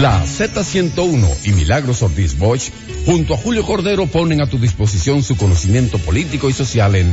La 0.00 0.24
Z101 0.24 1.44
y 1.44 1.52
Milagros 1.52 2.00
Ortiz 2.00 2.38
Bosch, 2.38 2.70
junto 3.04 3.34
a 3.34 3.36
Julio 3.36 3.66
Cordero, 3.66 4.06
ponen 4.06 4.40
a 4.40 4.46
tu 4.46 4.58
disposición 4.58 5.22
su 5.22 5.36
conocimiento 5.36 5.98
político 5.98 6.48
y 6.48 6.54
social 6.54 6.94
en 6.94 7.12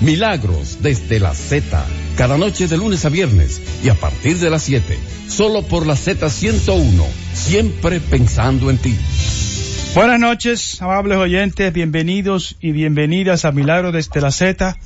Milagros 0.00 0.78
desde 0.80 1.20
la 1.20 1.32
Z, 1.32 1.86
cada 2.16 2.36
noche 2.36 2.66
de 2.66 2.76
lunes 2.76 3.04
a 3.04 3.08
viernes 3.08 3.62
y 3.84 3.88
a 3.88 3.94
partir 3.94 4.38
de 4.38 4.50
las 4.50 4.64
7, 4.64 4.98
solo 5.28 5.62
por 5.62 5.86
la 5.86 5.94
Z101, 5.94 7.04
siempre 7.34 8.00
pensando 8.00 8.68
en 8.68 8.78
ti. 8.78 8.98
Buenas 9.94 10.18
noches, 10.18 10.82
amables 10.82 11.18
oyentes, 11.18 11.72
bienvenidos 11.72 12.56
y 12.60 12.72
bienvenidas 12.72 13.44
a 13.44 13.52
Milagros 13.52 13.92
desde 13.92 14.20
la 14.20 14.32
Z 14.32 14.76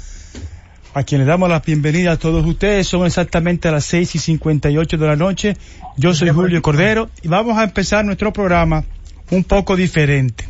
a 0.95 1.02
quien 1.02 1.20
le 1.20 1.27
damos 1.27 1.48
la 1.48 1.61
bienvenida 1.61 2.12
a 2.12 2.16
todos 2.16 2.45
ustedes. 2.46 2.86
Son 2.86 3.07
exactamente 3.07 3.68
a 3.68 3.73
las 3.73 3.84
6 3.86 4.14
y 4.14 4.18
58 4.18 4.96
de 4.96 5.07
la 5.07 5.16
noche. 5.16 5.57
Yo 5.96 6.14
soy 6.14 6.30
Julio 6.30 6.62
Cordero 6.62 7.11
y 7.22 7.29
vamos 7.29 7.58
a 7.58 7.64
empezar 7.64 8.04
nuestro 8.04 8.32
programa 8.32 8.85
un 9.30 9.44
poco 9.44 9.77
diferente. 9.77 10.44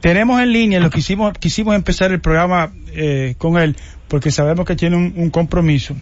Tenemos 0.00 0.40
en 0.40 0.52
línea, 0.52 0.80
lo 0.80 0.90
quisimos, 0.90 1.32
quisimos 1.38 1.74
empezar 1.74 2.12
el 2.12 2.20
programa 2.20 2.72
eh, 2.92 3.34
con 3.36 3.58
él 3.58 3.76
porque 4.06 4.30
sabemos 4.30 4.64
que 4.64 4.74
tiene 4.74 4.96
un, 4.96 5.30
compromiso, 5.30 5.94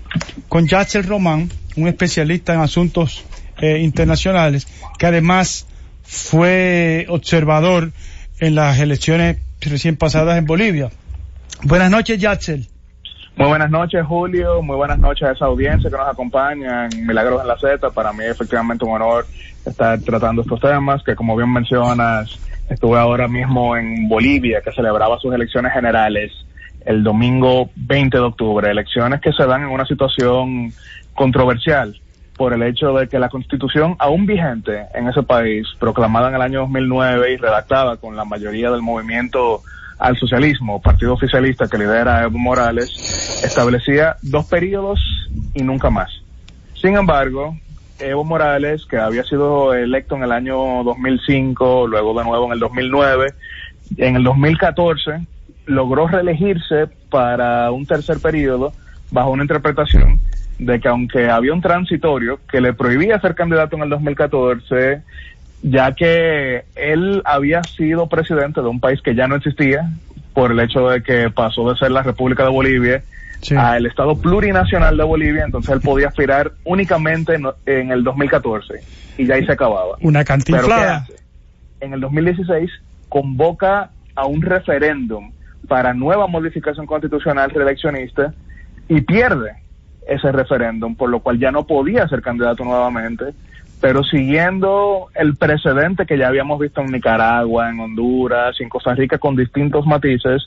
con 0.48 0.66
Yatzel 0.68 1.04
Román, 1.04 1.50
un 1.74 1.88
especialista 1.88 2.54
en 2.54 2.60
asuntos 2.60 3.24
eh, 3.58 3.80
internacionales, 3.80 4.68
que 4.96 5.06
además 5.06 5.66
fue 6.04 7.06
observador 7.08 7.92
en 8.38 8.54
las 8.54 8.78
elecciones 8.78 9.38
recién 9.60 9.96
pasadas 9.96 10.38
en 10.38 10.44
Bolivia. 10.44 10.90
Buenas 11.62 11.90
noches, 11.90 12.20
Yatzel. 12.20 12.68
Muy 13.36 13.48
buenas 13.48 13.70
noches, 13.70 14.02
Julio. 14.06 14.62
Muy 14.62 14.76
buenas 14.76 14.98
noches 14.98 15.28
a 15.28 15.32
esa 15.32 15.44
audiencia 15.44 15.90
que 15.90 15.96
nos 15.96 16.08
acompaña 16.08 16.86
en 16.86 17.06
Milagros 17.06 17.42
en 17.42 17.48
la 17.48 17.58
Z. 17.58 17.90
Para 17.90 18.10
mí 18.14 18.24
efectivamente 18.24 18.86
un 18.86 18.92
honor 18.92 19.26
estar 19.66 20.00
tratando 20.00 20.40
estos 20.40 20.58
temas, 20.58 21.02
que 21.02 21.14
como 21.14 21.36
bien 21.36 21.52
mencionas, 21.52 22.30
estuve 22.70 22.98
ahora 22.98 23.28
mismo 23.28 23.76
en 23.76 24.08
Bolivia, 24.08 24.62
que 24.62 24.72
celebraba 24.72 25.18
sus 25.18 25.34
elecciones 25.34 25.74
generales 25.74 26.32
el 26.86 27.02
domingo 27.02 27.68
20 27.76 28.16
de 28.16 28.22
octubre. 28.22 28.70
Elecciones 28.70 29.20
que 29.20 29.32
se 29.34 29.44
dan 29.44 29.64
en 29.64 29.68
una 29.68 29.84
situación 29.84 30.72
controversial 31.14 31.94
por 32.38 32.54
el 32.54 32.62
hecho 32.62 32.94
de 32.94 33.06
que 33.06 33.18
la 33.18 33.28
constitución 33.28 33.96
aún 33.98 34.24
vigente 34.24 34.86
en 34.94 35.08
ese 35.08 35.22
país, 35.22 35.66
proclamada 35.78 36.30
en 36.30 36.36
el 36.36 36.42
año 36.42 36.60
2009 36.60 37.32
y 37.32 37.36
redactada 37.36 37.98
con 37.98 38.16
la 38.16 38.24
mayoría 38.24 38.70
del 38.70 38.80
movimiento 38.80 39.60
al 39.98 40.16
socialismo, 40.16 40.80
partido 40.80 41.14
oficialista 41.14 41.68
que 41.68 41.78
lidera 41.78 42.22
Evo 42.22 42.38
Morales, 42.38 43.42
establecía 43.44 44.16
dos 44.22 44.46
periodos 44.46 45.00
y 45.54 45.62
nunca 45.62 45.90
más. 45.90 46.10
Sin 46.74 46.96
embargo, 46.96 47.56
Evo 47.98 48.24
Morales, 48.24 48.84
que 48.86 48.98
había 48.98 49.24
sido 49.24 49.72
electo 49.74 50.16
en 50.16 50.24
el 50.24 50.32
año 50.32 50.84
2005, 50.84 51.86
luego 51.86 52.18
de 52.18 52.24
nuevo 52.24 52.46
en 52.46 52.52
el 52.52 52.58
2009, 52.60 53.32
en 53.96 54.16
el 54.16 54.24
2014 54.24 55.26
logró 55.66 56.06
reelegirse 56.06 56.86
para 57.10 57.70
un 57.70 57.86
tercer 57.86 58.18
periodo 58.20 58.72
bajo 59.10 59.30
una 59.30 59.44
interpretación 59.44 60.20
de 60.58 60.80
que 60.80 60.88
aunque 60.88 61.28
había 61.28 61.52
un 61.52 61.60
transitorio 61.60 62.40
que 62.50 62.60
le 62.60 62.72
prohibía 62.72 63.20
ser 63.20 63.34
candidato 63.34 63.76
en 63.76 63.82
el 63.82 63.90
2014, 63.90 65.02
ya 65.62 65.92
que 65.92 66.64
él 66.74 67.22
había 67.24 67.62
sido 67.64 68.08
presidente 68.08 68.60
de 68.60 68.68
un 68.68 68.80
país 68.80 69.00
que 69.02 69.14
ya 69.14 69.26
no 69.26 69.36
existía 69.36 69.90
por 70.32 70.52
el 70.52 70.60
hecho 70.60 70.88
de 70.88 71.02
que 71.02 71.30
pasó 71.30 71.70
de 71.70 71.78
ser 71.78 71.90
la 71.90 72.02
República 72.02 72.44
de 72.44 72.50
Bolivia 72.50 73.02
al 73.56 73.86
Estado 73.86 74.16
plurinacional 74.16 74.96
de 74.96 75.04
Bolivia, 75.04 75.44
entonces 75.44 75.70
él 75.72 75.80
podía 75.80 76.08
aspirar 76.08 76.52
únicamente 76.64 77.38
en, 77.66 77.90
el 77.90 78.02
2014 78.02 78.74
y 79.18 79.26
ya 79.26 79.34
ahí 79.34 79.46
se 79.46 79.52
acababa. 79.52 79.96
Una 80.00 80.24
cantinflada. 80.24 81.06
En 81.80 81.92
el 81.92 82.00
2016 82.00 82.70
convoca 83.08 83.90
a 84.14 84.26
un 84.26 84.42
referéndum 84.42 85.32
para 85.68 85.94
nueva 85.94 86.26
modificación 86.26 86.86
constitucional 86.86 87.50
reeleccionista 87.50 88.32
y 88.88 89.00
pierde 89.02 89.52
ese 90.08 90.32
referéndum, 90.32 90.94
por 90.94 91.10
lo 91.10 91.20
cual 91.20 91.38
ya 91.38 91.50
no 91.50 91.66
podía 91.66 92.08
ser 92.08 92.22
candidato 92.22 92.64
nuevamente 92.64 93.24
pero 93.80 94.02
siguiendo 94.04 95.08
el 95.14 95.36
precedente 95.36 96.06
que 96.06 96.18
ya 96.18 96.28
habíamos 96.28 96.58
visto 96.58 96.80
en 96.80 96.92
Nicaragua, 96.92 97.70
en 97.70 97.80
Honduras, 97.80 98.60
en 98.60 98.68
Costa 98.68 98.94
Rica 98.94 99.18
con 99.18 99.36
distintos 99.36 99.86
matices, 99.86 100.46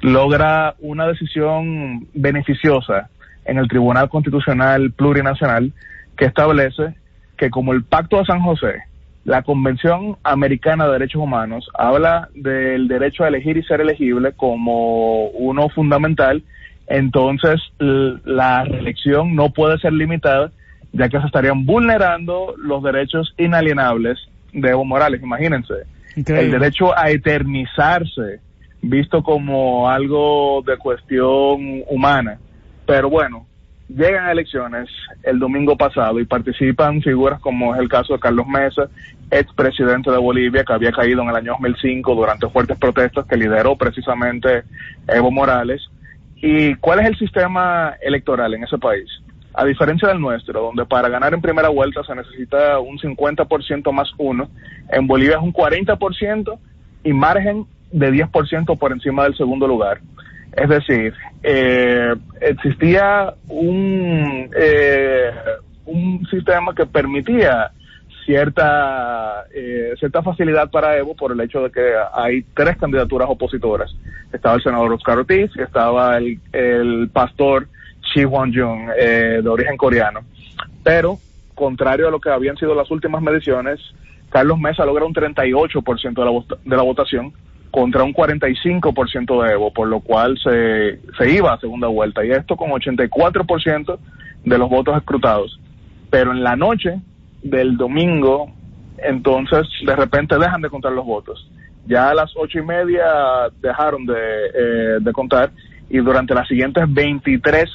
logra 0.00 0.74
una 0.80 1.06
decisión 1.06 2.06
beneficiosa 2.14 3.08
en 3.44 3.58
el 3.58 3.68
Tribunal 3.68 4.08
Constitucional 4.08 4.92
Plurinacional 4.92 5.72
que 6.16 6.26
establece 6.26 6.94
que 7.36 7.50
como 7.50 7.72
el 7.72 7.84
Pacto 7.84 8.18
de 8.18 8.26
San 8.26 8.40
José, 8.42 8.82
la 9.24 9.42
Convención 9.42 10.16
Americana 10.22 10.86
de 10.86 10.92
Derechos 10.92 11.22
Humanos 11.22 11.68
habla 11.74 12.28
del 12.34 12.88
derecho 12.88 13.24
a 13.24 13.28
elegir 13.28 13.56
y 13.56 13.62
ser 13.62 13.80
elegible 13.80 14.32
como 14.32 15.28
uno 15.28 15.68
fundamental, 15.70 16.42
entonces 16.86 17.60
la 17.78 18.64
reelección 18.64 19.34
no 19.34 19.50
puede 19.50 19.78
ser 19.78 19.92
limitada 19.92 20.50
ya 20.92 21.08
que 21.08 21.20
se 21.20 21.26
estarían 21.26 21.66
vulnerando 21.66 22.54
los 22.58 22.82
derechos 22.82 23.34
inalienables 23.38 24.18
de 24.52 24.70
Evo 24.70 24.84
Morales. 24.84 25.22
Imagínense, 25.22 25.74
el 26.16 26.50
derecho 26.50 26.96
a 26.96 27.10
eternizarse, 27.10 28.40
visto 28.82 29.22
como 29.22 29.88
algo 29.88 30.62
de 30.66 30.76
cuestión 30.76 31.82
humana. 31.88 32.38
Pero 32.86 33.08
bueno, 33.08 33.46
llegan 33.88 34.26
a 34.26 34.32
elecciones 34.32 34.88
el 35.22 35.38
domingo 35.38 35.76
pasado 35.76 36.18
y 36.20 36.24
participan 36.24 37.02
figuras 37.02 37.40
como 37.40 37.74
es 37.74 37.80
el 37.80 37.88
caso 37.88 38.14
de 38.14 38.20
Carlos 38.20 38.46
Mesa, 38.46 38.88
expresidente 39.30 40.10
de 40.10 40.18
Bolivia, 40.18 40.64
que 40.64 40.72
había 40.72 40.92
caído 40.92 41.22
en 41.22 41.28
el 41.28 41.36
año 41.36 41.52
2005 41.52 42.14
durante 42.14 42.48
fuertes 42.48 42.78
protestas 42.78 43.26
que 43.26 43.36
lideró 43.36 43.76
precisamente 43.76 44.64
Evo 45.06 45.30
Morales. 45.30 45.88
¿Y 46.36 46.74
cuál 46.76 47.00
es 47.00 47.06
el 47.06 47.18
sistema 47.18 47.94
electoral 48.00 48.54
en 48.54 48.64
ese 48.64 48.78
país? 48.78 49.08
A 49.54 49.64
diferencia 49.64 50.08
del 50.08 50.20
nuestro, 50.20 50.62
donde 50.62 50.84
para 50.86 51.08
ganar 51.08 51.34
en 51.34 51.40
primera 51.40 51.68
vuelta 51.68 52.02
se 52.04 52.14
necesita 52.14 52.78
un 52.78 52.98
50% 52.98 53.92
más 53.92 54.10
uno, 54.18 54.48
en 54.90 55.06
Bolivia 55.06 55.36
es 55.36 55.42
un 55.42 55.52
40% 55.52 56.58
y 57.04 57.12
margen 57.12 57.66
de 57.90 58.12
10% 58.12 58.78
por 58.78 58.92
encima 58.92 59.24
del 59.24 59.36
segundo 59.36 59.66
lugar. 59.66 60.00
Es 60.52 60.68
decir, 60.68 61.14
eh, 61.42 62.14
existía 62.40 63.34
un, 63.48 64.50
eh, 64.56 65.30
un 65.86 66.26
sistema 66.30 66.74
que 66.74 66.86
permitía 66.86 67.70
cierta 68.24 69.44
eh, 69.54 69.94
cierta 69.98 70.22
facilidad 70.22 70.70
para 70.70 70.96
Evo 70.96 71.14
por 71.14 71.32
el 71.32 71.40
hecho 71.40 71.62
de 71.62 71.70
que 71.70 71.94
hay 72.12 72.42
tres 72.54 72.76
candidaturas 72.76 73.28
opositoras. 73.30 73.90
Estaba 74.32 74.56
el 74.56 74.62
senador 74.62 74.92
Oscar 74.92 75.18
Ortiz, 75.18 75.50
estaba 75.56 76.18
el, 76.18 76.38
el 76.52 77.08
pastor 77.12 77.68
Eh, 78.14 79.40
de 79.42 79.48
origen 79.48 79.76
coreano. 79.76 80.20
Pero, 80.82 81.18
contrario 81.54 82.08
a 82.08 82.10
lo 82.10 82.20
que 82.20 82.30
habían 82.30 82.56
sido 82.56 82.74
las 82.74 82.90
últimas 82.90 83.22
mediciones, 83.22 83.80
Carlos 84.30 84.58
Mesa 84.58 84.84
logra 84.84 85.04
un 85.04 85.14
38% 85.14 86.14
de 86.14 86.24
la, 86.24 86.56
de 86.64 86.76
la 86.76 86.82
votación 86.82 87.32
contra 87.70 88.02
un 88.02 88.12
45% 88.12 89.42
de 89.42 89.52
Evo, 89.52 89.72
por 89.72 89.88
lo 89.88 90.00
cual 90.00 90.38
se, 90.42 91.00
se 91.16 91.30
iba 91.30 91.52
a 91.52 91.60
segunda 91.60 91.86
vuelta. 91.86 92.24
Y 92.24 92.30
esto 92.30 92.56
con 92.56 92.70
84% 92.70 93.98
de 94.44 94.58
los 94.58 94.68
votos 94.68 94.96
escrutados. 94.96 95.60
Pero 96.10 96.32
en 96.32 96.42
la 96.42 96.56
noche 96.56 97.00
del 97.42 97.76
domingo, 97.76 98.50
entonces 98.98 99.68
de 99.84 99.94
repente 99.94 100.36
dejan 100.36 100.62
de 100.62 100.70
contar 100.70 100.92
los 100.92 101.06
votos. 101.06 101.48
Ya 101.86 102.10
a 102.10 102.14
las 102.14 102.32
ocho 102.36 102.58
y 102.58 102.62
media 102.62 103.04
dejaron 103.60 104.04
de, 104.04 104.14
eh, 104.14 104.98
de 105.00 105.12
contar 105.12 105.50
y 105.88 105.98
durante 105.98 106.34
las 106.34 106.46
siguientes 106.46 106.84
23 106.88 107.70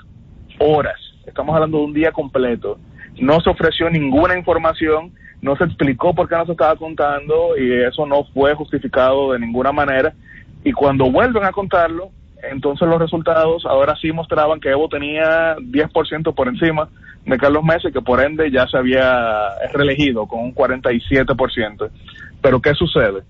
horas, 0.59 0.99
estamos 1.25 1.55
hablando 1.55 1.79
de 1.79 1.83
un 1.85 1.93
día 1.93 2.11
completo, 2.11 2.77
no 3.19 3.39
se 3.41 3.49
ofreció 3.49 3.89
ninguna 3.89 4.38
información, 4.38 5.13
no 5.41 5.55
se 5.55 5.63
explicó 5.63 6.13
por 6.13 6.28
qué 6.28 6.35
no 6.35 6.46
se 6.46 6.53
estaba 6.53 6.75
contando 6.75 7.57
y 7.57 7.84
eso 7.84 8.05
no 8.05 8.23
fue 8.34 8.53
justificado 8.55 9.34
de 9.34 9.40
ninguna 9.40 9.72
manera. 9.72 10.13
Y 10.63 10.72
cuando 10.72 11.11
vuelven 11.11 11.46
a 11.46 11.52
contarlo, 11.52 12.09
entonces 12.52 12.87
los 12.87 12.99
resultados 12.99 13.66
ahora 13.66 13.96
sí 14.02 14.11
mostraban 14.11 14.59
que 14.59 14.69
Evo 14.69 14.90
tenía 14.90 15.55
10% 15.57 16.34
por 16.34 16.47
encima 16.47 16.90
de 17.25 17.37
Carlos 17.37 17.63
Mesa 17.63 17.90
y 17.90 17.91
que 17.91 18.02
por 18.02 18.22
ende 18.22 18.52
ya 18.52 18.67
se 18.67 18.78
había 18.78 19.49
reelegido 19.73 20.28
con 20.28 20.41
un 20.41 20.53
47%. 20.53 21.90
Pero 22.41 22.61
¿qué 22.61 22.73
sucede? 22.73 23.22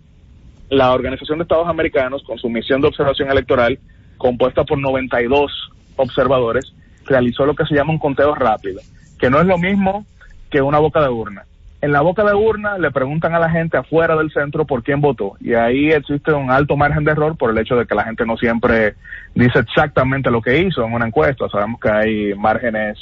La 0.69 0.93
Organización 0.93 1.37
de 1.37 1.43
Estados 1.43 1.67
Americanos, 1.67 2.23
con 2.23 2.37
su 2.37 2.49
misión 2.49 2.81
de 2.81 2.87
observación 2.87 3.29
electoral, 3.29 3.79
compuesta 4.17 4.63
por 4.63 4.79
92 4.79 5.51
observadores, 5.95 6.73
realizó 7.05 7.45
lo 7.45 7.55
que 7.55 7.65
se 7.65 7.75
llama 7.75 7.93
un 7.93 7.99
conteo 7.99 8.35
rápido, 8.35 8.81
que 9.19 9.29
no 9.29 9.39
es 9.39 9.45
lo 9.45 9.57
mismo 9.57 10.05
que 10.49 10.61
una 10.61 10.79
boca 10.79 11.01
de 11.01 11.09
urna. 11.09 11.43
En 11.81 11.91
la 11.91 12.01
boca 12.01 12.23
de 12.23 12.33
urna 12.33 12.77
le 12.77 12.89
preguntan 12.89 13.35
a 13.35 13.39
la 13.39 13.49
gente 13.49 13.77
afuera 13.77 14.15
del 14.15 14.31
centro 14.31 14.65
por 14.65 14.81
quién 14.81 15.01
votó 15.01 15.33
y 15.39 15.53
ahí 15.53 15.91
existe 15.91 16.33
un 16.33 16.49
alto 16.49 16.75
margen 16.75 17.03
de 17.03 17.11
error 17.11 17.37
por 17.37 17.51
el 17.51 17.57
hecho 17.59 17.75
de 17.75 17.85
que 17.85 17.93
la 17.93 18.05
gente 18.05 18.25
no 18.25 18.37
siempre 18.37 18.95
dice 19.35 19.59
exactamente 19.59 20.31
lo 20.31 20.41
que 20.41 20.61
hizo 20.61 20.83
en 20.83 20.93
una 20.93 21.05
encuesta. 21.05 21.47
Sabemos 21.49 21.79
que 21.79 21.89
hay 21.89 22.33
márgenes 22.33 22.97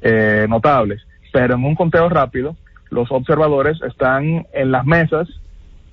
eh, 0.00 0.46
notables, 0.48 1.02
pero 1.30 1.56
en 1.56 1.64
un 1.64 1.74
conteo 1.74 2.08
rápido 2.08 2.56
los 2.90 3.10
observadores 3.10 3.80
están 3.82 4.46
en 4.52 4.70
las 4.70 4.86
mesas 4.86 5.28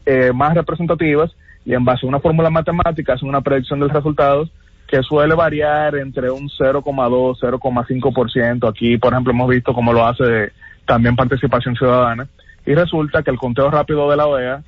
eh, 0.05 0.31
más 0.33 0.53
representativas 0.53 1.31
y 1.65 1.73
en 1.73 1.83
base 1.83 2.05
a 2.05 2.09
una 2.09 2.19
fórmula 2.19 2.49
matemática 2.49 3.13
hacen 3.13 3.29
una 3.29 3.41
predicción 3.41 3.79
de 3.79 3.87
los 3.87 3.95
resultados 3.95 4.49
que 4.89 5.03
suele 5.03 5.35
variar 5.35 5.95
entre 5.95 6.31
un 6.31 6.49
0,2, 6.49 7.37
0,5%. 7.39 8.69
Aquí, 8.69 8.97
por 8.97 9.13
ejemplo, 9.13 9.31
hemos 9.31 9.49
visto 9.49 9.73
cómo 9.73 9.93
lo 9.93 10.05
hace 10.05 10.51
también 10.85 11.15
Participación 11.15 11.75
Ciudadana. 11.75 12.27
Y 12.65 12.73
resulta 12.73 13.21
que 13.21 13.29
el 13.31 13.37
conteo 13.37 13.69
rápido 13.69 14.09
de 14.09 14.17
la 14.17 14.25
OEA 14.25 14.63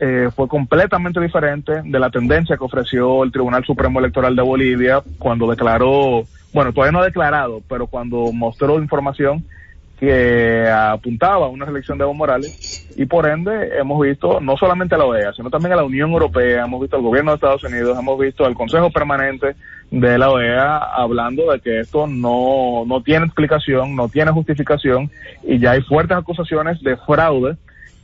eh, 0.00 0.28
fue 0.34 0.48
completamente 0.48 1.20
diferente 1.20 1.80
de 1.82 1.98
la 1.98 2.10
tendencia 2.10 2.56
que 2.56 2.64
ofreció 2.64 3.24
el 3.24 3.32
Tribunal 3.32 3.64
Supremo 3.64 4.00
Electoral 4.00 4.36
de 4.36 4.42
Bolivia 4.42 5.02
cuando 5.18 5.48
declaró, 5.48 6.24
bueno, 6.52 6.72
todavía 6.72 6.92
no 6.92 7.00
ha 7.00 7.04
declarado, 7.04 7.62
pero 7.68 7.86
cuando 7.86 8.32
mostró 8.32 8.78
información 8.78 9.44
que 9.98 10.68
apuntaba 10.68 11.46
a 11.46 11.48
una 11.48 11.66
selección 11.66 11.98
de 11.98 12.04
Evo 12.04 12.14
Morales 12.14 12.86
y 12.96 13.06
por 13.06 13.28
ende 13.28 13.78
hemos 13.78 14.00
visto 14.00 14.40
no 14.40 14.56
solamente 14.56 14.94
a 14.94 14.98
la 14.98 15.06
OEA, 15.06 15.32
sino 15.32 15.50
también 15.50 15.72
a 15.72 15.76
la 15.76 15.84
Unión 15.84 16.10
Europea, 16.10 16.64
hemos 16.64 16.80
visto 16.80 16.96
al 16.96 17.02
gobierno 17.02 17.30
de 17.30 17.36
Estados 17.36 17.64
Unidos, 17.64 17.98
hemos 17.98 18.18
visto 18.18 18.44
al 18.44 18.54
Consejo 18.54 18.90
Permanente 18.90 19.54
de 19.90 20.18
la 20.18 20.30
OEA 20.30 20.78
hablando 20.78 21.52
de 21.52 21.60
que 21.60 21.80
esto 21.80 22.06
no, 22.06 22.84
no 22.86 23.02
tiene 23.02 23.26
explicación, 23.26 23.94
no 23.94 24.08
tiene 24.08 24.32
justificación 24.32 25.10
y 25.44 25.58
ya 25.58 25.72
hay 25.72 25.82
fuertes 25.82 26.16
acusaciones 26.16 26.82
de 26.82 26.96
fraude 26.96 27.56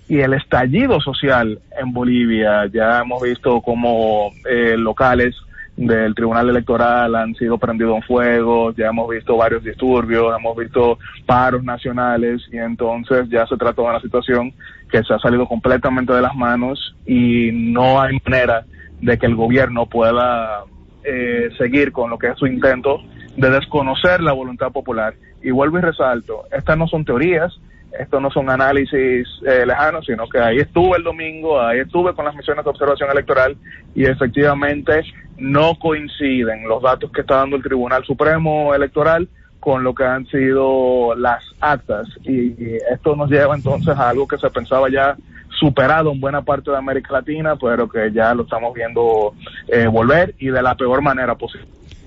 y 0.08 0.20
el 0.20 0.34
estallido 0.34 1.00
social 1.00 1.60
en 1.81 1.92
Bolivia. 1.92 2.66
Ya 2.72 3.00
hemos 3.00 3.22
visto 3.22 3.60
como 3.60 4.32
eh, 4.48 4.76
locales 4.76 5.37
del 5.76 6.14
Tribunal 6.14 6.50
Electoral 6.50 7.14
han 7.14 7.34
sido 7.34 7.56
prendidos 7.56 7.96
en 7.96 8.02
fuego, 8.02 8.72
ya 8.72 8.88
hemos 8.88 9.08
visto 9.08 9.37
varios 9.37 9.64
disturbios, 9.64 10.34
hemos 10.38 10.56
visto 10.56 10.99
paros 11.26 11.64
nacionales 11.64 12.43
y 12.52 12.58
entonces 12.58 13.28
ya 13.31 13.46
se 13.46 13.56
trató 13.56 13.82
de 13.82 13.88
una 13.88 14.00
situación 14.00 14.52
que 14.90 15.02
se 15.02 15.14
ha 15.14 15.19
salido 15.19 15.46
completamente 15.46 16.12
de 16.12 16.20
las 16.20 16.34
manos 16.34 16.94
y 17.06 17.50
no 17.52 18.00
hay 18.00 18.19
manera 18.25 18.64
de 19.00 19.19
que 19.19 19.26
el 19.26 19.34
gobierno 19.34 19.87
pueda 19.87 20.64
eh, 21.05 21.49
seguir 21.56 21.93
con 21.93 22.11
lo 22.11 22.19
que 22.19 22.28
es 22.28 22.38
su 22.38 22.46
intento 22.46 23.00
de 23.37 23.50
desconocer 23.50 24.20
la 24.20 24.32
voluntad 24.32 24.70
popular. 24.73 25.14
Y 25.43 25.50
vuelvo 25.50 25.78
y 25.78 25.81
resalto, 25.81 26.44
estas 26.52 26.76
no 26.76 26.87
son 26.88 27.05
teorías, 27.05 27.58
estos 27.98 28.22
no 28.22 28.31
son 28.31 28.48
análisis 28.50 29.26
eh, 29.46 29.64
lejanos, 29.66 30.06
sino 30.06 30.28
que 30.28 30.38
ahí 30.38 30.58
estuve 30.58 30.98
el 30.98 31.02
domingo, 31.02 31.60
ahí 31.60 31.81
estuve 31.81 32.14
con 32.14 32.25
las 32.25 32.34
misiones 32.34 32.64
de 32.64 32.70
observación 32.70 33.10
electoral 33.10 33.56
y 33.94 34.04
efectivamente 34.04 35.02
no 35.38 35.78
coinciden 35.78 36.69
los 36.69 36.82
datos 36.82 37.10
que 37.12 37.22
está 37.22 37.37
dando 37.37 37.56
el 37.56 37.62
Tribunal 37.62 38.04
Supremo 38.04 38.75
Electoral 38.75 39.28
con 39.58 39.84
lo 39.84 39.94
que 39.94 40.04
han 40.04 40.26
sido 40.26 41.14
las 41.14 41.44
actas 41.60 42.08
y, 42.25 42.54
esto 42.92 43.14
nos 43.16 43.31
lleva 43.31 43.54
entonces 43.54 43.96
a 43.96 44.08
algo 44.08 44.26
que 44.26 44.38
se 44.38 44.48
pensaba 44.50 44.88
ya 44.90 45.16
superado 45.58 46.12
en 46.12 46.20
buena 46.20 46.42
parte 46.42 46.70
de 46.70 46.76
América 46.76 47.12
Latina, 47.12 47.56
pero 47.56 47.88
que 47.88 48.10
ya 48.12 48.32
lo 48.34 48.44
estamos 48.44 48.72
viendo 48.72 49.34
eh, 49.69 49.87
volver 49.87 50.34
y 50.38 50.48
de 50.48 50.62
la 50.62 50.75
peor 50.75 51.02
manera 51.02 51.34
posible. 51.34 51.66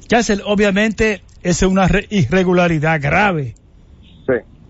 Yassel, 0.09 0.41
obviamente 0.45 1.21
es 1.43 1.61
una 1.61 1.87
irregularidad 2.09 2.99
grave. 3.01 3.55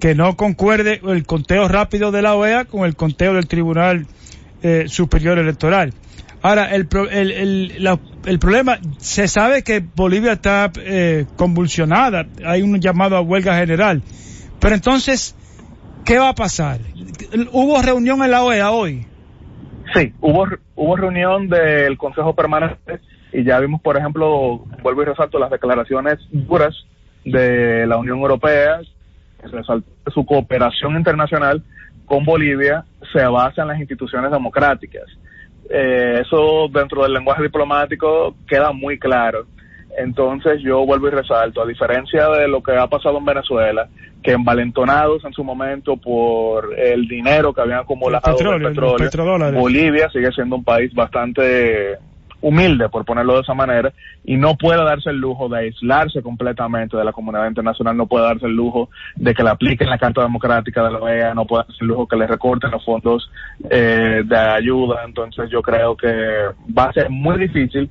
Que 0.04 0.16
no 0.16 0.36
concuerde 0.36 1.00
el 1.08 1.26
conteo 1.26 1.70
rápido 1.70 2.12
de 2.12 2.22
la 2.22 2.36
OEA 2.36 2.66
con 2.66 2.84
el 2.84 2.94
conteo 2.94 3.36
del 3.36 3.48
Tribunal 3.48 4.06
eh, 4.62 4.84
Superior 4.88 5.40
Electoral. 5.40 5.94
Ahora, 6.42 6.76
el, 6.76 6.90
el, 7.10 7.32
el, 7.32 8.00
el, 8.26 8.40
problema, 8.40 8.80
se 8.98 9.30
sabe 9.30 9.64
que 9.64 9.80
Bolivia 9.80 10.34
está 10.34 10.70
eh, 10.76 11.26
convulsionada, 11.38 12.26
hay 12.46 12.64
un 12.64 12.82
llamado 12.82 13.16
a 13.16 13.22
huelga 13.22 13.56
general, 13.56 14.02
pero 14.60 14.76
entonces, 14.76 15.38
¿qué 16.04 16.20
va 16.20 16.28
a 16.28 16.36
pasar? 16.36 16.82
¿Hubo 17.54 17.82
reunión 17.82 18.22
en 18.24 18.32
la 18.32 18.44
OEA 18.44 18.72
hoy? 18.72 19.08
Sí, 19.96 20.12
hubo, 20.20 20.48
hubo 20.76 20.98
reunión 20.98 21.48
del 21.48 21.98
Consejo 21.98 22.36
Permanente 22.36 23.00
y 23.32 23.46
ya 23.46 23.58
vimos, 23.62 23.82
por 23.82 23.96
ejemplo, 23.96 24.66
vuelvo 24.82 25.04
y 25.04 25.06
resalto 25.06 25.40
las 25.40 25.50
declaraciones 25.50 26.20
duras 26.30 26.76
de 27.24 27.88
la 27.88 27.96
Unión 27.96 28.20
Europea, 28.20 28.82
su 30.14 30.26
cooperación 30.26 30.96
internacional 30.96 31.64
con 32.06 32.26
Bolivia 32.26 32.84
se 33.12 33.26
basa 33.26 33.62
en 33.62 33.70
las 33.70 33.80
instituciones 33.80 34.32
democráticas. 34.32 35.04
Eh, 35.70 36.22
eso 36.22 36.68
dentro 36.68 37.04
del 37.04 37.14
lenguaje 37.14 37.44
diplomático 37.44 38.36
queda 38.48 38.72
muy 38.72 39.00
claro. 39.00 39.46
Entonces 39.98 40.62
yo 40.62 40.86
vuelvo 40.86 41.08
y 41.08 41.12
resalto, 41.12 41.62
a 41.62 41.68
diferencia 41.68 42.28
de 42.30 42.48
lo 42.48 42.62
que 42.64 42.76
ha 42.76 42.88
pasado 42.88 43.18
en 43.20 43.26
Venezuela, 43.26 43.88
que 44.24 44.32
envalentonados 44.32 45.24
en 45.26 45.34
su 45.34 45.44
momento 45.44 45.98
por 45.98 46.78
el 46.78 47.08
dinero 47.08 47.54
que 47.54 47.62
habían 47.62 47.80
acumulado 47.80 48.24
el 48.32 48.64
petróleo, 48.64 49.52
Bolivia 49.60 50.10
sigue 50.10 50.32
siendo 50.32 50.56
un 50.56 50.64
país 50.64 50.94
bastante 50.94 51.98
humilde, 52.44 52.90
por 52.90 53.06
ponerlo 53.06 53.36
de 53.36 53.42
esa 53.42 53.54
manera, 53.54 53.92
y 54.24 54.36
no 54.36 54.56
puede 54.56 54.84
darse 54.84 55.10
el 55.10 55.18
lujo 55.18 55.48
de 55.50 55.60
aislarse 55.60 56.22
completamente 56.22 56.98
de 56.98 57.04
la 57.04 57.14
comunidad 57.14 57.48
internacional, 57.48 57.96
no 57.96 58.06
puede 58.06 58.26
darse 58.26 58.46
el 58.46 58.56
lujo 58.56 58.90
de 59.16 59.34
que 59.34 59.44
le 59.44 59.50
apliquen 59.50 59.90
la 59.90 59.98
Carta 59.98 60.22
Democrática 60.22 60.84
de 60.84 60.92
la 60.92 61.00
OEA, 61.00 61.34
no 61.34 61.46
puede 61.46 61.64
darse 61.64 61.78
el 61.82 61.88
lujo 61.88 62.08
que 62.08 62.18
le 62.18 62.28
recorten 62.28 62.72
los 62.72 62.84
fondos 62.84 63.32
eh, 63.70 64.24
de 64.26 64.38
ayuda. 64.38 65.04
Entonces 65.06 65.50
yo 65.50 65.62
creo 65.62 65.96
que 65.96 66.12
va 66.78 66.86
a 66.86 66.94
ser 66.94 67.10
muy 67.10 67.40
difícil 67.40 67.90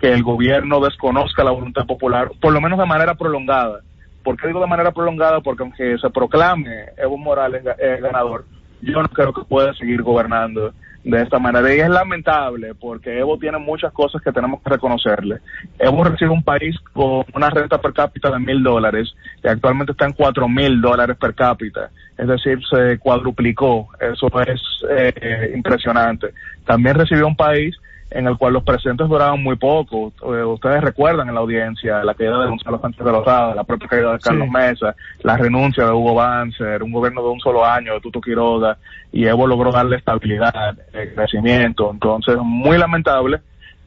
que 0.00 0.12
el 0.12 0.24
gobierno 0.24 0.80
desconozca 0.80 1.44
la 1.44 1.52
voluntad 1.52 1.86
popular, 1.86 2.32
por 2.40 2.52
lo 2.52 2.60
menos 2.60 2.78
de 2.78 2.86
manera 2.86 3.14
prolongada. 3.14 3.80
¿Por 4.24 4.36
qué 4.36 4.48
digo 4.48 4.60
de 4.60 4.66
manera 4.66 4.90
prolongada? 4.90 5.40
Porque 5.40 5.62
aunque 5.62 5.96
se 5.98 6.10
proclame 6.10 6.86
Evo 6.96 7.16
Morales 7.16 7.62
eh, 7.78 7.98
ganador, 8.00 8.44
yo 8.80 9.00
no 9.00 9.08
creo 9.08 9.32
que 9.32 9.44
pueda 9.44 9.72
seguir 9.74 10.02
gobernando 10.02 10.74
de 11.04 11.22
esta 11.22 11.38
manera. 11.38 11.74
Y 11.74 11.80
es 11.80 11.88
lamentable 11.88 12.74
porque 12.74 13.18
Evo 13.18 13.38
tiene 13.38 13.58
muchas 13.58 13.92
cosas 13.92 14.22
que 14.22 14.32
tenemos 14.32 14.62
que 14.62 14.70
reconocerle. 14.70 15.38
Evo 15.78 16.04
recibe 16.04 16.30
un 16.30 16.42
país 16.42 16.76
con 16.92 17.24
una 17.34 17.50
renta 17.50 17.78
per 17.78 17.92
cápita 17.92 18.30
de 18.30 18.38
mil 18.38 18.62
dólares 18.62 19.12
y 19.42 19.48
actualmente 19.48 19.92
está 19.92 20.06
en 20.06 20.12
cuatro 20.12 20.48
mil 20.48 20.80
dólares 20.80 21.16
per 21.16 21.34
cápita. 21.34 21.90
Es 22.16 22.28
decir, 22.28 22.58
se 22.70 22.98
cuadruplicó. 22.98 23.88
Eso 24.00 24.28
es 24.42 24.60
eh, 24.90 25.52
impresionante. 25.54 26.28
También 26.64 26.96
recibió 26.96 27.26
un 27.26 27.36
país 27.36 27.76
en 28.14 28.26
el 28.26 28.36
cual 28.36 28.52
los 28.54 28.62
presidentes 28.62 29.08
duraban 29.08 29.42
muy 29.42 29.56
poco. 29.56 30.12
Eh, 30.22 30.44
ustedes 30.44 30.82
recuerdan 30.82 31.28
en 31.28 31.34
la 31.34 31.40
audiencia 31.40 32.04
la 32.04 32.14
caída 32.14 32.40
de 32.40 32.48
Gonzalo 32.48 32.80
Sánchez 32.80 33.04
de 33.04 33.10
Rosada, 33.10 33.54
la 33.54 33.64
propia 33.64 33.88
caída 33.88 34.12
de 34.12 34.18
Carlos 34.18 34.48
Mesa, 34.48 34.94
la 35.22 35.36
renuncia 35.36 35.84
de 35.84 35.92
Hugo 35.92 36.14
Banzer, 36.14 36.82
un 36.82 36.92
gobierno 36.92 37.22
de 37.22 37.28
un 37.28 37.40
solo 37.40 37.64
año 37.64 37.94
de 37.94 38.00
Tuto 38.00 38.20
Quiroga, 38.20 38.76
y 39.12 39.26
Evo 39.26 39.46
logró 39.46 39.72
darle 39.72 39.96
estabilidad, 39.96 40.76
eh, 40.92 41.12
crecimiento. 41.14 41.90
Entonces, 41.90 42.36
muy 42.42 42.78
lamentable 42.78 43.40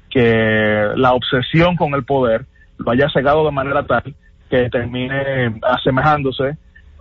que 0.10 0.88
la 0.96 1.14
obsesión 1.14 1.76
con 1.76 1.94
el 1.94 2.06
poder 2.06 2.46
lo 2.78 2.92
haya 2.92 3.10
cegado 3.10 3.46
de 3.46 3.52
manera 3.52 3.84
tal 3.86 4.16
que 4.50 4.70
termine 4.70 5.60
asemejándose 5.62 6.58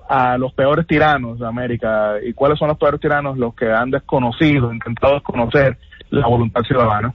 a 0.08 0.36
los 0.38 0.52
peores 0.52 0.86
tiranos 0.86 1.38
de 1.38 1.46
América. 1.46 2.14
¿Y 2.22 2.32
cuáles 2.32 2.58
son 2.58 2.68
los 2.68 2.78
peores 2.78 3.00
tiranos? 3.00 3.38
Los 3.38 3.54
que 3.54 3.70
han 3.70 3.90
desconocido, 3.90 4.72
intentado 4.72 5.14
desconocer 5.14 5.78
la 6.20 6.28
voluntad 6.28 6.62
ciudadana. 6.62 7.14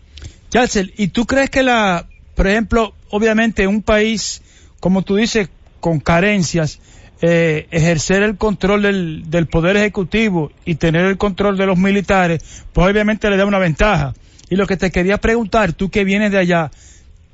¿y 0.98 1.08
tú 1.10 1.26
crees 1.26 1.50
que 1.50 1.64
la, 1.64 2.06
por 2.36 2.48
ejemplo, 2.48 2.94
obviamente 3.10 3.68
un 3.68 3.82
país, 3.82 4.42
como 4.80 5.04
tú 5.04 5.16
dices, 5.16 5.50
con 5.80 6.00
carencias, 6.00 6.80
eh, 7.22 7.68
ejercer 7.72 8.24
el 8.24 8.38
control 8.38 8.82
del, 8.82 9.30
del 9.30 9.48
poder 9.48 9.78
ejecutivo 9.78 10.52
y 10.66 10.76
tener 10.76 11.06
el 11.06 11.18
control 11.18 11.58
de 11.58 11.66
los 11.66 11.78
militares, 11.78 12.66
pues 12.74 12.90
obviamente 12.90 13.30
le 13.30 13.38
da 13.38 13.46
una 13.46 13.60
ventaja. 13.60 14.14
Y 14.50 14.56
lo 14.56 14.66
que 14.66 14.78
te 14.78 14.92
quería 14.92 15.18
preguntar, 15.18 15.74
tú 15.74 15.90
que 15.90 16.04
vienes 16.04 16.32
de 16.32 16.40
allá, 16.40 16.72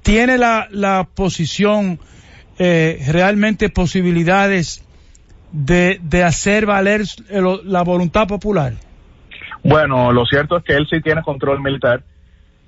¿tiene 0.02 0.38
la, 0.38 0.68
la 0.72 1.08
posición 1.14 2.00
eh, 2.60 3.04
realmente 3.08 3.70
posibilidades 3.70 4.84
de, 5.52 6.00
de 6.02 6.24
hacer 6.24 6.66
valer 6.66 7.04
la 7.64 7.84
voluntad 7.84 8.28
popular? 8.28 8.74
Bueno, 9.68 10.12
lo 10.12 10.28
cierto 10.28 10.58
es 10.58 10.64
que 10.64 10.74
él 10.74 10.86
sí 10.88 11.02
tiene 11.02 11.24
control 11.24 11.60
militar, 11.60 12.04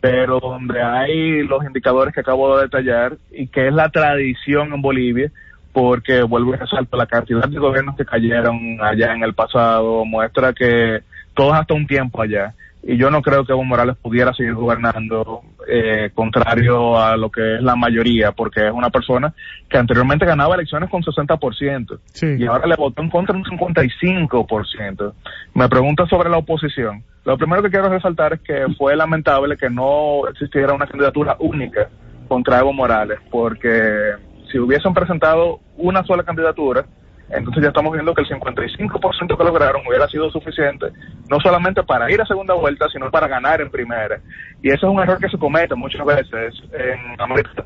pero 0.02 0.40
donde 0.40 0.82
hay 0.82 1.44
los 1.44 1.64
indicadores 1.64 2.12
que 2.12 2.22
acabo 2.22 2.58
de 2.58 2.64
detallar 2.64 3.18
y 3.32 3.46
que 3.46 3.68
es 3.68 3.74
la 3.74 3.90
tradición 3.90 4.74
en 4.74 4.82
Bolivia, 4.82 5.32
porque 5.74 6.24
vuelvo 6.24 6.56
a 6.56 6.58
resaltar 6.58 6.98
la 6.98 7.06
cantidad 7.06 7.48
de 7.48 7.60
gobiernos 7.60 7.96
que 7.96 8.04
cayeron 8.04 8.80
allá 8.82 9.14
en 9.14 9.22
el 9.22 9.36
pasado, 9.36 10.06
muestra 10.06 10.54
que 10.54 11.04
todos 11.36 11.54
hasta 11.54 11.76
un 11.76 11.86
tiempo 11.86 12.20
allá 12.20 12.56
y 12.90 12.96
yo 12.96 13.12
no 13.12 13.22
creo 13.22 13.44
que 13.44 13.52
Evo 13.52 13.66
Morales 13.66 13.98
pudiera 14.02 14.34
seguir 14.34 14.54
gobernando 14.54 15.42
eh, 15.68 16.10
contrario 16.14 16.98
a 16.98 17.18
lo 17.18 17.30
que 17.30 17.56
es 17.56 17.62
la 17.62 17.76
mayoría, 17.76 18.32
porque 18.32 18.66
es 18.66 18.72
una 18.72 18.90
persona 18.90 19.34
que 19.70 19.78
anteriormente 19.78 20.26
ganaba 20.26 20.56
elecciones 20.56 20.90
con 20.90 21.04
60% 21.04 22.40
y 22.40 22.46
ahora 22.46 22.66
le 22.66 22.78
votó 22.78 23.02
en 23.02 23.10
contra 23.10 23.36
un 23.36 23.44
55%. 23.44 25.14
Me 25.54 25.68
pregunta 25.68 26.08
sobre 26.08 26.30
la 26.30 26.38
oposición. 26.38 27.04
Lo 27.26 27.38
primero 27.38 27.62
que 27.62 27.70
quiero 27.70 27.90
resaltar 27.90 28.36
es 28.36 28.40
que 28.40 28.66
fue 28.78 28.96
lamentable 28.96 29.58
que 29.58 29.70
no 29.70 30.26
existiera 30.30 30.74
una 30.74 30.88
candidatura 30.88 31.36
única 31.40 31.90
contra 32.30 32.60
Evo 32.60 32.72
Morales, 32.72 33.20
porque 33.30 34.14
si 34.50 34.60
hubiesen 34.60 34.94
presentado 34.94 35.60
una 35.76 36.06
sola 36.06 36.24
candidatura, 36.24 36.86
Entonces 37.30 37.62
ya 37.62 37.70
estamos 37.70 37.92
viendo 37.92 38.14
que 38.14 38.22
el 38.22 38.28
55% 38.30 39.38
que 39.38 39.44
lograron 39.44 39.86
hubiera 39.86 40.08
sido 40.08 40.30
suficiente, 40.32 40.88
no 41.30 41.40
solamente 41.42 41.84
para 41.84 42.10
ir 42.12 42.22
a 42.22 42.26
segunda 42.26 42.54
vuelta, 42.54 42.88
sino 42.92 43.12
para 43.12 43.28
ganar 43.28 43.60
en 43.62 43.70
primera. 43.70 44.20
Y 44.64 44.70
eso 44.70 44.88
es 44.88 44.94
un 44.94 45.02
error 45.02 45.20
que 45.20 45.30
se 45.30 45.38
comete 45.38 45.76
muchas 45.76 46.06
veces 46.06 46.56
en 46.72 47.20
América, 47.20 47.66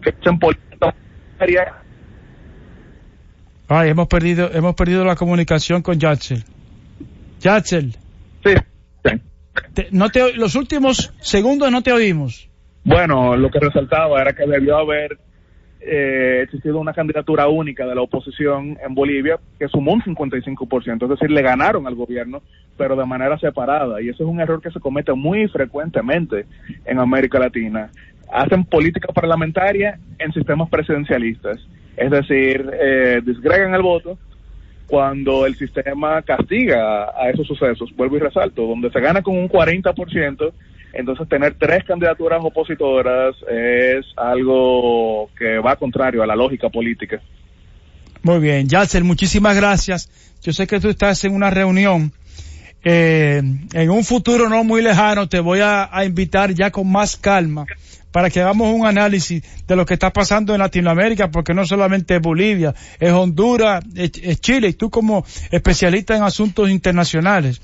que 0.00 0.14
en 0.24 0.38
política 0.38 0.94
Ay, 3.68 3.90
hemos 3.90 4.08
perdido, 4.08 4.50
hemos 4.52 4.74
perdido 4.74 5.04
la 5.04 5.16
comunicación 5.16 5.82
con 5.82 5.98
Yatzel. 5.98 6.44
Yatzel. 7.40 7.96
Sí. 8.44 8.54
no 9.90 10.08
te, 10.08 10.34
los 10.34 10.54
últimos 10.54 11.12
segundos 11.20 11.70
no 11.70 11.82
te 11.82 11.92
oímos. 11.92 12.48
Bueno, 12.84 13.36
lo 13.36 13.50
que 13.50 13.58
resaltaba 13.58 14.20
era 14.20 14.32
que 14.32 14.46
debió 14.46 14.78
haber 14.78 15.18
eh, 15.86 16.40
existido 16.42 16.78
una 16.78 16.92
candidatura 16.92 17.48
única 17.48 17.86
de 17.86 17.94
la 17.94 18.02
oposición 18.02 18.76
en 18.84 18.94
Bolivia 18.94 19.38
que 19.58 19.68
sumó 19.68 19.92
un 19.92 20.02
55%, 20.02 21.02
es 21.04 21.08
decir, 21.08 21.30
le 21.30 21.42
ganaron 21.42 21.86
al 21.86 21.94
gobierno, 21.94 22.42
pero 22.76 22.96
de 22.96 23.06
manera 23.06 23.38
separada. 23.38 24.02
Y 24.02 24.08
eso 24.08 24.24
es 24.24 24.28
un 24.28 24.40
error 24.40 24.60
que 24.60 24.70
se 24.70 24.80
comete 24.80 25.12
muy 25.12 25.48
frecuentemente 25.48 26.46
en 26.84 26.98
América 26.98 27.38
Latina. 27.38 27.90
Hacen 28.32 28.64
política 28.64 29.12
parlamentaria 29.12 29.98
en 30.18 30.32
sistemas 30.32 30.68
presidencialistas, 30.68 31.64
es 31.96 32.10
decir, 32.10 32.68
eh, 32.80 33.22
disgregan 33.24 33.74
el 33.74 33.82
voto 33.82 34.18
cuando 34.86 35.46
el 35.46 35.56
sistema 35.56 36.22
castiga 36.22 37.10
a 37.16 37.30
esos 37.30 37.46
sucesos. 37.46 37.94
Vuelvo 37.96 38.16
y 38.16 38.20
resalto, 38.20 38.66
donde 38.66 38.90
se 38.90 39.00
gana 39.00 39.22
con 39.22 39.36
un 39.36 39.48
40%, 39.48 40.52
entonces, 40.96 41.28
tener 41.28 41.54
tres 41.58 41.84
candidaturas 41.84 42.40
opositoras 42.42 43.36
es 43.50 44.06
algo 44.16 45.28
que 45.38 45.58
va 45.58 45.76
contrario 45.76 46.22
a 46.22 46.26
la 46.26 46.34
lógica 46.34 46.68
política. 46.70 47.20
Muy 48.22 48.40
bien, 48.40 48.68
Yasser, 48.68 49.04
muchísimas 49.04 49.54
gracias. 49.54 50.10
Yo 50.42 50.52
sé 50.52 50.66
que 50.66 50.80
tú 50.80 50.88
estás 50.88 51.22
en 51.24 51.34
una 51.34 51.50
reunión. 51.50 52.12
Eh, 52.82 53.42
en 53.72 53.90
un 53.90 54.04
futuro 54.04 54.48
no 54.48 54.62
muy 54.62 54.80
lejano 54.80 55.28
te 55.28 55.40
voy 55.40 55.58
a, 55.60 55.90
invitar 56.04 56.54
ya 56.54 56.70
con 56.70 56.90
más 56.90 57.16
calma 57.16 57.66
para 58.12 58.30
que 58.30 58.40
hagamos 58.40 58.72
un 58.72 58.86
análisis 58.86 59.42
de 59.66 59.76
lo 59.76 59.84
que 59.84 59.94
está 59.94 60.12
pasando 60.12 60.54
en 60.54 60.60
Latinoamérica, 60.60 61.30
porque 61.30 61.52
no 61.52 61.66
solamente 61.66 62.16
es 62.16 62.22
Bolivia, 62.22 62.74
es 62.98 63.12
Honduras, 63.12 63.84
es 63.94 64.40
Chile, 64.40 64.68
y 64.68 64.72
tú 64.72 64.88
como 64.88 65.26
especialista 65.50 66.16
en 66.16 66.22
asuntos 66.22 66.70
internacionales 66.70 67.60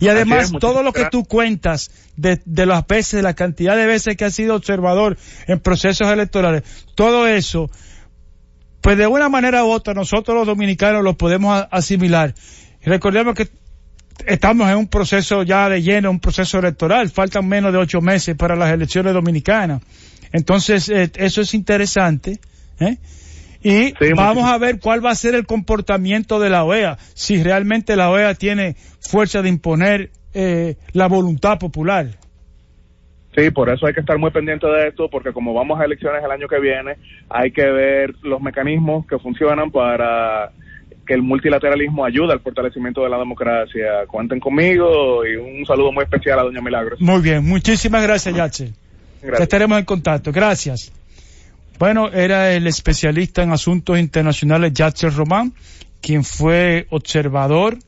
y 0.00 0.08
además, 0.08 0.52
todo 0.60 0.82
lo 0.82 0.92
que 0.92 1.06
tú 1.10 1.24
cuentas 1.24 1.90
de, 2.16 2.40
de 2.44 2.66
las 2.66 2.86
veces, 2.86 3.14
de 3.14 3.22
la 3.22 3.34
cantidad 3.34 3.76
de 3.76 3.86
veces 3.86 4.16
que 4.16 4.24
has 4.24 4.34
sido 4.34 4.54
observador 4.54 5.18
en 5.46 5.60
procesos 5.60 6.08
electorales, 6.08 6.62
todo 6.94 7.26
eso, 7.26 7.70
pues 8.80 8.98
de 8.98 9.06
una 9.06 9.28
manera 9.28 9.64
u 9.64 9.70
otra 9.70 9.94
nosotros 9.94 10.36
los 10.36 10.46
dominicanos 10.46 11.02
lo 11.02 11.16
podemos 11.16 11.66
asimilar. 11.70 12.34
Y 12.84 12.90
recordemos 12.90 13.34
que 13.34 13.48
estamos 14.26 14.68
en 14.68 14.76
un 14.76 14.88
proceso 14.88 15.42
ya 15.42 15.68
de 15.68 15.82
lleno, 15.82 16.10
un 16.10 16.20
proceso 16.20 16.58
electoral, 16.58 17.10
faltan 17.10 17.48
menos 17.48 17.72
de 17.72 17.78
ocho 17.78 18.00
meses 18.00 18.36
para 18.36 18.56
las 18.56 18.72
elecciones 18.72 19.14
dominicanas. 19.14 19.82
Entonces, 20.32 20.88
eh, 20.88 21.10
eso 21.16 21.40
es 21.40 21.54
interesante. 21.54 22.40
¿eh? 22.80 22.98
Y 23.64 23.94
vamos 24.14 24.44
a 24.44 24.58
ver 24.58 24.78
cuál 24.78 25.04
va 25.04 25.10
a 25.10 25.14
ser 25.14 25.34
el 25.34 25.46
comportamiento 25.46 26.38
de 26.38 26.50
la 26.50 26.64
OEA, 26.64 26.98
si 27.14 27.42
realmente 27.42 27.96
la 27.96 28.10
OEA 28.10 28.34
tiene 28.34 28.76
fuerza 29.00 29.40
de 29.40 29.48
imponer 29.48 30.10
eh, 30.34 30.76
la 30.92 31.08
voluntad 31.08 31.58
popular. 31.58 32.08
Sí, 33.34 33.50
por 33.50 33.70
eso 33.70 33.86
hay 33.86 33.94
que 33.94 34.00
estar 34.00 34.18
muy 34.18 34.30
pendiente 34.30 34.66
de 34.66 34.88
esto, 34.88 35.08
porque 35.08 35.32
como 35.32 35.54
vamos 35.54 35.80
a 35.80 35.84
elecciones 35.84 36.22
el 36.22 36.30
año 36.30 36.46
que 36.46 36.60
viene, 36.60 36.96
hay 37.30 37.50
que 37.52 37.64
ver 37.64 38.14
los 38.22 38.40
mecanismos 38.42 39.06
que 39.06 39.18
funcionan 39.18 39.70
para 39.70 40.52
que 41.06 41.14
el 41.14 41.22
multilateralismo 41.22 42.04
ayude 42.04 42.32
al 42.32 42.40
fortalecimiento 42.40 43.02
de 43.02 43.08
la 43.08 43.18
democracia. 43.18 44.06
Cuenten 44.06 44.40
conmigo 44.40 45.24
y 45.26 45.36
un 45.36 45.64
saludo 45.64 45.90
muy 45.90 46.04
especial 46.04 46.38
a 46.38 46.42
Doña 46.42 46.60
Milagros. 46.60 47.00
Muy 47.00 47.22
bien, 47.22 47.44
muchísimas 47.44 48.02
gracias, 48.02 48.34
Yache. 48.34 48.72
Estaremos 49.38 49.78
en 49.78 49.84
contacto. 49.86 50.30
Gracias. 50.30 50.92
Bueno, 51.78 52.08
era 52.12 52.52
el 52.52 52.66
especialista 52.66 53.42
en 53.42 53.52
asuntos 53.52 53.98
internacionales 53.98 54.72
Yatzer 54.72 55.12
Román, 55.12 55.54
quien 56.00 56.24
fue 56.24 56.86
observador 56.90 57.78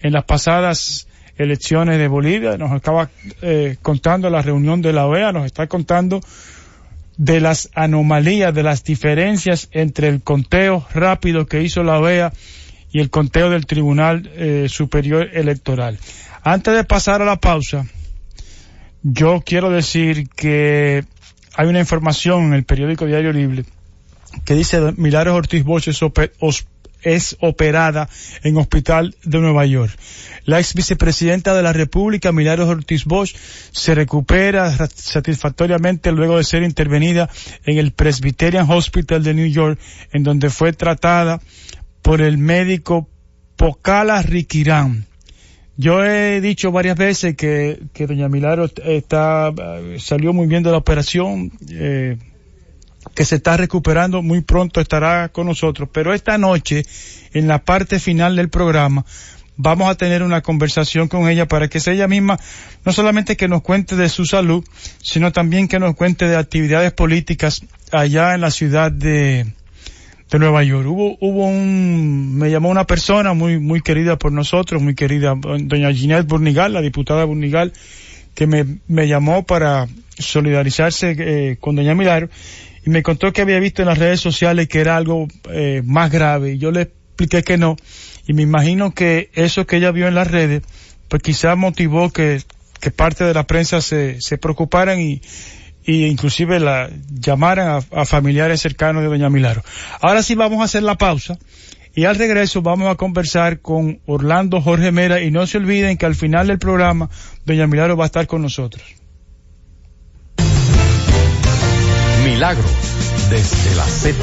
en 0.00 0.12
las 0.12 0.24
pasadas 0.24 1.06
elecciones 1.36 1.98
de 1.98 2.08
Bolivia. 2.08 2.56
Nos 2.56 2.72
acaba 2.72 3.10
eh, 3.42 3.76
contando 3.82 4.30
la 4.30 4.42
reunión 4.42 4.82
de 4.82 4.92
la 4.92 5.06
OEA, 5.06 5.32
nos 5.32 5.46
está 5.46 5.68
contando 5.68 6.20
de 7.16 7.40
las 7.40 7.70
anomalías, 7.74 8.52
de 8.52 8.62
las 8.62 8.82
diferencias 8.82 9.68
entre 9.72 10.08
el 10.08 10.22
conteo 10.22 10.86
rápido 10.92 11.46
que 11.46 11.62
hizo 11.62 11.82
la 11.82 11.98
OEA 12.00 12.32
y 12.90 13.00
el 13.00 13.10
conteo 13.10 13.50
del 13.50 13.66
Tribunal 13.66 14.30
eh, 14.34 14.66
Superior 14.68 15.28
Electoral. 15.32 15.98
Antes 16.42 16.74
de 16.74 16.84
pasar 16.84 17.22
a 17.22 17.24
la 17.24 17.36
pausa, 17.36 17.86
yo 19.02 19.42
quiero 19.44 19.70
decir 19.70 20.28
que 20.30 21.04
hay 21.56 21.66
una 21.66 21.80
información 21.80 22.44
en 22.44 22.52
el 22.52 22.64
periódico 22.64 23.06
Diario 23.06 23.32
Libre 23.32 23.64
que 24.44 24.54
dice 24.54 24.92
Milagros 24.96 25.36
Ortiz 25.36 25.64
Bosch 25.64 25.88
es, 27.02 27.36
operada 27.40 28.08
en 28.42 28.56
hospital 28.56 29.14
de 29.22 29.38
Nueva 29.38 29.64
York. 29.64 29.96
La 30.44 30.58
ex 30.58 30.74
vicepresidenta 30.74 31.54
de 31.54 31.62
la 31.62 31.72
República, 31.72 32.32
Milagros 32.32 32.68
Ortiz 32.68 33.04
Bosch, 33.04 33.34
se 33.70 33.94
recupera 33.94 34.70
satisfactoriamente 34.88 36.12
luego 36.12 36.36
de 36.36 36.44
ser 36.44 36.62
intervenida 36.62 37.30
en 37.64 37.78
el 37.78 37.92
Presbyterian 37.92 38.70
Hospital 38.70 39.22
de 39.22 39.34
New 39.34 39.46
York, 39.46 39.78
en 40.12 40.24
donde 40.24 40.50
fue 40.50 40.72
tratada 40.72 41.40
por 42.02 42.20
el 42.20 42.38
médico 42.38 43.08
Pocala 43.56 44.20
Riquirán. 44.22 45.05
Yo 45.76 46.02
he 46.04 46.40
dicho 46.40 46.72
varias 46.72 46.96
veces 46.96 47.36
que, 47.36 47.80
que 47.92 48.06
doña 48.06 48.28
Milagro 48.28 48.70
está, 48.84 49.52
salió 49.98 50.32
muy 50.32 50.46
bien 50.46 50.62
de 50.62 50.70
la 50.70 50.78
operación, 50.78 51.52
eh, 51.70 52.16
que 53.14 53.24
se 53.26 53.36
está 53.36 53.58
recuperando, 53.58 54.22
muy 54.22 54.40
pronto 54.40 54.80
estará 54.80 55.28
con 55.28 55.46
nosotros, 55.46 55.88
pero 55.92 56.14
esta 56.14 56.38
noche, 56.38 56.84
en 57.34 57.46
la 57.46 57.62
parte 57.62 57.98
final 57.98 58.36
del 58.36 58.48
programa, 58.48 59.04
vamos 59.56 59.90
a 59.90 59.94
tener 59.96 60.22
una 60.22 60.40
conversación 60.40 61.08
con 61.08 61.28
ella 61.28 61.46
para 61.46 61.68
que 61.68 61.78
sea 61.78 61.92
ella 61.92 62.08
misma, 62.08 62.38
no 62.84 62.92
solamente 62.92 63.36
que 63.36 63.48
nos 63.48 63.60
cuente 63.60 63.96
de 63.96 64.08
su 64.08 64.24
salud, 64.24 64.64
sino 65.02 65.30
también 65.30 65.68
que 65.68 65.78
nos 65.78 65.94
cuente 65.94 66.26
de 66.26 66.36
actividades 66.36 66.92
políticas 66.92 67.62
allá 67.92 68.34
en 68.34 68.40
la 68.40 68.50
ciudad 68.50 68.90
de, 68.90 69.46
de 70.30 70.38
Nueva 70.38 70.64
York. 70.64 70.86
Hubo, 70.88 71.16
hubo 71.20 71.46
un, 71.46 72.36
me 72.36 72.50
llamó 72.50 72.68
una 72.68 72.84
persona 72.84 73.32
muy, 73.34 73.58
muy 73.58 73.80
querida 73.80 74.16
por 74.16 74.32
nosotros, 74.32 74.82
muy 74.82 74.94
querida, 74.94 75.34
doña 75.36 75.92
Ginette 75.92 76.26
Burnigal, 76.26 76.72
la 76.72 76.80
diputada 76.80 77.24
Burnigal, 77.24 77.72
que 78.34 78.46
me, 78.46 78.78
me 78.88 79.08
llamó 79.08 79.44
para 79.44 79.86
solidarizarse 80.18 81.16
eh, 81.18 81.56
con 81.60 81.76
doña 81.76 81.94
Milagro 81.94 82.28
y 82.84 82.90
me 82.90 83.02
contó 83.02 83.32
que 83.32 83.42
había 83.42 83.58
visto 83.58 83.82
en 83.82 83.88
las 83.88 83.98
redes 83.98 84.20
sociales 84.20 84.68
que 84.68 84.80
era 84.80 84.96
algo 84.96 85.28
eh, 85.50 85.82
más 85.84 86.10
grave 86.10 86.52
y 86.52 86.58
yo 86.58 86.70
le 86.70 86.82
expliqué 86.82 87.42
que 87.42 87.58
no 87.58 87.76
y 88.26 88.32
me 88.32 88.42
imagino 88.42 88.94
que 88.94 89.30
eso 89.34 89.66
que 89.66 89.76
ella 89.76 89.90
vio 89.90 90.06
en 90.06 90.14
las 90.14 90.30
redes 90.30 90.62
pues 91.08 91.22
quizás 91.22 91.56
motivó 91.56 92.10
que, 92.10 92.42
que 92.80 92.90
parte 92.90 93.24
de 93.24 93.34
la 93.34 93.46
prensa 93.46 93.80
se, 93.80 94.20
se 94.20 94.38
preocuparan 94.38 95.00
y, 95.00 95.20
y 95.86 96.06
inclusive 96.06 96.58
la 96.58 96.90
llamaran 97.08 97.80
a, 97.90 98.04
familiares 98.04 98.60
cercanos 98.60 99.02
de 99.02 99.08
Doña 99.08 99.30
Milagro. 99.30 99.62
Ahora 100.02 100.22
sí 100.22 100.34
vamos 100.34 100.60
a 100.60 100.64
hacer 100.64 100.82
la 100.82 100.98
pausa 100.98 101.38
y 101.94 102.04
al 102.04 102.16
regreso 102.16 102.60
vamos 102.60 102.90
a 102.90 102.96
conversar 102.96 103.60
con 103.60 104.00
Orlando 104.04 104.60
Jorge 104.60 104.90
Mera 104.90 105.22
y 105.22 105.30
no 105.30 105.46
se 105.46 105.58
olviden 105.58 105.96
que 105.96 106.06
al 106.06 106.16
final 106.16 106.48
del 106.48 106.58
programa 106.58 107.08
Doña 107.44 107.68
Milagro 107.68 107.96
va 107.96 108.04
a 108.04 108.06
estar 108.06 108.26
con 108.26 108.42
nosotros. 108.42 108.84
Milagros 112.24 112.70
desde 113.30 113.74
la 113.76 113.84
Z. 113.84 114.18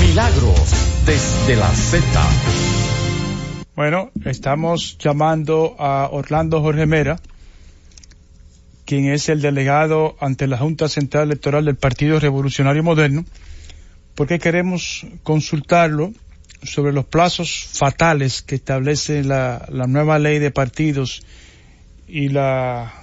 Milagros 0.00 0.72
desde 1.04 1.56
la 1.56 1.68
Z. 1.68 2.02
Bueno, 3.76 4.10
estamos 4.24 4.96
llamando 4.98 5.76
a 5.78 6.08
Orlando 6.10 6.60
Jorge 6.62 6.86
Mera 6.86 7.20
quien 8.88 9.12
es 9.12 9.28
el 9.28 9.42
delegado 9.42 10.16
ante 10.18 10.46
la 10.46 10.56
Junta 10.56 10.88
Central 10.88 11.24
Electoral 11.24 11.66
del 11.66 11.76
Partido 11.76 12.18
Revolucionario 12.18 12.82
Moderno, 12.82 13.26
porque 14.14 14.38
queremos 14.38 15.04
consultarlo 15.22 16.14
sobre 16.62 16.94
los 16.94 17.04
plazos 17.04 17.68
fatales 17.70 18.40
que 18.40 18.54
establece 18.54 19.24
la, 19.24 19.68
nueva 19.86 20.18
ley 20.18 20.38
de 20.38 20.50
partidos 20.50 21.20
y 22.08 22.30
la, 22.30 22.94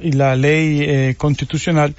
y 0.00 0.12
la 0.12 0.34
ley 0.34 0.80
eh, 0.80 1.14
constitucional, 1.18 1.94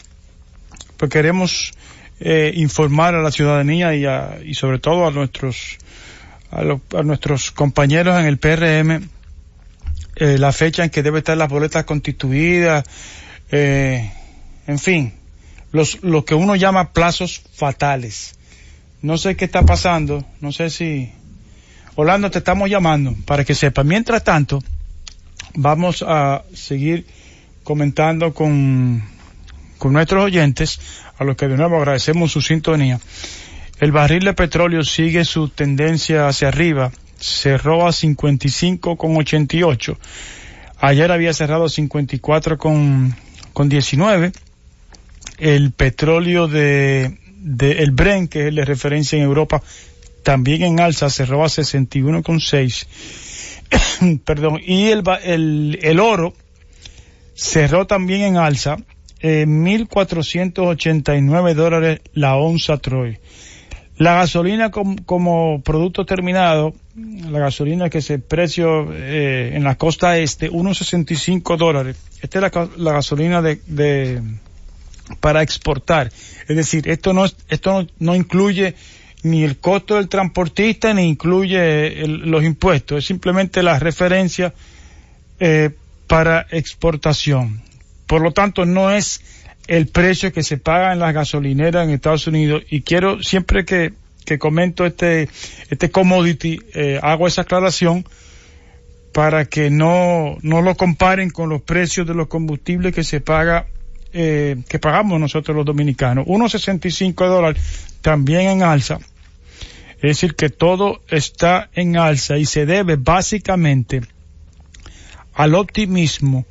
pues 0.97 1.11
queremos 1.11 1.71
eh, 2.19 2.51
informar 2.55 3.13
a 3.13 3.21
la 3.21 3.29
ciudadanía 3.29 3.93
y, 3.93 4.49
y 4.49 4.55
sobre 4.55 4.79
todo 4.79 5.05
a 5.05 5.11
nuestros 5.11 5.77
a 6.49 7.03
nuestros 7.03 7.51
compañeros 7.51 8.19
en 8.19 8.25
el 8.25 8.37
PRM 8.39 9.07
eh, 10.15 10.37
la 10.37 10.51
fecha 10.51 10.83
en 10.83 10.89
que 10.89 11.03
debe 11.03 11.19
estar 11.19 11.37
las 11.37 11.49
boletas 11.49 11.85
constituidas, 11.85 12.85
eh, 13.51 14.11
en 14.67 14.79
fin, 14.79 15.13
los, 15.71 16.03
lo 16.03 16.25
que 16.25 16.35
uno 16.35 16.55
llama 16.55 16.91
plazos 16.93 17.41
fatales. 17.53 18.35
no 19.01 19.17
sé 19.17 19.35
qué 19.35 19.45
está 19.45 19.63
pasando, 19.63 20.25
no 20.39 20.51
sé 20.51 20.69
si... 20.69 21.11
Orlando, 21.95 22.31
te 22.31 22.39
estamos 22.39 22.69
llamando 22.69 23.15
para 23.25 23.43
que 23.43 23.53
sepa. 23.53 23.83
Mientras 23.83 24.23
tanto, 24.23 24.63
vamos 25.53 26.03
a 26.07 26.43
seguir 26.53 27.05
comentando 27.63 28.33
con, 28.33 29.03
con 29.77 29.93
nuestros 29.93 30.23
oyentes, 30.23 30.79
a 31.17 31.23
los 31.23 31.35
que 31.35 31.47
de 31.47 31.57
nuevo 31.57 31.77
agradecemos 31.77 32.31
su 32.31 32.41
sintonía. 32.41 32.99
El 33.79 33.91
barril 33.91 34.23
de 34.23 34.33
petróleo 34.33 34.83
sigue 34.83 35.25
su 35.25 35.49
tendencia 35.49 36.27
hacia 36.27 36.47
arriba, 36.47 36.91
cerró 37.23 37.87
a 37.87 37.91
55,88. 37.91 39.97
Ayer 40.79 41.11
había 41.11 41.33
cerrado 41.33 41.65
a 41.65 41.69
54 41.69 42.57
con, 42.57 43.15
con 43.53 43.69
19. 43.69 44.31
El 45.37 45.71
petróleo 45.71 46.47
de, 46.47 47.17
el 47.59 47.91
Bren, 47.91 48.27
que 48.27 48.47
es 48.49 48.55
de 48.55 48.65
referencia 48.65 49.17
en 49.17 49.23
Europa, 49.23 49.63
también 50.23 50.63
en 50.63 50.79
alza, 50.79 51.09
cerró 51.09 51.43
a 51.43 51.47
61,6. 51.47 54.19
Perdón. 54.25 54.61
Y 54.65 54.87
el, 54.87 55.03
el, 55.23 55.79
el 55.81 55.99
oro 55.99 56.33
cerró 57.33 57.87
también 57.87 58.21
en 58.21 58.37
alza, 58.37 58.77
eh, 59.21 59.45
1.489 59.47 61.53
dólares 61.53 62.01
la 62.13 62.35
onza 62.35 62.77
Troy. 62.77 63.17
La 64.03 64.15
gasolina 64.15 64.69
como 64.69 65.61
producto 65.63 66.05
terminado, 66.05 66.73
la 66.93 67.39
gasolina 67.39 67.89
que 67.89 68.01
se 68.01 68.19
precio 68.19 68.91
eh, 68.91 69.51
en 69.53 69.63
la 69.63 69.75
costa 69.75 70.17
este, 70.17 70.51
1.65 70.51 71.55
dólares. 71.55 71.95
Esta 72.21 72.45
es 72.45 72.53
la, 72.75 72.91
gasolina 72.91 73.41
de, 73.41 73.61
de, 73.65 74.21
para 75.21 75.41
exportar. 75.41 76.11
Es 76.49 76.53
decir, 76.57 76.89
esto 76.89 77.13
no, 77.13 77.23
esto 77.47 77.87
no, 77.99 78.13
incluye 78.13 78.75
ni 79.23 79.45
el 79.45 79.59
costo 79.59 79.95
del 79.95 80.09
transportista 80.09 80.93
ni 80.93 81.03
incluye 81.03 82.05
los 82.05 82.43
impuestos. 82.43 82.97
Es 82.97 83.05
simplemente 83.05 83.63
la 83.63 83.79
referencia 83.79 84.53
eh, 85.39 85.69
para 86.07 86.45
exportación. 86.51 87.61
Por 88.05 88.21
lo 88.21 88.31
tanto, 88.31 88.65
no 88.65 88.91
es 88.91 89.21
el 89.67 89.87
precio 89.87 90.31
que 90.31 90.43
se 90.43 90.57
paga 90.57 90.93
en 90.93 90.99
las 90.99 91.13
gasolineras 91.13 91.85
en 91.85 91.93
Estados 91.93 92.27
Unidos 92.27 92.63
y 92.69 92.81
quiero 92.81 93.23
siempre 93.23 93.65
que, 93.65 93.93
que 94.25 94.37
comento 94.37 94.85
este, 94.85 95.29
este 95.69 95.89
commodity, 95.89 96.59
eh, 96.73 96.99
hago 97.01 97.27
esa 97.27 97.43
aclaración 97.43 98.05
para 99.13 99.45
que 99.45 99.69
no, 99.69 100.37
no 100.41 100.61
lo 100.61 100.75
comparen 100.75 101.29
con 101.29 101.49
los 101.49 101.61
precios 101.61 102.07
de 102.07 102.15
los 102.15 102.27
combustibles 102.27 102.93
que 102.93 103.03
se 103.03 103.21
paga, 103.21 103.67
eh, 104.11 104.57
que 104.67 104.79
pagamos 104.79 105.19
nosotros 105.19 105.55
los 105.55 105.65
dominicanos. 105.65 106.25
1.65 106.25 107.27
dólares 107.27 107.61
también 108.01 108.49
en 108.49 108.63
alza. 108.63 108.99
Es 109.95 110.17
decir, 110.17 110.35
que 110.35 110.49
todo 110.49 111.01
está 111.07 111.69
en 111.73 111.95
alza 111.95 112.37
y 112.37 112.45
se 112.45 112.65
debe 112.65 112.97
básicamente 112.97 114.01
al 115.33 115.55
optimismo 115.55 116.45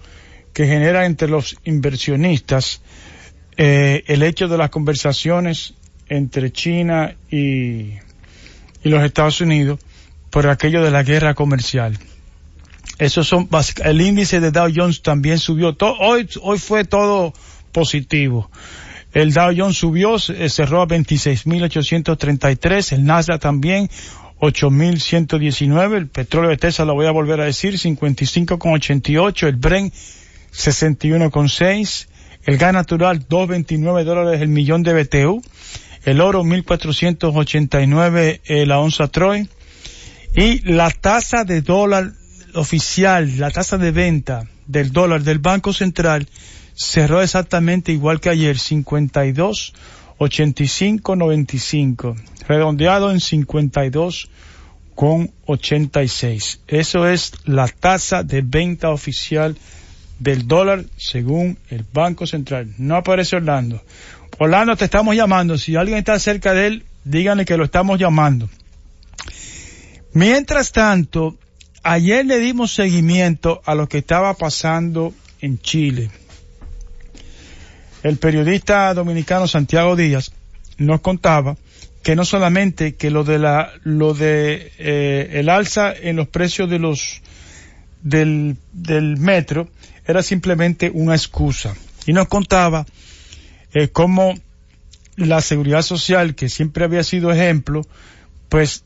que 0.53 0.67
genera 0.67 1.07
entre 1.07 1.29
los 1.29 1.57
inversionistas 1.65 2.83
eh, 3.57 4.05
el 4.07 4.23
hecho 4.23 4.49
de 4.49 4.59
las 4.59 4.71
conversaciones 4.71 5.75
entre 6.09 6.53
China 6.53 7.15
y, 7.31 7.95
y 8.83 8.85
los 8.85 9.03
Estados 9.03 9.41
Unidos 9.41 9.81
por 10.31 10.49
aquello 10.49 10.83
de 10.83 10.91
la 10.91 11.03
guerra 11.03 11.35
comercial. 11.35 11.99
Esos 12.99 13.29
son 13.29 13.49
el 13.85 14.01
índice 14.01 14.41
de 14.41 14.51
Dow 14.51 14.71
Jones 14.75 15.03
también 15.03 15.39
subió. 15.39 15.77
hoy, 16.01 16.29
hoy 16.41 16.59
fue 16.59 16.85
todo 16.85 17.35
positivo. 17.73 18.51
El 19.13 19.33
Dow 19.33 19.53
Jones 19.57 19.77
subió, 19.77 20.17
eh, 20.17 20.49
cerró 20.49 20.83
a 20.83 20.89
26.833, 20.89 22.93
el 22.93 23.05
Nasdaq 23.05 23.41
también 23.41 23.89
8.119, 24.41 25.97
el 25.97 26.09
petróleo 26.09 26.51
de 26.51 26.57
Tesla 26.57 26.85
lo 26.85 26.95
voy 26.95 27.07
a 27.07 27.11
volver 27.11 27.41
a 27.41 27.45
decir, 27.45 27.75
55,88, 27.75 29.49
el 29.49 29.57
Brent 29.57 29.93
61,6, 30.53 32.07
el 32.45 32.59
gas 32.59 32.73
natural 32.73 33.27
2.29 33.29 34.05
dólares 34.05 34.41
el 34.41 34.49
millón 34.49 34.83
de 34.83 34.95
BTU, 34.95 35.43
el 36.05 36.21
oro 36.21 36.43
1.489 36.43 38.41
eh, 38.45 38.67
la 38.67 38.81
onza 38.81 39.09
Troy 39.09 39.49
y 40.35 40.61
la 40.71 40.91
tasa 40.91 41.45
de 41.45 41.63
dólar 41.63 42.13
oficial, 42.55 43.39
la 43.39 43.51
tasa 43.51 43.79
de 43.79 43.91
venta 43.91 44.49
del 44.67 44.93
dólar 44.93 45.23
del 45.23 45.39
Banco 45.39 45.73
Central 45.73 46.29
cerró 46.75 47.23
exactamente 47.23 47.93
igual 47.93 48.21
que 48.21 48.31
ayer, 48.31 48.59
52 48.59 49.75
85 50.19 51.17
95, 51.17 52.17
redondeado 52.47 53.11
en 53.11 53.21
52 53.21 54.31
con 54.95 55.33
86. 55.47 56.61
Eso 56.69 57.09
es 57.09 57.33
la 57.45 57.67
tasa 57.69 58.23
de 58.23 58.43
venta 58.43 58.91
oficial 58.91 59.57
del 60.23 60.47
dólar 60.47 60.85
según 60.97 61.59
el 61.69 61.85
Banco 61.93 62.27
Central. 62.27 62.73
No 62.79 62.97
aparece 62.97 63.37
Orlando. 63.37 63.83
Orlando, 64.39 64.77
te 64.77 64.85
estamos 64.85 65.17
llamando. 65.17 65.59
Si 65.59 65.75
alguien 65.75 65.99
está 65.99 66.19
cerca 66.19 66.55
de 66.55 66.67
él, 66.67 66.85
díganle 67.05 67.45
que 67.45 67.57
lo 67.57 67.65
estamos 67.65 67.99
llamando. 67.99 68.49
Mientras 70.13 70.71
tanto, 70.71 71.37
ayer 71.83 72.25
le 72.25 72.39
dimos 72.39 72.73
seguimiento 72.73 73.63
a 73.65 73.75
lo 73.75 73.89
que 73.89 73.99
estaba 73.99 74.35
pasando 74.35 75.13
en 75.41 75.59
Chile. 75.59 76.11
El 78.05 78.19
periodista 78.19 78.95
dominicano 78.95 79.49
Santiago 79.49 79.97
Díaz 79.97 80.33
nos 80.79 81.01
contaba 81.01 81.57
que 82.03 82.15
no 82.15 82.25
solamente 82.25 82.95
que 82.95 83.11
lo 83.11 83.25
de 83.25 83.39
la 83.39 83.73
lo 83.85 84.13
de 84.13 84.73
eh, 84.79 85.31
el 85.35 85.49
alza 85.49 85.93
en 85.95 86.17
los 86.17 86.29
precios 86.29 86.69
de 86.69 86.81
los 86.81 87.23
del, 88.03 88.57
del 88.73 89.17
metro 89.19 89.69
era 90.07 90.23
simplemente 90.23 90.91
una 90.93 91.15
excusa. 91.15 91.75
Y 92.07 92.13
nos 92.13 92.29
contaba 92.29 92.87
eh, 93.73 93.89
cómo 93.89 94.35
la 95.17 95.41
seguridad 95.41 95.83
social 95.83 96.35
que 96.35 96.49
siempre 96.49 96.85
había 96.85 97.05
sido 97.05 97.31
ejemplo 97.33 97.83
pues 98.49 98.85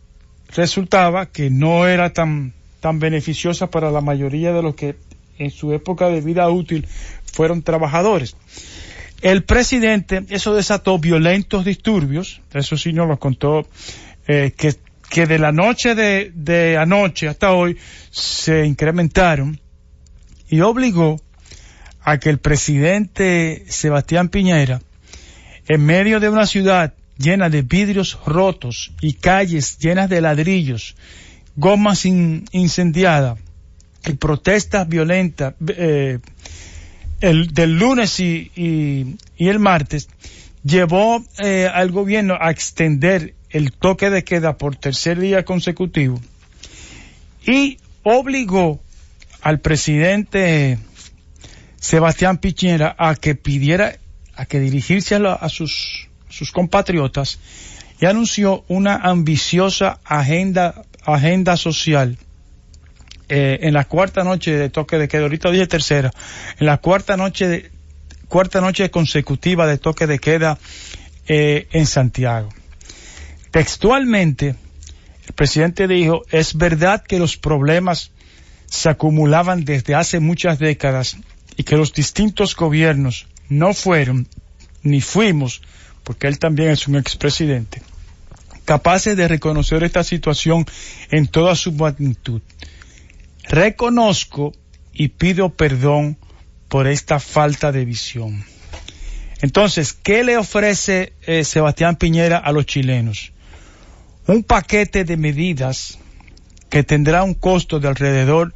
resultaba 0.55 1.27
que 1.27 1.51
no 1.51 1.87
era 1.87 2.13
tan 2.13 2.53
tan 2.81 2.99
beneficiosa 2.99 3.69
para 3.71 3.91
la 3.91 4.01
mayoría 4.01 4.53
de 4.53 4.63
los 4.63 4.75
que 4.75 4.97
en 5.39 5.51
su 5.51 5.73
época 5.73 6.09
de 6.09 6.21
vida 6.21 6.49
útil 6.49 6.87
fueron 7.25 7.63
trabajadores. 7.63 8.37
El 9.23 9.45
presidente, 9.45 10.25
eso 10.29 10.55
desató 10.55 10.99
violentos 10.99 11.65
disturbios, 11.65 12.43
eso 12.53 12.77
sí 12.77 12.93
nos 12.93 13.09
lo 13.09 13.19
contó, 13.19 13.67
eh, 14.29 14.53
que, 14.57 14.75
que 15.11 15.27
de 15.27 15.39
la 15.39 15.53
noche 15.53 15.95
de, 15.95 16.31
de 16.35 16.77
anoche 16.77 17.29
hasta 17.29 17.53
hoy 17.53 17.77
se 18.11 18.67
incrementaron 18.67 19.59
y 20.49 20.61
obligó 20.61 21.21
a 22.03 22.19
que 22.19 22.31
el 22.31 22.39
presidente 22.39 23.65
Sebastián 23.69 24.29
Piñera, 24.29 24.81
en 25.67 25.85
medio 25.85 26.21
de 26.21 26.29
una 26.29 26.47
ciudad 26.47 26.95
llena 27.19 27.49
de 27.49 27.63
vidrios 27.63 28.19
rotos 28.27 28.93
y 29.01 29.15
calles 29.15 29.79
llenas 29.79 30.09
de 30.09 30.21
ladrillos, 30.21 30.95
gomas 31.57 32.05
incendiadas 32.05 33.39
y 34.07 34.13
protestas 34.13 34.89
violentas, 34.89 35.55
eh, 35.67 36.19
el, 37.21 37.53
del 37.53 37.79
lunes 37.79 38.21
y, 38.21 38.53
y, 38.55 39.49
el 39.49 39.59
martes, 39.59 40.09
llevó 40.63 41.25
eh, 41.39 41.69
al 41.73 41.91
gobierno 41.91 42.37
a 42.41 42.51
extender 42.51 43.35
el 43.51 43.73
toque 43.73 44.11
de 44.11 44.23
queda 44.23 44.59
por 44.59 44.77
tercer 44.77 45.19
día 45.19 45.45
consecutivo 45.45 46.21
y 47.47 47.79
obligó 48.03 48.81
al 49.47 49.61
presidente 49.61 50.77
Sebastián 51.77 52.39
Piñera 52.39 52.97
a 52.99 53.15
que 53.15 53.37
pidiera, 53.37 53.95
a 54.35 54.45
que 54.45 54.59
dirigirse 54.59 55.15
a, 55.15 55.49
sus, 55.49 56.09
sus 56.29 56.51
compatriotas 56.51 57.39
y 58.01 58.07
anunció 58.07 58.65
una 58.67 58.97
ambiciosa 58.97 60.01
agenda, 60.05 60.83
agenda 61.05 61.57
social 61.57 62.19
eh, 63.29 63.61
en 63.63 63.75
la 63.75 63.85
cuarta 63.85 64.25
noche 64.25 64.51
de 64.51 64.69
toque 64.69 64.99
de 64.99 65.07
queda, 65.07 65.23
ahorita 65.23 65.53
dije 65.53 65.69
tercera, 65.69 66.11
en 66.59 66.67
la 66.67 66.79
cuarta 66.79 67.17
noche 67.17 67.47
de, 67.47 67.71
cuarta 68.27 68.61
noche 68.61 68.91
consecutiva 68.91 69.69
de 69.69 69.79
toque 69.79 70.09
de 70.09 70.19
queda 70.19 70.59
eh, 71.29 71.69
en 71.71 71.87
Santiago. 71.87 72.49
Textualmente, 73.53 74.57
el 75.29 75.35
presidente 75.37 75.87
dijo, 75.87 76.25
es 76.33 76.57
verdad 76.57 77.05
que 77.05 77.21
los 77.21 77.37
problemas 77.37 78.11
se 78.67 78.89
acumulaban 78.89 79.65
desde 79.65 79.95
hace 79.95 80.21
muchas 80.21 80.59
décadas 80.59 81.17
y 81.57 81.65
que 81.65 81.77
los 81.77 81.93
distintos 81.93 82.55
gobiernos 82.55 83.27
no 83.49 83.75
fueron 83.75 84.29
ni 84.83 85.01
fuimos, 85.01 85.63
porque 86.05 86.27
él 86.27 86.39
también 86.39 86.71
es 86.71 86.87
un 86.87 86.97
expresidente, 86.97 87.83
capaces 88.65 89.17
de 89.17 89.29
reconocer 89.29 89.83
esta 89.83 90.05
situación 90.05 90.67
en 91.11 91.27
toda 91.27 91.57
su 91.57 91.73
magnitud 91.73 92.43
reconozco 93.49 94.53
y 94.93 95.09
pido 95.09 95.51
perdón 95.51 96.19
por 96.69 96.87
esta 96.87 97.21
falta 97.21 97.73
de 97.73 97.85
visión. 97.85 98.45
Entonces, 99.41 99.93
¿qué 99.93 100.25
le 100.25 100.37
ofrece 100.37 101.13
eh, 101.27 101.45
Sebastián 101.45 101.97
Piñera 101.97 102.39
a 102.39 102.53
los 102.53 102.67
chilenos? 102.67 103.33
un 104.29 104.43
paquete 104.43 105.05
de 105.05 105.17
medidas 105.17 106.01
que 106.69 106.83
tendrá 106.83 107.23
un 107.23 107.35
costo 107.35 107.81
de 107.81 107.89
alrededor 107.89 108.55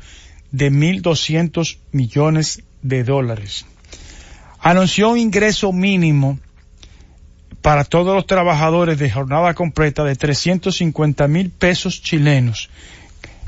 de 0.50 0.70
1.200 0.70 1.78
millones 1.92 2.62
de 2.82 3.04
dólares. 3.04 3.66
Anunció 4.58 5.10
un 5.10 5.18
ingreso 5.18 5.72
mínimo 5.72 6.38
para 7.62 7.84
todos 7.84 8.14
los 8.14 8.26
trabajadores 8.26 8.98
de 8.98 9.10
jornada 9.10 9.54
completa 9.54 10.04
de 10.04 10.16
350 10.16 11.28
mil 11.28 11.50
pesos 11.50 12.02
chilenos 12.02 12.70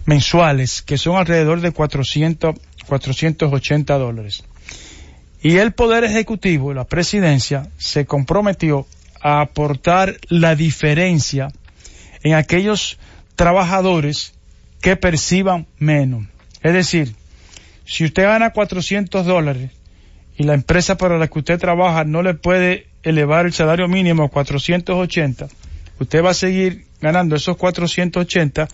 mensuales, 0.04 0.82
que 0.82 0.98
son 0.98 1.16
alrededor 1.16 1.60
de 1.60 1.70
400, 1.70 2.56
480 2.86 3.98
dólares. 3.98 4.44
Y 5.42 5.56
el 5.56 5.72
Poder 5.72 6.04
Ejecutivo, 6.04 6.72
la 6.72 6.84
presidencia, 6.84 7.68
se 7.78 8.04
comprometió 8.04 8.86
a 9.20 9.40
aportar 9.40 10.16
la 10.28 10.54
diferencia 10.54 11.48
en 12.22 12.34
aquellos 12.34 12.98
trabajadores 13.34 14.34
que 14.82 14.96
perciban 14.96 15.66
menos. 15.78 16.26
Es 16.60 16.74
decir, 16.74 17.14
si 17.86 18.04
usted 18.04 18.24
gana 18.24 18.50
400 18.50 19.24
dólares 19.24 19.70
y 20.36 20.42
la 20.42 20.54
empresa 20.54 20.96
para 20.98 21.16
la 21.18 21.28
que 21.28 21.38
usted 21.38 21.58
trabaja 21.58 22.04
no 22.04 22.22
le 22.22 22.34
puede 22.34 22.88
elevar 23.02 23.46
el 23.46 23.52
salario 23.52 23.88
mínimo 23.88 24.24
a 24.24 24.28
480, 24.28 25.48
usted 25.98 26.22
va 26.22 26.30
a 26.30 26.34
seguir 26.34 26.84
ganando 27.00 27.36
esos 27.36 27.56
480 27.56 28.68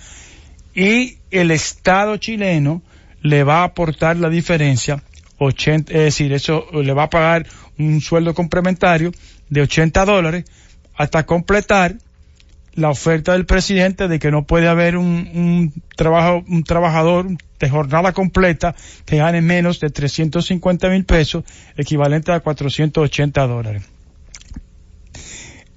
y 0.74 1.18
el 1.30 1.50
Estado 1.50 2.16
chileno 2.16 2.82
le 3.20 3.44
va 3.44 3.60
a 3.60 3.64
aportar 3.64 4.16
la 4.16 4.30
diferencia, 4.30 5.02
80, 5.38 5.92
es 5.92 5.98
decir, 5.98 6.32
eso 6.32 6.66
le 6.72 6.92
va 6.94 7.04
a 7.04 7.10
pagar 7.10 7.46
un 7.78 8.00
sueldo 8.00 8.32
complementario 8.32 9.12
de 9.50 9.60
80 9.60 10.04
dólares 10.06 10.44
hasta 10.96 11.26
completar 11.26 11.96
la 12.78 12.90
oferta 12.90 13.32
del 13.32 13.44
presidente 13.44 14.06
de 14.06 14.20
que 14.20 14.30
no 14.30 14.44
puede 14.44 14.68
haber 14.68 14.96
un, 14.96 15.72
trabajo, 15.96 16.44
un 16.46 16.62
trabajador 16.62 17.26
de 17.58 17.68
jornada 17.68 18.12
completa 18.12 18.76
que 19.04 19.16
gane 19.16 19.42
menos 19.42 19.80
de 19.80 19.90
350 19.90 20.88
mil 20.88 21.04
pesos, 21.04 21.42
equivalente 21.76 22.30
a 22.30 22.38
480 22.38 23.46
dólares. 23.48 23.82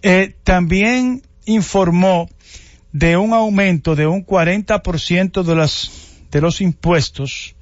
Eh, 0.04 0.36
también 0.44 1.24
informó 1.46 2.30
de 2.92 3.18
un 3.18 3.34
aumento 3.34 3.96
de 3.96 4.06
un 4.06 4.24
40% 4.24 5.42
de 5.42 5.56
las 5.56 5.92
de 6.30 6.40
los 6.40 6.62
impuestos. 6.62 7.56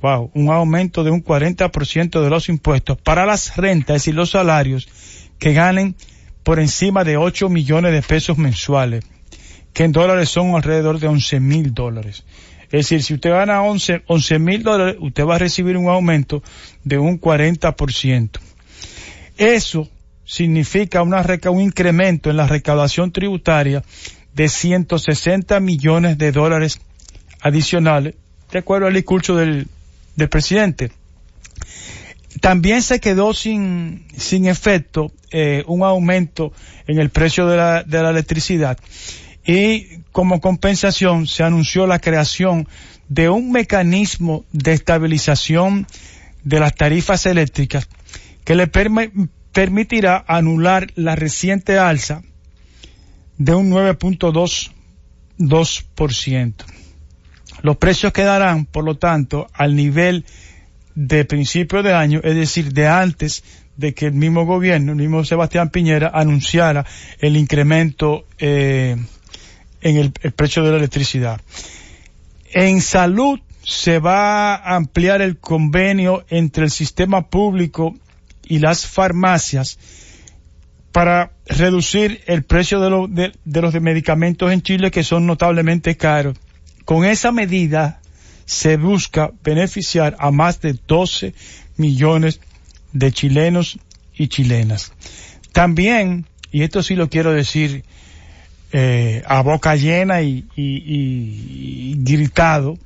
Wow, 0.00 0.30
un 0.32 0.48
aumento 0.48 1.02
de 1.02 1.10
un 1.10 1.24
40% 1.24 2.22
de 2.22 2.30
los 2.30 2.48
impuestos 2.48 2.98
para 2.98 3.26
las 3.26 3.56
rentas, 3.56 4.06
y 4.06 4.12
los 4.12 4.30
salarios 4.30 4.88
que 5.38 5.52
ganen 5.54 5.96
por 6.42 6.58
encima 6.60 7.04
de 7.04 7.16
8 7.16 7.48
millones 7.48 7.92
de 7.92 8.02
pesos 8.02 8.38
mensuales, 8.38 9.04
que 9.72 9.84
en 9.84 9.92
dólares 9.92 10.28
son 10.28 10.54
alrededor 10.54 10.98
de 10.98 11.08
11 11.08 11.40
mil 11.40 11.74
dólares. 11.74 12.24
Es 12.64 12.88
decir, 12.88 13.02
si 13.02 13.14
usted 13.14 13.30
gana 13.30 13.62
11 13.62 14.38
mil 14.38 14.62
dólares, 14.62 14.96
usted 15.00 15.24
va 15.24 15.36
a 15.36 15.38
recibir 15.38 15.76
un 15.76 15.88
aumento 15.88 16.42
de 16.84 16.98
un 16.98 17.20
40%. 17.20 18.38
Eso 19.36 19.88
significa 20.24 21.02
una 21.02 21.24
un 21.50 21.60
incremento 21.60 22.30
en 22.30 22.36
la 22.36 22.46
recaudación 22.46 23.10
tributaria 23.10 23.82
de 24.34 24.48
160 24.48 25.58
millones 25.58 26.18
de 26.18 26.30
dólares 26.30 26.80
adicionales, 27.40 28.14
de 28.52 28.58
acuerdo 28.58 28.86
al 28.86 28.94
discurso 28.94 29.34
del, 29.34 29.66
del 30.14 30.28
presidente. 30.28 30.92
También 32.40 32.82
se 32.82 33.00
quedó 33.00 33.34
sin, 33.34 34.06
sin 34.16 34.46
efecto 34.46 35.12
eh, 35.32 35.64
un 35.66 35.82
aumento 35.82 36.52
en 36.86 37.00
el 37.00 37.10
precio 37.10 37.46
de 37.46 37.56
la, 37.56 37.82
de 37.82 38.02
la 38.02 38.10
electricidad 38.10 38.78
y 39.44 39.98
como 40.12 40.40
compensación 40.40 41.26
se 41.26 41.42
anunció 41.42 41.86
la 41.86 41.98
creación 41.98 42.68
de 43.08 43.28
un 43.28 43.50
mecanismo 43.50 44.44
de 44.52 44.72
estabilización 44.72 45.86
de 46.44 46.60
las 46.60 46.74
tarifas 46.74 47.26
eléctricas 47.26 47.88
que 48.44 48.54
le 48.54 48.70
permitirá 49.52 50.24
anular 50.26 50.88
la 50.94 51.16
reciente 51.16 51.78
alza 51.78 52.22
de 53.38 53.54
un 53.54 53.70
9.2%. 53.70 56.54
Los 57.62 57.76
precios 57.76 58.12
quedarán, 58.12 58.66
por 58.66 58.84
lo 58.84 58.96
tanto, 58.96 59.46
al 59.52 59.76
nivel 59.76 60.24
de 60.94 61.24
principio 61.24 61.82
de 61.82 61.94
año, 61.94 62.20
es 62.22 62.34
decir, 62.34 62.72
de 62.72 62.86
antes 62.86 63.42
de 63.76 63.94
que 63.94 64.06
el 64.06 64.12
mismo 64.12 64.44
gobierno, 64.44 64.92
el 64.92 64.98
mismo 64.98 65.24
Sebastián 65.24 65.70
Piñera, 65.70 66.10
anunciara 66.12 66.84
el 67.18 67.36
incremento 67.36 68.26
eh, 68.38 68.96
en 69.80 69.96
el, 69.96 70.12
precio 70.12 70.62
de 70.62 70.70
la 70.70 70.76
electricidad. 70.76 71.40
En 72.52 72.80
salud 72.82 73.40
se 73.62 73.98
va 73.98 74.54
a 74.54 74.76
ampliar 74.76 75.22
el 75.22 75.38
convenio 75.38 76.24
entre 76.28 76.64
el 76.64 76.70
sistema 76.70 77.28
público 77.28 77.96
y 78.44 78.58
las 78.58 78.86
farmacias 78.86 79.78
para 80.92 81.32
reducir 81.46 82.20
el 82.26 82.42
precio 82.42 82.80
de, 82.80 83.32
de, 83.44 83.62
los 83.62 83.80
medicamentos 83.80 84.50
en 84.50 84.60
Chile 84.60 84.90
que 84.90 85.04
son 85.04 85.24
notablemente 85.24 85.96
caros. 85.96 86.36
Con 86.84 87.04
esa 87.04 87.30
medida 87.30 87.99
se 88.50 88.76
busca 88.76 89.30
beneficiar 89.44 90.16
a 90.18 90.32
más 90.32 90.60
de 90.60 90.76
12 90.88 91.34
millones 91.76 92.40
de 92.92 93.12
chilenos 93.12 93.78
y 94.12 94.26
chilenas. 94.26 94.92
También, 95.52 96.26
y 96.50 96.64
esto 96.64 96.82
sí 96.82 96.96
lo 96.96 97.08
quiero 97.08 97.32
decir 97.32 97.84
eh, 98.72 99.22
a 99.24 99.42
boca 99.42 99.76
llena 99.76 100.22
y, 100.22 100.46
y, 100.56 101.94
gritado, 101.98 102.76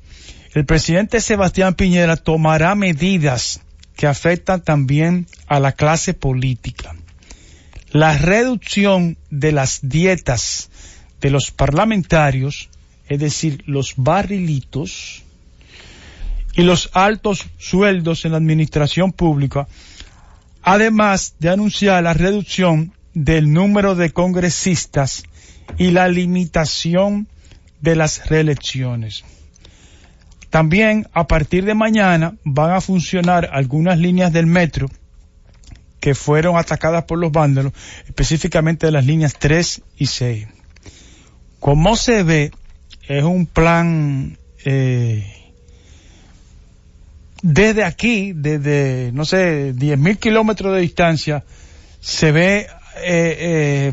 el 0.53 0.66
presidente 0.66 1.22
Sebastián 1.22 1.72
Piñera 1.72 2.16
tomará 2.16 2.74
medidas 2.74 3.62
que 3.96 4.07
afectan 4.07 4.61
también 4.61 5.27
a 5.46 5.61
la 5.61 5.72
clase 5.72 6.12
política. 6.12 6.94
La 7.90 8.18
reducción 8.18 9.16
de 9.31 9.53
las 9.53 9.81
dietas 9.81 10.68
de 11.22 11.31
los 11.31 11.50
parlamentarios, 11.50 12.68
es 13.09 13.18
decir, 13.18 13.64
los 13.66 13.94
barrilitos, 13.96 15.23
y 16.57 16.62
los 16.62 16.90
altos 16.93 17.47
sueldos 17.59 18.25
en 18.25 18.33
la 18.33 18.38
administración 18.38 19.12
pública, 19.12 19.67
además 20.62 21.35
de 21.38 21.51
anunciar 21.51 22.03
la 22.03 22.14
reducción 22.14 22.93
del 23.12 23.53
número 23.53 23.95
de 23.95 24.11
congresistas 24.11 25.25
y 25.79 25.90
la 25.90 26.09
limitación 26.09 27.29
de 27.81 27.97
las 27.97 28.29
reelecciones. 28.29 29.25
También 30.51 31.09
a 31.12 31.27
partir 31.27 31.64
de 31.64 31.75
mañana 31.75 32.37
van 32.45 32.71
a 32.71 32.81
funcionar 32.81 33.51
algunas 33.53 33.99
líneas 33.99 34.33
del 34.33 34.47
metro 34.47 34.88
que 36.01 36.14
fueron 36.14 36.57
atacadas 36.57 37.05
por 37.05 37.19
los 37.19 37.33
vándalos, 37.33 37.73
específicamente 38.07 38.90
las 38.90 39.05
líneas 39.05 39.35
3 39.38 39.83
y 39.97 40.07
6. 40.07 40.47
Como 41.59 41.97
se 41.97 42.23
ve, 42.23 42.53
es 43.09 43.25
un 43.25 43.47
plan 43.47 44.38
eh, 44.64 45.34
desde 47.44 47.85
aquí, 47.85 48.33
desde, 48.35 49.11
no 49.12 49.26
sé, 49.26 49.74
10.000 49.74 50.16
kilómetros 50.16 50.74
de 50.74 50.80
distancia, 50.80 51.44
se 52.00 52.33
ve 52.33 52.66
eh, 53.02 53.92